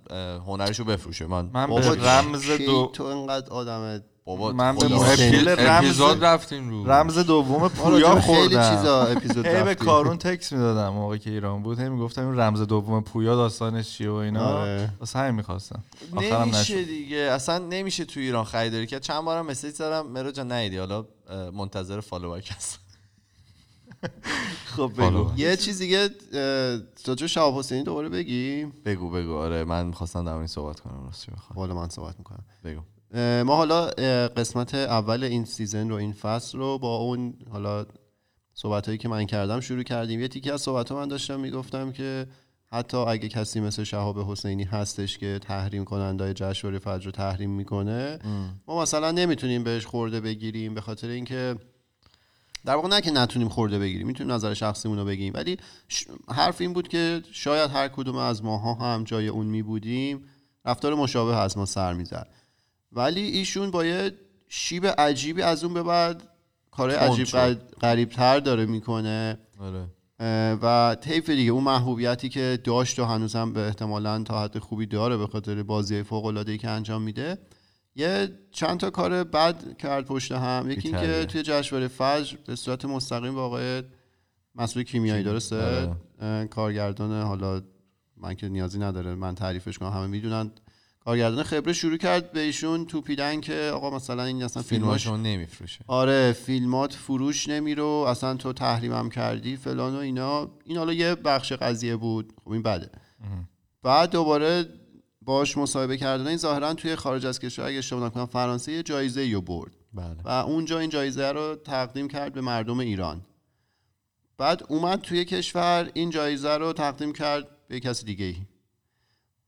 هنرشو 0.46 0.84
بفروشه. 0.84 1.26
من 1.26 1.50
من 1.52 1.66
بابا 1.66 1.90
به 1.94 2.10
رمز 2.10 2.50
دو 2.50 2.90
تو 2.92 3.04
انقدر 3.04 3.50
آدم 3.50 4.02
بابا 4.24 4.52
من 4.52 4.76
به. 4.76 4.88
محبیل 4.88 5.48
رمز 5.48 5.84
اپیزود 5.84 6.24
رفتیم 6.24 6.70
رو. 6.70 6.90
رمز 6.90 7.18
دوم 7.18 7.60
ما 7.60 7.68
پویا 7.68 8.14
به 8.14 8.20
خیلی 8.20 8.38
خوردم. 8.38 8.76
چیزا 8.76 9.02
اپیزود 9.06 9.46
هی 9.46 9.52
به 9.52 9.60
رفتیم. 9.60 9.86
کارون 9.86 10.16
تکس 10.16 10.52
می‌دادم 10.52 10.88
موقعی 10.88 11.18
که 11.18 11.30
ایران 11.30 11.62
بود. 11.62 11.80
هی 11.80 11.88
می‌گفتم 11.88 12.26
این 12.26 12.40
رمز 12.40 12.60
دوم 12.60 13.02
پویا 13.02 13.36
داستانش 13.36 13.90
چیه 13.90 14.10
و 14.10 14.14
اینا. 14.14 14.46
آره. 14.46 14.90
واسه 15.00 15.18
همین 15.18 15.34
می‌خواستم. 15.34 15.84
آخرم 16.16 16.42
نمیشه 16.42 16.84
دیگه. 16.84 17.16
اصلا 17.16 17.58
نمیشه 17.58 18.04
تو 18.04 18.20
ایران 18.20 18.44
خریداری 18.44 18.86
که 18.86 19.00
چند 19.00 19.24
بارم 19.24 19.46
مسیج 19.46 19.74
زدم. 19.74 20.06
مرو 20.06 20.30
جان 20.30 20.52
نیدی 20.52 20.76
حالا 20.76 21.04
منتظر 21.54 22.00
فالو 22.00 22.32
بک 22.32 22.52
هست. 22.56 22.78
خب 24.76 24.92
بگو. 24.98 25.32
یه 25.36 25.56
چیز 25.56 25.78
دیگه 25.78 26.10
راجع 27.06 27.26
شهاب 27.26 27.58
حسینی 27.58 27.82
دوباره 27.82 28.08
بگیم 28.08 28.72
بگو 28.84 29.10
بگو. 29.10 29.34
آره 29.34 29.64
من 29.64 29.86
می‌خواستم 29.86 30.24
در 30.24 30.34
این 30.34 30.46
صحبت 30.46 30.80
کنم 30.80 31.04
راستی 31.04 31.32
بخوام 31.32 31.58
حالا 31.58 31.74
من 31.74 31.88
صحبت 31.88 32.14
می‌کنم. 32.18 32.44
بگو. 32.64 32.80
ما 33.44 33.56
حالا 33.56 33.86
قسمت 34.26 34.74
اول 34.74 35.24
این 35.24 35.44
سیزن 35.44 35.88
رو 35.88 35.94
این 35.94 36.12
فصل 36.12 36.58
رو 36.58 36.78
با 36.78 36.96
اون 36.96 37.34
حالا 37.50 37.86
صحبت 38.54 38.86
هایی 38.86 38.98
که 38.98 39.08
من 39.08 39.26
کردم 39.26 39.60
شروع 39.60 39.82
کردیم. 39.82 40.20
یه 40.20 40.28
تیکی 40.28 40.50
از 40.50 40.60
صحبت 40.60 40.92
من 40.92 41.08
داشتم 41.08 41.40
می‌گفتم 41.40 41.92
که 41.92 42.26
حتی 42.72 42.96
اگه 42.96 43.28
کسی 43.28 43.60
مثل 43.60 43.84
شهاب 43.84 44.18
حسینی 44.18 44.64
هستش 44.64 45.18
که 45.18 45.38
تحریم 45.42 45.84
کننده 45.84 46.34
جشنواره 46.34 46.78
فجر 46.78 47.04
رو 47.04 47.10
تحریم 47.10 47.50
می‌کنه 47.50 48.18
ما 48.68 48.82
مثلا 48.82 49.10
نمی‌تونیم 49.10 49.64
بهش 49.64 49.86
خورده 49.86 50.20
بگیریم 50.20 50.74
به 50.74 50.80
خاطر 50.80 51.08
اینکه 51.08 51.56
در 52.66 52.74
واقع 52.74 52.88
نه 52.88 53.00
که 53.00 53.10
نتونیم 53.10 53.48
خورده 53.48 53.78
بگیریم 53.78 54.06
می‌تونیم 54.06 54.32
نظر 54.32 54.54
شخصیمون 54.54 54.98
رو 54.98 55.04
بگیم 55.04 55.32
ولی 55.34 55.56
ش- 55.88 56.04
حرف 56.28 56.60
این 56.60 56.72
بود 56.72 56.88
که 56.88 57.22
شاید 57.32 57.70
هر 57.70 57.88
کدوم 57.88 58.16
از 58.16 58.44
ماها 58.44 58.74
هم 58.74 59.04
جای 59.04 59.28
اون 59.28 59.46
می 59.46 59.62
بودیم 59.62 60.24
رفتار 60.64 60.94
مشابه 60.94 61.36
از 61.36 61.58
ما 61.58 61.66
سر 61.66 61.92
می‌زد. 61.92 62.28
ولی 62.92 63.20
ایشون 63.20 63.70
با 63.70 63.84
یه 63.84 64.12
شیب 64.48 64.86
عجیبی 64.86 65.42
از 65.42 65.64
اون 65.64 65.74
به 65.74 65.82
بعد 65.82 66.22
کار 66.70 66.90
عجیب. 66.90 67.26
غریب 67.80 68.08
تر 68.08 68.38
داره 68.40 68.66
می‌کنه. 68.66 69.38
آره. 69.60 69.86
و 70.62 70.96
طیف 71.00 71.30
دیگه 71.30 71.50
اون 71.50 71.64
محبوبیتی 71.64 72.28
که 72.28 72.58
داشت 72.64 72.98
و 72.98 73.04
هنوزم 73.04 73.52
به 73.52 73.60
احتمالا 73.66 74.22
تا 74.22 74.42
حد 74.42 74.58
خوبی 74.58 74.86
داره 74.86 75.16
به 75.16 75.26
خاطر 75.26 75.62
بازی 75.62 76.02
فوق 76.02 76.24
العاده 76.24 76.58
که 76.58 76.68
انجام 76.68 77.02
میده. 77.02 77.38
یه 77.96 78.28
چند 78.50 78.80
تا 78.80 78.90
کار 78.90 79.24
بد 79.24 79.76
کرد 79.76 80.04
پشت 80.04 80.32
هم. 80.32 80.70
یکی 80.70 80.88
اینکه. 80.88 81.24
توی 81.24 81.42
جشنواره 81.42 81.88
فجر 81.88 82.36
به 82.46 82.56
صورت 82.56 82.84
مستقیم 82.84 83.34
با 83.34 83.44
آقای 83.44 83.82
مسئول 84.54 84.82
کیمیایی 84.82 85.22
درسته؟ 85.22 85.88
آره. 86.20 86.46
کارگردان 86.46 87.22
حالا 87.22 87.62
من 88.16 88.34
که 88.34 88.48
نیازی 88.48 88.78
نداره 88.78 89.14
من 89.14 89.34
تعریفش 89.34 89.78
کنم 89.78 89.90
همه 89.90 90.06
می‌دونن. 90.06 90.50
کارگردان 91.04 91.42
خبره 91.42 91.72
شروع 91.72 91.96
کرد 91.96 92.32
به 92.32 92.40
ایشون 92.40 92.86
توپیدن 92.86 93.40
که 93.40 93.70
آقا 93.74 93.90
مثلا 93.90 94.24
این 94.24 94.42
اصلا 94.42 94.62
فیلماش 94.62 95.06
نمیفروشه. 95.06 95.84
آره 95.86 96.32
فیلمات 96.32 96.92
فروش 96.92 97.48
نمیرو 97.48 97.86
اصلا 97.86 98.34
تو 98.34 98.52
تحریمم 98.52 99.10
کردی 99.10 99.56
فلان 99.56 99.94
و 99.94 99.98
اینا. 99.98 100.50
این 100.64 100.76
حالا 100.76 100.92
یه 100.92 101.14
بخش 101.14 101.52
قضیه 101.52 101.96
بود. 101.96 102.32
خب 102.44 102.50
این 102.50 102.62
بده. 102.62 102.90
بعد 103.82 104.10
دوباره 104.10 104.64
باش 105.26 105.58
مصاحبه 105.58 105.96
کردن 105.96 106.26
این 106.26 106.36
ظاهرا 106.36 106.74
توی 106.74 106.96
خارج 106.96 107.26
از 107.26 107.38
کشور 107.38 107.66
اگه 107.66 107.78
اشتباه 107.78 108.06
نکنم 108.06 108.26
فرانسه 108.26 108.72
یه 108.72 108.82
جایزه 108.82 109.30
رو 109.32 109.40
برد. 109.40 109.72
بله. 109.94 110.16
و 110.24 110.28
اونجا 110.28 110.78
این 110.78 110.90
جایزه 110.90 111.32
رو 111.32 111.56
تقدیم 111.56 112.08
کرد 112.08 112.32
به 112.32 112.40
مردم 112.40 112.78
ایران. 112.78 113.20
بعد 114.38 114.62
اومد 114.68 115.00
توی 115.00 115.24
کشور 115.24 115.90
این 115.94 116.10
جایزه 116.10 116.56
رو 116.56 116.72
تقدیم 116.72 117.12
کرد 117.12 117.48
به 117.68 117.80
کسی 117.80 118.06
دیگه 118.06 118.24
ای 118.24 118.36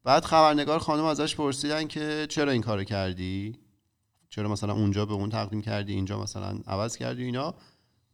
بعد 0.04 0.24
خبرنگار 0.24 0.78
خانم 0.78 1.04
ازش 1.04 1.36
پرسیدن 1.36 1.86
که 1.86 2.26
چرا 2.30 2.52
این 2.52 2.62
کارو 2.62 2.84
کردی؟ 2.84 3.58
چرا 4.28 4.48
مثلا 4.48 4.72
اونجا 4.72 5.06
به 5.06 5.14
اون 5.14 5.30
تقدیم 5.30 5.62
کردی؟ 5.62 5.92
اینجا 5.92 6.22
مثلا 6.22 6.58
عوض 6.66 6.96
کردی؟ 6.96 7.24
اینا. 7.24 7.54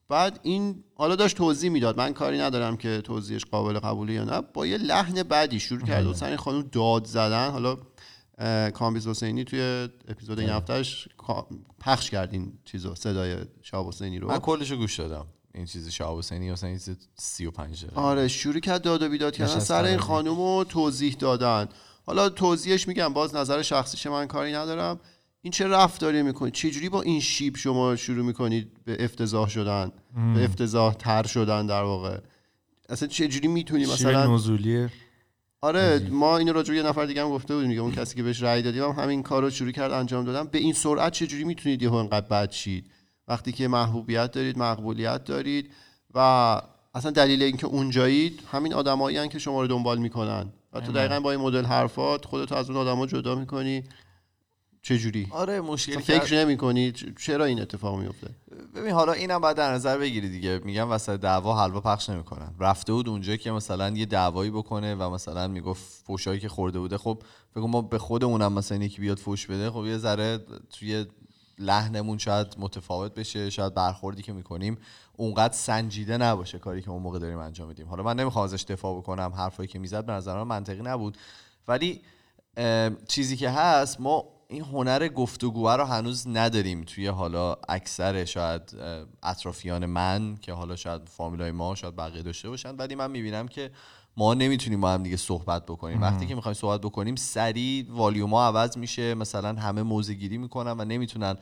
بعد 0.08 0.40
این 0.42 0.84
حالا 0.96 1.16
داشت 1.16 1.36
توضیح 1.36 1.70
می‌داد. 1.70 1.98
من 1.98 2.12
کاری 2.12 2.38
ندارم 2.38 2.76
که 2.76 3.00
توضیحش 3.00 3.44
قابل 3.44 3.78
قبوله 3.78 4.12
یا 4.12 4.24
نه. 4.24 4.40
با 4.40 4.66
یه 4.66 4.78
لحن 4.78 5.22
بدی 5.22 5.60
شروع 5.60 5.80
کرد. 5.80 6.06
و 6.06 6.14
سر 6.14 6.26
این 6.28 6.36
خانم 6.36 6.62
داد 6.72 7.04
زدن. 7.04 7.50
حالا 7.50 7.78
کامبیز 8.70 9.08
حسینی 9.08 9.44
توی 9.44 9.88
اپیزود 10.08 10.40
این 10.40 10.48
هفتهش 10.50 11.08
کا- 11.18 11.46
پخش 11.80 12.10
کرد 12.10 12.32
این 12.32 12.52
چیزو 12.64 12.94
صدای 12.94 13.36
شاه 13.62 13.88
حسینی 13.88 14.18
رو. 14.18 14.28
من 14.28 14.38
کلشو 14.38 14.76
گوش 14.76 15.00
دادم. 15.00 15.26
این 15.54 15.66
چیز 15.66 15.88
شهاب 15.88 16.18
حسینی 16.18 16.50
مثلا 16.52 16.68
این 16.68 16.78
چیز 16.78 16.96
35 17.14 17.84
دقیقه. 17.84 18.00
آره 18.00 18.28
شروع 18.28 18.60
کرد 18.60 18.82
داد 18.82 19.02
و 19.02 19.08
بیداد 19.08 19.36
کردن. 19.36 19.58
سر 19.58 19.84
این. 19.84 19.98
خانم 19.98 20.36
رو 20.36 20.64
توضیح 20.68 21.14
دادن. 21.18 21.68
حالا 22.06 22.28
توضیحش 22.28 22.88
میگم. 22.88 23.12
باز 23.12 23.34
نظر 23.34 23.62
شخصیش 23.62 24.06
من 24.06 24.26
کاری 24.26 24.52
ندارم. 24.52 25.00
این 25.44 25.50
چه 25.50 25.66
رفتاری 25.66 26.22
می‌کنید 26.22 26.52
چجوری 26.52 26.88
با 26.88 27.02
این 27.02 27.20
شیب 27.20 27.56
شما 27.56 27.96
شروع 27.96 28.24
می‌کنید 28.24 28.84
به 28.84 29.04
افتضاح 29.04 29.48
شدن؟ 29.48 29.92
به 30.34 30.44
افتضاح 30.44 30.94
تر 30.94 31.26
شدن 31.26 31.66
در 31.66 31.82
واقع. 31.82 32.18
اصلا 32.88 33.08
چجوری 33.08 33.48
می‌تونی 33.48 33.84
مثلا 33.86 34.34
نزولی 34.34 34.88
آره 35.60 36.08
ما 36.10 36.38
اینو 36.38 36.52
راجع 36.52 36.70
به 36.70 36.76
یه 36.76 36.82
نفر 36.82 37.06
دیگه 37.06 37.22
هم 37.22 37.28
گفته 37.28 37.54
بودیم 37.54 37.68
دیگه 37.68 37.80
اون 37.80 37.92
کسی 37.92 38.16
که 38.16 38.22
بهش 38.22 38.42
رأی 38.42 38.62
دادیم 38.62 38.82
هم 38.82 38.90
همین 38.90 39.22
کار 39.22 39.42
رو 39.42 39.50
شروع 39.50 39.70
کرد 39.70 39.92
انجام 39.92 40.24
دادن. 40.24 40.44
به 40.50 40.58
این 40.58 40.72
سرعت 40.72 41.12
چجوری 41.12 41.44
می‌تونید 41.44 41.82
یهو 41.82 41.94
انقدر 41.94 42.26
بد 42.26 42.50
شید؟ 42.50 42.90
وقتی 43.28 43.52
که 43.52 43.68
محبوبیت 43.68 44.32
دارید 44.32 44.58
مقبولیت 44.58 45.24
دارید 45.24 45.70
و 46.14 46.18
اصلا 46.94 47.10
دلیل 47.10 47.42
اینکه 47.42 47.66
اونجایید 47.66 48.40
همین 48.52 48.74
آدمایی 48.74 49.28
که 49.28 49.38
شما 49.38 49.60
رو 49.60 49.66
دنبال 49.66 49.98
می‌کنن. 49.98 50.52
و 50.72 50.80
تو 50.80 50.92
دقیقا 50.92 51.20
با 51.20 51.30
این 51.30 51.40
مدل 51.40 51.64
حرفات 51.64 52.24
خودتو 52.24 52.54
از 52.54 52.70
اون 52.70 52.78
آدما 52.78 53.06
جدا 53.06 53.34
می‌کنی. 53.34 53.84
چجوری؟ 54.84 55.28
آره 55.30 55.60
مشکل 55.60 55.92
اصلا 55.92 56.02
کرد- 56.02 56.26
فکر 56.26 56.44
نمی 56.44 56.56
کنی 56.56 56.92
چرا 57.20 57.44
این 57.44 57.60
اتفاق 57.60 57.98
میفته 57.98 58.30
ببین 58.74 58.90
حالا 58.92 59.12
اینم 59.12 59.38
باید 59.38 59.56
در 59.56 59.72
نظر 59.72 59.98
بگیری 59.98 60.28
دیگه. 60.28 60.60
میگم 60.64 60.90
وسط 60.90 61.20
دعوا 61.20 61.62
حلوا 61.62 61.80
پخش 61.80 62.10
نمی‌کنن. 62.10 62.54
رفته 62.60 62.92
بود 62.92 63.08
اونجا 63.08 63.36
که 63.36 63.50
مثلا 63.50 63.90
یه 63.90 64.06
دعوایی 64.06 64.50
بکنه 64.50 64.94
و 64.94 65.10
مثلا 65.10 65.48
می‌گفت 65.48 66.02
فوشایی 66.06 66.40
که 66.40 66.48
خورده 66.48 66.78
بوده. 66.78 66.98
خب 66.98 67.22
بگو 67.56 67.66
ما 67.66 67.82
به 67.82 67.98
خودمونم 67.98 68.52
مثلا 68.52 68.78
یکی 68.78 69.00
بیاد 69.00 69.18
فوش 69.18 69.46
بده. 69.46 69.70
خب 69.70 69.86
یه 69.86 69.98
ذره 69.98 70.38
توی 70.78 71.06
لحنمون 71.58 72.18
شاید 72.18 72.46
متفاوت 72.58 73.14
بشه. 73.14 73.50
شاید 73.50 73.74
برخوردی 73.74 74.22
که 74.22 74.32
می‌کنیم 74.32 74.78
اونقدر 75.16 75.54
سنجیده 75.54 76.16
نباشه 76.16 76.58
کاری 76.58 76.82
که 76.82 76.90
اون 76.90 77.02
موقع 77.02 77.18
داریم 77.18 77.38
انجام 77.38 77.68
میدیم. 77.68 77.86
حالا 77.88 78.02
من 78.02 78.16
نمی‌خوام 78.16 78.44
ازش 78.44 78.62
دفاع 78.62 78.96
بکنم 78.98 79.32
حرفایی 79.36 79.68
که 79.68 79.78
می‌زد 79.78 80.06
به 80.06 80.12
نظر 80.12 80.36
من 80.36 80.42
منطقی 80.42 80.82
نبود. 80.82 81.18
ولی 81.68 82.02
چیزی 83.08 83.36
که 83.36 83.50
هست 83.50 84.00
ما 84.00 84.33
این 84.54 84.64
هنر 84.64 85.08
گفتگوه 85.08 85.74
رو 85.74 85.84
هنوز 85.84 86.28
نداریم 86.28 86.84
توی 86.84 87.06
حالا 87.06 87.56
اکثر 87.68 88.24
شاید 88.24 88.76
اطرافیان 89.22 89.86
من 89.86 90.36
که 90.36 90.52
حالا 90.52 90.76
شاید 90.76 91.08
فامیلای 91.08 91.50
ما 91.50 91.74
شاید 91.74 91.96
بقیه 91.96 92.22
داشته 92.22 92.48
باشن. 92.48 92.76
ولی 92.76 92.94
من 92.94 93.10
می‌بینم 93.10 93.48
که 93.48 93.70
ما 94.16 94.34
نمی‌تونیم 94.34 94.80
با 94.80 94.90
هم 94.90 95.02
دیگه 95.02 95.16
صحبت 95.16 95.66
بکنیم. 95.66 96.02
وقتی 96.02 96.26
که 96.26 96.34
می‌خوایم 96.34 96.54
صحبت 96.54 96.80
بکنیم 96.80 97.16
سریع 97.16 97.86
والیوما 97.90 98.46
عوض 98.46 98.78
میشه 98.78 99.14
مثلا 99.14 99.60
همه 99.60 99.82
موزه 99.82 100.14
گیری 100.14 100.38
می‌کنن 100.38 100.80
و 100.80 100.84
نمی‌تونن 100.84 101.36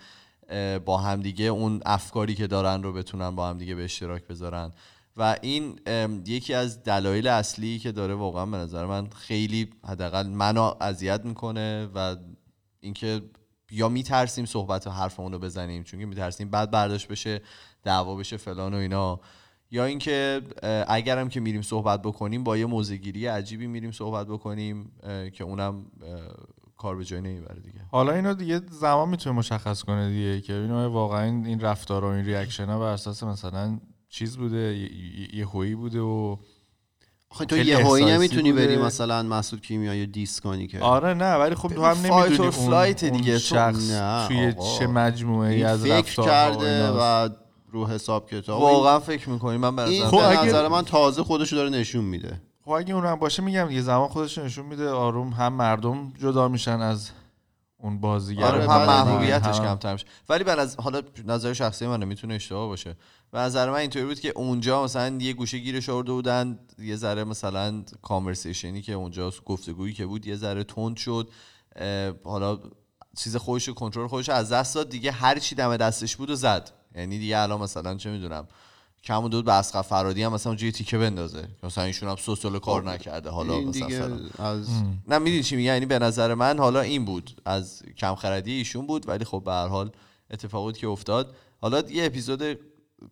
با 0.84 0.98
همدیگه 0.98 1.44
اون 1.44 1.80
افکاری 1.86 2.34
که 2.34 2.46
دارن 2.46 2.82
رو 2.82 2.92
بتونن 2.92 3.30
با 3.30 3.48
همدیگه 3.48 3.74
به 3.74 3.84
اشتراک 3.84 4.26
بذارن. 4.26 4.70
و 5.16 5.36
این 5.42 5.80
یکی 6.26 6.54
از 6.54 6.82
دلایل 6.82 7.28
اصلی 7.28 7.78
که 7.78 7.92
داره 7.92 8.14
واقعا 8.14 8.46
به 8.46 8.56
نظر 8.56 8.86
من 8.86 9.10
خیلی 9.10 9.70
حداقل 9.88 10.26
منو 10.26 10.74
اذیت 10.80 11.24
می‌کنه 11.24 11.88
و 11.94 12.16
اینکه 12.82 13.22
یا 13.70 13.88
میترسیم 13.88 14.44
صحبت 14.44 14.86
و 14.86 14.90
حرفمون 14.90 15.32
رو 15.32 15.38
بزنیم 15.38 15.82
چون 15.82 16.00
که 16.00 16.06
میترسیم 16.06 16.50
بعد 16.50 16.70
برداشت 16.70 17.08
بشه 17.08 17.40
دعوا 17.82 18.16
بشه 18.16 18.36
فلان 18.36 18.74
و 18.74 18.76
اینا. 18.76 19.20
یا 19.70 19.84
اینکه 19.84 20.42
اگرم 20.88 21.28
که 21.28 21.40
میریم 21.40 21.62
صحبت 21.62 22.02
بکنیم 22.02 22.44
با 22.44 22.56
یه 22.56 22.66
موزگیری 22.66 23.26
عجیبی 23.26 23.66
میریم 23.66 23.92
صحبت 23.92 24.26
بکنیم 24.26 24.92
که 25.32 25.44
اونم 25.44 25.86
کار 26.76 26.96
به 26.96 27.04
جای 27.04 27.20
نمی‌بره 27.20 27.60
دیگه. 27.60 27.80
حالا 27.90 28.12
اینو 28.12 28.34
دیگه 28.34 28.60
زمان 28.70 29.08
می‌تونه 29.08 29.36
مشخص 29.36 29.82
کنه 29.82 30.08
دیگه 30.08 30.40
که 30.40 30.54
اینو 30.54 30.88
واقعا 30.88 31.24
این 31.24 31.60
رفتار 31.60 32.04
و 32.04 32.06
این 32.06 32.24
reaction 32.24 32.66
ها 32.66 32.78
بر 32.78 32.92
اساس 32.92 33.22
مثلا 33.22 33.78
چیز 34.08 34.36
بوده 34.36 34.90
یه 35.32 35.46
هویی 35.46 35.74
بوده 35.74 36.00
و 36.00 36.36
آخه 37.32 37.44
تو 37.44 37.56
یه 37.56 37.76
احساسی 37.76 38.04
نمی‌تونی 38.04 38.52
بوده. 38.52 38.66
بری 38.66 38.76
مثلا 38.76 39.22
مسعود 39.22 39.62
کیمیایی 39.62 40.06
diss 40.06 40.40
کنی 40.40 40.66
که 40.66 40.80
آره 40.80 41.14
نه 41.14 41.34
ولی 41.34 41.54
خب 41.54 41.68
تو 41.68 41.84
هم 41.84 41.96
نمی‌دونی 41.98 42.38
اون 42.38 43.20
دیگه. 43.20 43.38
شخص 43.38 43.90
نه، 43.90 44.28
توی. 44.28 44.54
چه 44.78 44.86
مجموعه 44.86 45.54
ای 45.54 45.64
از 45.64 45.82
فکر 45.82 46.22
کرده. 46.22 46.88
و 46.90 47.28
رو 47.72 47.86
حساب 47.86 48.30
کتاب 48.30 48.62
واقعا 48.62 49.00
فکر 49.00 49.30
می‌کنیم 49.30 49.60
من 49.60 49.76
به 49.76 49.86
خب 49.86 50.20
نظر 50.46 50.68
من 50.68 50.82
تازه 50.82 51.22
خودشو 51.22 51.56
داره 51.56 51.70
نشون 51.70 52.04
میده 52.04 52.40
خب 52.64 52.70
اگه 52.70 52.94
اون 52.94 53.06
هم 53.06 53.14
باشه 53.14 53.42
میگم 53.42 53.68
دیگه 53.68 53.80
زمان 53.80 54.08
خودش 54.08 54.38
رو 54.38 54.44
نشون 54.44 54.66
میده 54.66 54.90
آروم 54.90 55.28
هم 55.30 55.52
مردم 55.52 56.12
جدا 56.22 56.48
میشن 56.48 56.80
از 56.80 57.10
اون 57.82 58.00
بازیگر 58.00 58.44
آره 58.44 58.70
هم 58.70 58.86
محبوبیتش 58.86 59.60
کمتر 59.60 59.92
میشه. 59.92 60.06
ولی 60.28 60.44
به 60.44 60.54
نظر 60.54 60.82
حالا 60.82 61.02
نظر 61.26 61.52
شخصی 61.52 61.86
من 61.86 62.04
می‌تونه 62.04 62.34
اشتباه 62.34 62.66
باشه. 62.66 62.96
به 63.30 63.38
نظر 63.38 63.70
من 63.70 63.76
اینطوری 63.76 64.04
بود 64.04 64.20
که 64.20 64.28
اونجا 64.28 64.84
مثلا 64.84 65.16
یه 65.20 65.32
گوشه 65.32 65.58
گیرش 65.58 65.88
آورده 65.88 66.12
بودن 66.12 66.58
یه 66.78 66.96
ذره 66.96 67.24
مثلا 67.24 67.84
کانورسیشنی 68.02 68.82
که 68.82 68.92
اونجا 68.92 69.32
گفتگویی 69.46 69.92
که 69.92 70.06
بود 70.06 70.26
یه 70.26 70.36
ذره 70.36 70.64
تند 70.64 70.96
شد. 70.96 71.28
حالا 72.24 72.58
چیز 73.16 73.36
خودش 73.36 73.68
کنترل 73.68 74.06
خودش 74.06 74.28
از 74.28 74.52
دست 74.52 74.74
داد. 74.74 74.88
دیگه 74.88 75.12
هر 75.12 75.38
چی 75.38 75.54
دم 75.54 75.76
دستش 75.76 76.16
بود 76.16 76.30
و 76.30 76.34
زد. 76.34 76.70
یعنی 76.94 77.18
دیگه 77.18 77.38
الان 77.38 77.60
مثلا 77.60 77.94
چه 77.94 78.10
می‌دونم. 78.10 78.48
کم 79.04 79.28
دود 79.28 79.44
به 79.44 79.52
اسقف 79.52 79.86
فرادی 79.86 80.22
هم 80.22 80.32
مثلا 80.32 80.50
اونجا 80.50 80.66
یه 80.66 80.72
تیکه 80.72 80.98
بندازه. 80.98 81.42
که 81.42 81.66
مثلا 81.66 81.84
ایشون 81.84 82.08
هم 82.08 82.16
سه 82.16 82.34
سال 82.34 82.58
کار 82.58 82.90
نکرده 82.90 83.30
حالا 83.30 83.54
این 83.54 83.68
مثلا. 83.68 84.20
از 84.38 84.68
نه 85.08 85.18
می‌دونی 85.18 85.42
چی 85.42 85.56
میگم 85.56 85.72
یعنی 85.72 85.86
به 85.86 85.98
نظر 85.98 86.34
من 86.34 86.58
حالا 86.58 86.80
این 86.80 87.04
بود. 87.04 87.40
از 87.44 87.82
کم 87.96 88.14
خردی 88.14 88.52
ایشون 88.52 88.86
بود 88.86 89.08
ولی 89.08 89.24
خب 89.24 89.42
به 89.44 89.52
هر 89.52 89.68
حال 89.68 89.90
اتفاقاتی 90.30 90.80
که 90.80 90.88
افتاد. 90.88 91.36
حالا 91.60 91.80
یه 91.80 92.06
اپیزود 92.06 92.58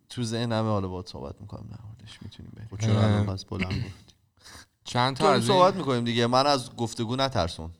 تو 0.09 0.23
ذهنمه 0.23 0.69
حالا 0.69 0.87
باهات 0.87 1.09
صحبت 1.09 1.41
می‌کنم 1.41 1.65
نه 1.71 1.77
حالش 1.77 2.19
می‌تونیم 2.21 2.51
بریم. 2.55 2.67
خب 2.71 2.77
چرا 2.85 3.01
الان 3.01 3.25
پس 3.25 3.45
بلند 3.45 3.73
گفت 3.73 4.15
چند 4.83 5.17
تا 5.17 5.23
تو 5.23 5.29
از 5.29 5.43
صحبت 5.43 5.75
می‌کنیم 5.75 6.03
دیگه. 6.03 6.27
من 6.27 6.47
از 6.47 6.75
گفتگو 6.75 7.15
نترسون. 7.15 7.71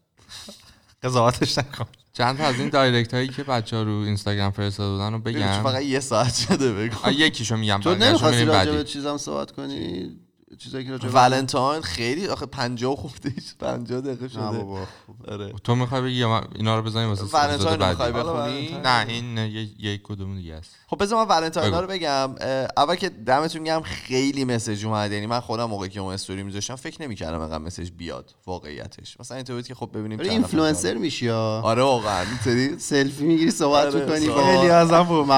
قضاوتش 1.03 1.57
نکن. 1.57 1.85
چند 2.13 2.37
تا 2.37 2.43
از 2.43 2.59
این 2.59 2.69
دایرکت 2.69 3.13
هایی 3.13 3.27
که 3.27 3.43
بچه 3.43 3.77
ها 3.77 3.83
رو 3.83 3.91
اینستاگرام 3.91 4.51
فرستاده 4.51 4.91
بودن 4.91 5.13
رو 5.13 5.19
بگم 5.19 5.63
فقط 5.63 5.81
یه 5.81 5.99
ساعت 5.99 6.35
شده 6.35 6.73
بگو. 6.73 6.95
آه، 7.03 7.13
یکیشو 7.13 7.57
میگم 7.57 7.79
تو 7.83 7.95
نمی‌خواستی 7.95 8.45
راجع. 8.45 8.71
به 8.71 8.83
چیزام 8.83 9.17
صحبت 9.17 9.51
کنی؟ 9.51 10.19
چیزایی 10.57 10.85
که 10.85 11.07
ولنتاین 11.07 11.81
خیلی 11.81 12.27
آخه 12.27 12.45
50 12.45 12.95
خورده 12.95 13.33
ایش 13.35 13.55
50 13.59 14.01
دقیقه 14.01 14.23
نه 14.23 14.29
شده. 14.29 14.41
بابا. 14.41 14.79
آره. 15.27 15.53
تو 15.63 15.75
می‌خوای 15.75 16.01
بگی 16.01 16.23
اینا 16.23 16.75
رو 16.77 16.81
بزنیم 16.81 17.09
واسه 17.09 17.23
ولنتاین؟ 17.23 17.89
می‌خوای 17.89 18.11
بخونی. 18.11 18.77
نه 18.83 19.05
این 19.07 19.37
یه- 19.37 19.69
یک 19.79 20.01
کدوم 20.03 20.35
دیگه 20.35 20.53
است. 20.53 20.75
خب 20.87 21.01
بذار 21.03 21.25
من 21.25 21.37
ولنتاین. 21.37 21.73
رو 21.73 21.87
بگم. 21.87 22.35
اول 22.77 22.95
که 22.95 23.09
دمتون 23.09 23.63
گرم 23.63 23.81
خیلی 23.81 24.45
message 24.45 24.85
اومد 24.85 25.11
یعنی 25.11 25.25
من 25.25 25.39
خودم 25.39 25.65
موقعی 25.65 25.89
که 25.89 25.99
اون 25.99 26.13
استوری 26.13 26.43
میذاشتم 26.43 26.75
فکر 26.75 27.01
نمی‌کردم 27.01 27.39
اینقدر 27.39 27.57
message 27.63 27.91
بیاد 27.97 28.35
واقعیتش. 28.47 29.19
مثلا 29.19 29.37
اینطوری 29.37 29.57
بود 29.59 29.67
که 29.67 29.75
خب 29.75 29.89
ببینیم 29.93 30.21
نفر 30.21 30.29
اینفلوئنسر 30.29 30.93
میشی 30.93 31.25
یا 31.25 31.61
آره 31.63 31.81
واقعا. 31.81 32.21
اینطوری. 32.21 32.79
سلفی 32.79 33.23
می‌گیری 33.23 33.51
صحبت 33.51 33.85
آره، 33.95 33.99
می‌کنی. 34.05 34.27
با 34.27 34.43
خیلی 34.43 34.69
ازم 34.69 35.05
که. 35.05 35.33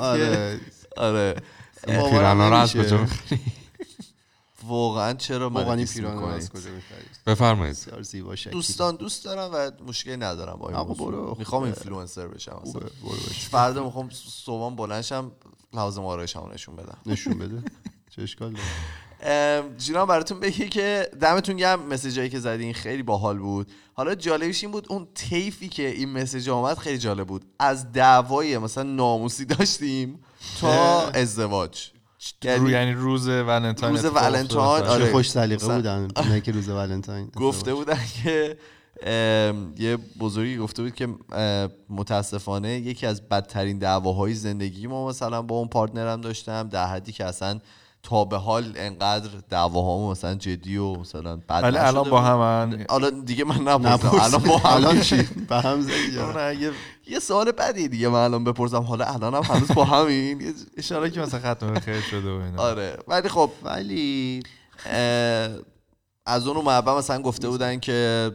آره. 0.00 0.60
آره 0.96 1.34
پیرانا 1.86 2.48
رو 2.48 2.56
از. 2.56 2.76
کجا 2.76 2.98
می‌خری؟ 2.98 3.40
واقعا 4.68 5.12
چرا 5.12 5.48
من 5.48 5.60
واقعا 5.62 6.34
از؟ 6.34 6.50
کجا 6.50 6.70
بفرمایید. 7.26 7.76
زیبا 8.02 8.34
دوستان 8.50 8.96
دوست 8.96 9.24
دارم 9.24 9.50
و 9.54 9.70
مشکلی 9.86 10.16
ندارم 10.16 10.56
با 10.56 10.68
این 10.68 10.76
آقا 10.76 10.88
موضوع. 10.88 11.12
برو، 11.12 11.36
می‌خوام. 11.38 11.62
اینفلوئنسر 11.62 12.28
بشم. 12.28 12.62
فردا 13.50 13.84
می‌خوام 13.84 14.10
صبحان 14.44 14.76
بلنشم 14.76 15.32
لازم 15.74 16.04
آرایشمو 16.04 16.48
نشون 16.52 16.76
بدم. 16.76 16.98
نشون 17.06 17.38
بده. 17.38 17.62
چه 18.10 18.22
اشکال 18.22 18.56
جینا 19.78 20.06
براتون 20.06 20.40
بگی 20.40 20.68
که 20.68 21.10
دمتون 21.20 21.56
گرم. 21.56 21.86
مسیجایی 21.86 22.30
که 22.30 22.38
زدین 22.38 22.74
خیلی 22.74 23.02
باحال 23.02 23.38
بود. 23.38 23.72
حالا 23.94 24.14
جالبش 24.14 24.62
این 24.62 24.72
بود 24.72 24.86
اون 24.90 25.08
تیفی 25.14 25.68
که 25.68 25.88
این 25.88 26.12
مسیج 26.12 26.48
آمد 26.48 26.78
خیلی 26.78 26.98
جالب 26.98 27.26
بود. 27.26 27.44
از 27.58 27.92
دعوای 27.92 28.58
مثلا 28.58 28.82
ناموسی 28.82 29.44
داشتیم 29.44 30.20
تا 30.60 31.08
ازدواج. 31.08 31.90
رو 32.44 32.70
یعنی 32.70 32.92
روز 32.92 33.28
ولنتاین 33.28 33.92
روز 33.92 34.04
ولنتاین،. 34.04 34.86
آره. 34.86 35.04
چه 35.04 35.12
خوش 35.12 35.30
سلیقه 35.30 35.76
بودن 35.76 36.08
نه 36.30 36.40
که 36.40 36.52
روز 36.52 36.68
ولنتاین 36.68 37.30
گفته 37.36 37.74
بودن 37.74 37.98
که 38.22 38.56
یه 39.78 39.98
بزرگی 40.20 40.56
گفته 40.56 40.82
بود 40.82 40.94
که 40.94 41.08
متاسفانه 41.90 42.68
یکی 42.68 43.06
از 43.06 43.28
بدترین 43.28 43.78
دعواهای 43.78 44.34
زندگی 44.34 44.86
ما 44.86 45.08
مثلا 45.08 45.42
با 45.42 45.56
اون 45.56 45.68
پارتنرم 45.68 46.20
داشتم 46.20 46.68
در 46.68 46.86
حدی 46.86 47.12
که 47.12 47.24
اصلا 47.24 47.60
تا 48.06 48.24
به 48.24 48.36
حال 48.36 48.72
انقدر 48.76 49.30
دعواهامو 49.50 50.10
مثلا 50.10 50.34
جدی 50.34 50.76
و 50.76 50.94
مثلا 50.94 51.36
بد 51.36 51.60
ولی 51.62 51.78
الان 51.78 52.10
با 52.10 52.20
بود. 52.20 52.28
همن 52.28 52.86
حالا 52.90 53.10
دیگه 53.10 53.44
من 53.44 53.56
نپرسم. 53.56 53.88
نپرس 54.06 54.22
الان 54.34 54.42
با 54.48 54.58
هم 54.58 54.74
الان 54.76 55.00
چی؟ 55.00 55.22
به 55.48 55.60
هم 55.60 55.80
زدی 55.80 56.18
اگه 56.38 56.72
یه 57.08 57.18
سوال 57.18 57.52
بدی 57.52 57.88
دیگه 57.88 58.08
من 58.08 58.18
الان 58.18 58.44
بپرسم. 58.44 58.82
حالا 58.82 59.04
الان 59.04 59.34
هم 59.34 59.42
هنوز 59.42 59.72
با 59.72 59.84
همین. 59.84 60.54
اشاره 60.76 61.10
که 61.10 61.20
مثلا 61.20 61.54
ختم 61.54 61.80
خیر 61.80 62.00
شده 62.00 62.30
و 62.30 62.40
اینا. 62.40 62.62
آره. 62.62 62.96
ولی 63.08 63.28
خب 63.28 63.50
ولی 63.62 64.42
از 66.26 66.46
اون 66.46 66.64
محبه 66.64 66.92
مثلا 66.92 67.22
گفته 67.22 67.48
بودن 67.48 67.78
که 67.80 68.30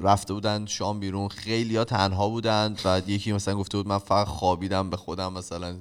رفته 0.00 0.34
بودن 0.34 0.66
شام 0.66 1.00
بیرون. 1.00 1.28
خیلی 1.28 1.76
ها 1.76 1.84
تنها 1.84 2.28
بودن. 2.28 2.76
و 2.84 3.00
یکی 3.06 3.32
مثلا 3.32 3.54
گفته 3.54 3.76
بود 3.78 3.88
من 3.88 3.98
فقط 3.98 4.26
خوابیدم 4.26 4.90
به 4.90 4.96
خودم 4.96 5.32
مثلا 5.32 5.76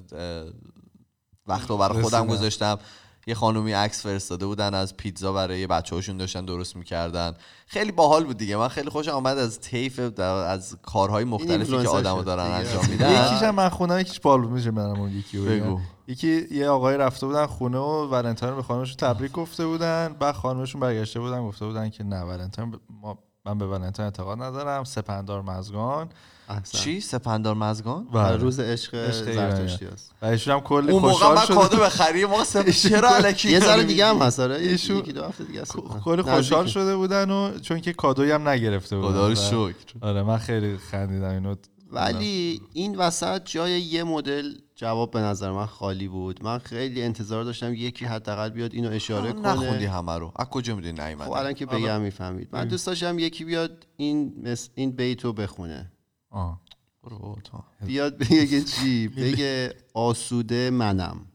وقت 1.48 1.70
رو 1.70 1.78
برای 1.78 2.02
خودم. 2.04 2.28
گذاشتم 2.28 2.80
یه 3.28 3.36
خانومی 3.36 3.72
عکس 3.72 4.04
فرستاده 4.04 4.46
بودن 4.46 4.74
از 4.74 4.98
پیتزا 4.98 5.34
برای 5.34 5.68
بچه 5.68 5.96
هاشون 5.96 6.18
داشتن 6.18 6.46
درست 6.46 6.76
می‌کردن 6.76 7.34
خیلی 7.68 7.92
باحال 7.92 8.24
بود 8.24 8.38
دیگه 8.38 8.58
من 8.58 8.68
خیلی 8.68 8.90
خوشم 8.90 9.12
آمد 9.12 9.38
از 9.38 9.60
طیف 9.60 10.00
در- 10.00 10.24
از 10.24 10.78
کارهای 10.82 11.24
مختلفی 11.24 11.72
که 11.72 11.88
آدمو 11.88 12.24
دارن. 12.24 12.44
انجام 12.52 12.76
یکیش 12.84 12.90
میدن 12.90 13.48
هم 13.48 13.56
من 13.56 13.70
خوندم 13.70 14.00
یکیش 14.00 14.20
بال 14.20 14.48
میشه 14.48 14.72
منم 14.72 15.00
اون 15.00 15.12
یکی. 15.12 15.38
بگو. 15.40 15.80
یکی 16.08 16.48
یه 16.52 16.70
آقای 16.70 16.98
رفته 16.98 17.26
بودن 17.26 17.46
خونه 17.46 17.78
و 17.78 18.08
ولنتاین 18.08 18.50
رو 18.52 18.56
به 18.56 18.64
خانمشون 18.64 18.96
تبریک 18.98 19.32
گفته 19.32 19.66
بودن 19.66 20.16
بعد 20.20 20.36
خانمشون 20.36 20.82
برگشته 20.82 21.20
بودن 21.20 21.42
گفته 21.48 21.66
بودن 21.66 21.90
که 21.90 22.04
نه 22.04 22.22
ولنتاین 22.22 22.76
ما 23.02 23.18
من 23.48 23.58
به 23.58 23.68
ولنتاین 23.68 24.06
اعتقاد 24.06 24.42
ندارم. 24.42 24.84
سپندار 24.84 25.42
مزگان. 25.42 26.10
احسن. 26.50 26.78
چی؟ 26.78 27.02
سپندار 27.02 27.56
مزگان؟ 27.56 28.08
بله. 28.14 28.36
روز 28.38 28.60
عشق 28.60 29.12
زرتشتی 29.12 29.86
هست. 29.86 30.12
و 30.22 30.26
ایشون 30.26 30.54
هم 30.54 30.60
کلی 30.60 30.92
اون 30.92 31.02
موقع 31.02 31.14
خوشحال 31.14 31.36
من 31.36 31.46
شده. 31.46 31.56
کادو 31.56 31.78
بخریم 31.78 32.30
ما 32.30 32.44
چرا 32.90 33.10
الکی 33.10 33.52
یه 33.52 33.60
ذره 33.60 33.84
دیگه 33.84 34.06
هم؟ 34.06 34.18
هست. 34.18 34.40
آره 34.40 34.56
ایشون- 34.56 34.98
یکی 34.98 35.14
دو 35.14 35.24
هفته 35.24 35.44
دیگه 35.44 35.62
است 35.62 35.72
کلی 36.04 36.22
خوشحال. 36.22 36.66
شده 36.68 36.96
بودن 36.96 37.30
و 37.32 37.60
چون 37.60 37.82
که 37.82 37.94
کادویی 37.94 38.32
هم 38.32 38.48
نگرفته 38.50 38.98
بودن 38.98 39.10
خدا 39.10 39.28
رو 39.28 39.36
شکر. 39.36 39.76
آره 40.02 40.24
من 40.24 40.38
خیلی 40.38 40.78
خندیدم 40.78 41.30
اینو. 41.30 41.56
ولی 41.92 42.62
این 42.74 42.96
وسط 42.96 43.42
جای 43.46 43.82
یه 43.82 44.04
مدل 44.04 44.52
جواب 44.80 45.12
به 45.12 45.20
نظر 45.20 45.52
من 45.52 45.66
خالی 45.66 46.08
بود. 46.08 46.44
من 46.44 46.58
خیلی 46.58 47.04
انتظار 47.04 47.44
داشتم 47.44 47.74
یکی 47.74 48.06
حداقل 48.06 48.50
بیاد 48.50 48.74
اینو 48.74 48.90
اشاره 48.92 49.34
نخوندی 49.34 49.86
کنه. 49.86 49.90
همه 49.90 50.18
رو. 50.18 50.32
از 50.36 50.46
کجا 50.46 50.76
می‌دونی 50.76 50.94
نیومده؟ 50.94 51.26
خب 51.26 51.32
الان 51.32 51.54
که 51.54 51.66
بگم 51.66 52.02
می‌فهمید. 52.02 52.50
من 52.52 52.68
دوست 52.68 52.88
داشتم 52.88 53.20
یکی 53.20 53.46
بیاد 53.46 53.88
این 53.96 54.34
مس... 54.44 54.70
این 54.76 54.92
بیتو 54.92 55.34
بخونه. 55.34 55.92
آه. 56.30 56.62
برو 57.04 57.20
بابا 57.20 57.42
تو. 57.42 57.64
بیاد 57.86 58.18
بگه 58.18 58.62
چی؟ 58.62 59.08
بگه 59.08 59.74
آسوده 59.94 60.70
منم. 60.70 61.26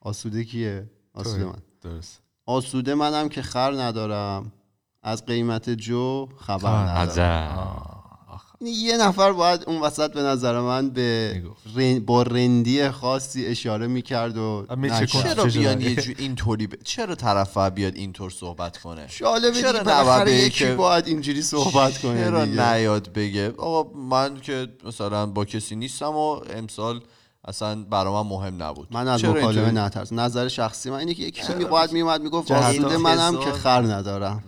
آسوده 0.00 0.44
کیه؟ 0.44 0.90
آسوده 1.14 1.44
من. 1.44 1.62
درست. 1.82 2.22
آسوده 2.46 2.94
منم 2.94 3.28
که 3.28 3.42
خر 3.42 3.72
ندارم. 3.72 4.52
از 5.02 5.26
قیمت 5.26 5.70
جو 5.70 6.28
خبر 6.36 6.88
ندارم. 6.88 7.93
یه 8.70 8.96
نفر 8.96 9.32
باید 9.32 9.64
اون 9.66 9.80
وسط 9.80 10.12
به 10.12 10.22
نظر 10.22 10.60
من 10.60 10.90
به. 10.90 11.42
رن... 11.76 12.00
با 12.00 12.22
رندی 12.22 12.90
خاصی 12.90 13.46
اشاره 13.46 13.86
می‌کرد 13.86 14.36
و. 14.36 14.66
چرا 15.06 15.44
بیان؟ 15.44 15.80
یه 15.80 15.94
جو 15.94 16.12
اینطوری 16.18 16.66
ب... 16.66 16.74
چرا 16.84 17.14
طرف 17.14 17.58
بیاد 17.58 17.94
اینطور 17.94 18.30
صحبت 18.30 18.78
کنه 18.78 19.06
جالبه 19.16 19.60
چرا 19.60 19.84
بالاخره 19.84 20.32
یکی 20.32 20.50
که- 20.50 20.74
باید 20.74 21.06
اینجوری 21.06 21.42
صحبت 21.42 21.98
کنه 21.98 22.24
چرا. 22.24 22.44
نیاد 22.44 23.12
بگه 23.12 23.50
آقا 23.58 23.98
من 23.98 24.40
که 24.40 24.68
مثلا 24.84 25.26
با 25.26 25.44
کسی 25.44 25.76
نیستم 25.76 26.16
و 26.16 26.40
امسال 26.56 27.00
اصلا 27.48 27.84
برا 27.90 28.22
من 28.22 28.30
مهم 28.30 28.62
نبود 28.62 28.88
من 28.90 29.08
از 29.08 29.24
مکالمه؟ 29.24 29.70
نترس 29.70 30.12
نظر 30.12 30.48
شخصی 30.48 30.90
من 30.90 30.98
اینه 30.98 31.14
که 31.14 31.22
یکی 31.22 31.42
باید 31.70 31.92
میومد 31.92 32.22
می‌گفت 32.22 32.50
واسطه 32.50 32.96
منم. 32.96 33.36
که 33.38 33.52
خر 33.52 33.80
ندارم 33.82 34.42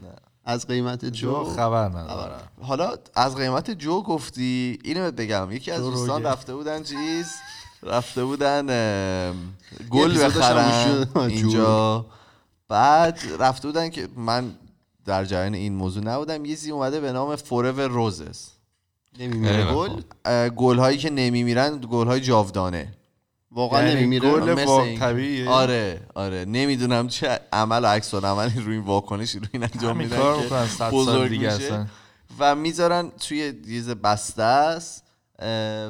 از 0.47 0.66
قیمت 0.66 1.05
جو 1.05 1.44
جو 1.44 1.44
خبر 1.44 1.88
ندارم. 1.88 2.42
حالا 2.62 2.94
از 3.14 3.36
قیمت 3.36 3.70
جو 3.70 4.03
گفتی 4.03 4.78
اینو 4.84 5.11
بگم. 5.11 5.49
یکی 5.51 5.70
از 5.70 5.82
دوستان. 5.82 6.22
رفته 6.22 6.55
بودن 6.55 6.82
چیز؟ 6.82 7.26
رفته 7.82 8.24
بودن 8.24 8.66
گل 9.90 10.24
بخرن. 10.24 11.07
اینجا. 11.16 12.07
بعد 12.68 13.18
رفته 13.38 13.68
بودن 13.68 13.88
که 13.88 14.09
من 14.16 14.55
در 15.05 15.24
جریان 15.24 15.55
این 15.55 15.74
موضوع 15.74 16.05
نبودم. 16.05 16.44
یه 16.44 16.51
چیزی 16.51 16.70
اومده 16.70 17.01
به 17.01 17.12
نام 17.12 17.36
فورور 17.36 17.86
روزز 17.86 18.47
نمیمیره 19.18 19.72
گل؟ 19.74 19.88
خوب. 19.88 20.49
گل 20.49 20.78
هایی 20.78 20.99
که 20.99 21.11
نمیمیرن 21.11 21.80
گل 21.90 22.07
های 22.07 22.20
جاودانه. 22.20 22.92
واقعا 23.57 23.82
یعنی 23.82 23.94
نمیمیره 23.94 24.30
گل 24.64 24.96
طبیعیه؟ 24.98 25.48
آره 25.48 26.00
آره 26.14 26.44
نمی‌دونم 26.44 27.09
چه 27.09 27.40
عمل 27.52 27.84
و 27.84 27.86
عکس 27.86 28.14
عملی 28.14 28.61
روی 28.61 28.74
این 28.74 28.84
واکنشی 28.84 29.38
روی 29.38 29.48
این 29.52 29.62
انجام 29.62 29.96
میدن 29.96 30.16
که 30.16 30.84
بزرگ 30.92 31.28
دیگه 31.28 31.54
میشه. 31.54 31.64
اصلا 31.64 31.86
و 32.38 32.54
می‌ذارن 32.54 33.11
توی 33.11 33.52
دیز 33.52 33.88
بسته 33.88 34.42
است 34.42 35.04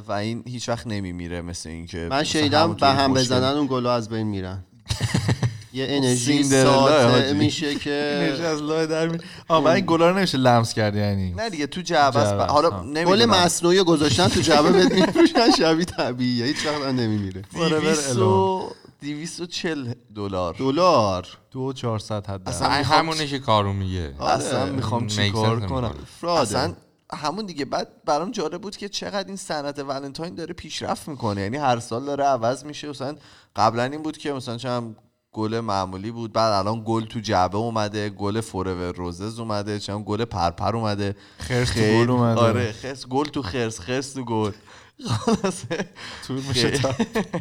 و 0.09 0.13
این 0.13 0.43
هیچ 0.47 0.69
وقت 0.69 0.87
نمیمیره 0.87 1.43
مثل 1.43 1.69
اینکه 1.69 2.09
من 2.11 2.25
شنیدم 2.25 2.63
همونطوری 2.63 2.93
به 2.93 2.99
هم. 2.99 3.15
بزنن 3.15 3.57
اون 3.57 3.67
گلا 3.67 3.95
از 3.95 4.09
بین 4.09 4.27
میرن 4.27 4.65
یه 5.77 5.87
انرژی 5.89 6.45
ساطع 6.45 7.05
حاجی. 7.05 7.35
میشه 7.35 7.67
انرژی 7.71 8.39
که 8.39 8.47
از 8.47 8.63
لای 8.63 8.87
در 8.87 9.09
می 9.09 9.19
این 9.51 9.85
گلا 9.87 10.11
رو 10.11 10.17
نمیشه 10.17 10.39
لمس 10.39 10.75
کرد 10.75 10.97
یعنی. 10.97 11.31
نه 11.31 11.51
دیگه 11.51 11.67
تو 11.67 11.81
جعبه 11.81 12.19
است. 12.19 12.51
حالا 12.51 12.71
ها. 12.71 12.83
گل 12.83 12.89
نمی‌دونم 12.89 13.31
مصنوعی 13.31 13.83
گذاشتن 13.83 14.29
تو 14.29 14.41
جعبه 14.41 14.73
بهت 14.73 14.93
میفروشن 14.93 15.51
شبیه 15.59 15.85
طبیعیه. 15.85 16.45
هیچ 16.45 16.67
وقت 16.67 16.83
نمیمیره. 16.95 17.43
دیویست 17.55 18.17
و 18.17 18.71
دیویست 19.01 19.41
و 19.41 19.47
چل 19.47 19.95
دلار. 20.15 20.55
دلار؟ 20.59 21.27
دو 21.51 21.73
چهارصد 21.73 22.27
حد 22.27 22.49
اصلا 22.49 22.69
همونه 22.69 23.27
که 23.27 23.39
کارو 23.39 23.73
میگه. 23.73 24.15
آره. 24.19 24.33
اصلا 24.33 24.67
می‌خوام 24.67 25.09
Make 25.09 25.13
چیکار 25.13 25.61
کنم. 25.61 25.95
اصلا 26.23 26.73
همون 27.13 27.47
دیگه. 27.47 27.65
بعد 27.65 27.89
برام 28.05 28.31
جالب 28.31 28.61
بود 28.61 28.77
که 28.77 28.89
چقدر 28.89 29.27
این 29.27 29.37
صنعت 29.37 29.79
ولنتاین 29.79 30.35
داره 30.35 30.55
پیشرفت 30.55 31.09
می‌کنه. 31.09 31.41
یعنی 31.41 31.57
هر 31.57 31.81
سال 31.81 32.05
داره 32.05 32.25
عوض 32.25 32.65
میشه. 32.65 32.89
مثلا 32.89 33.17
قبلا 33.57 33.83
این 33.83 34.03
بود 34.03 34.19
که 34.19 34.33
مثلا 34.33 34.57
چم 34.57 34.97
گل 35.37 35.61
معمولی 35.61 36.11
بود. 36.11 36.33
بعد 36.33 36.53
الان 36.53 36.83
گل 36.87 37.05
تو 37.05 37.21
جعبه 37.21 37.59
اومده 37.59 38.11
گل 38.11 38.41
فورور 38.41 38.93
روزز 38.95 39.39
اومده 39.41 39.79
چم 39.79 40.03
گل 40.03 40.25
پرپر 40.25 40.77
اومده. 40.77 41.17
خرس 41.39 41.79
گل 41.79 42.11
اومده. 42.11 42.41
آره 42.41 42.73
خرس 42.73 43.07
گل 43.07 43.25
تو 43.25 43.43
خرس 43.43 43.81
خرس 43.81 44.13
تو 44.13 44.25
گل. 44.25 44.53
خلاصه 45.09 45.89
میشه 46.49 46.73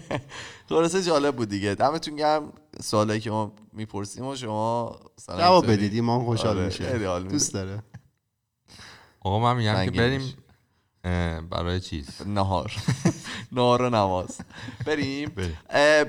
خلاصه 0.70 1.02
جالب 1.04 1.36
بود 1.36 1.50
دیگه. 1.50 1.76
دمتون 1.76 2.16
گرم. 2.16 2.54
سوالایی 2.82 3.20
که 3.20 3.32
ما 3.32 3.52
می‌پرسیم 3.74 4.26
و 4.26 4.36
شما 4.36 5.00
جواب 5.28 5.64
اینطوری- 5.64 5.78
بدید 5.78 5.94
ایمان 5.94 6.26
خوشحال 6.26 6.58
آره، 6.58 6.66
میشه. 6.66 7.20
دوست 7.30 7.54
داره. 7.54 7.84
آقا 9.22 9.40
من 9.40 9.58
میگم 9.58 9.86
که 9.86 9.92
بریم 9.92 10.34
برای 11.52 11.80
چیز؟ 11.80 12.08
نهار. 12.26 12.72
نهار 13.52 13.82
و 13.82 13.90
نماز 13.90 14.38
بریم. 14.86 15.32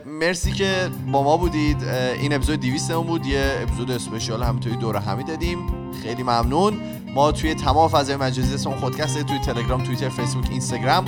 مرسی 0.06 0.52
که 0.52 0.90
با 1.12 1.22
ما 1.22 1.36
بودید. 1.36 1.84
این 1.84 2.32
اپیزود 2.32 2.60
200 2.60 2.90
اون 2.90 3.06
بود. 3.06 3.26
یه 3.26 3.58
اپیزود 3.62 3.90
اسپشیال 3.90 4.42
همینطوری 4.42 4.76
دور 4.76 4.96
همی 4.96 5.24
دادیم. 5.24 5.58
خیلی 6.02 6.22
ممنون. 6.22 6.80
ما 7.14 7.32
توی 7.32 7.54
تمام 7.54 7.88
فضای 7.88 8.16
مجازی 8.16 8.54
اسم 8.54 8.70
خودکسته 8.70 9.22
توی 9.22 9.38
تلگرام 9.38 9.84
توییتر 9.84 10.08
فیسبوک 10.08 10.46
اینستاگرام 10.50 11.04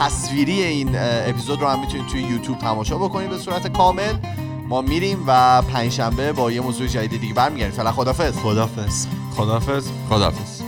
تصویری 0.00 0.62
این 0.62 0.90
اپیزود 0.94 1.60
رو 1.60 1.66
هم 1.66 1.80
می‌تونید 1.80 2.06
توی 2.06 2.22
یوتیوب 2.22 2.58
تماشا 2.58 2.98
بکنید 2.98 3.30
به 3.30 3.38
صورت 3.38 3.72
کامل. 3.72 4.14
ما 4.68 4.80
میریم 4.80 5.24
و 5.26 5.62
پنجشنبه 5.62 6.32
با 6.32 6.52
یه 6.52 6.60
موضوع 6.60 6.86
جدید 6.86 7.20
دیگه 7.20 7.34
برمیگردیم. 7.34 7.76
فعلا 7.76 7.92
خدافظ. 7.92 8.38
خدافظ. 8.38 9.06
خدافظ. 9.36 9.88
خداحافظ 10.08 10.59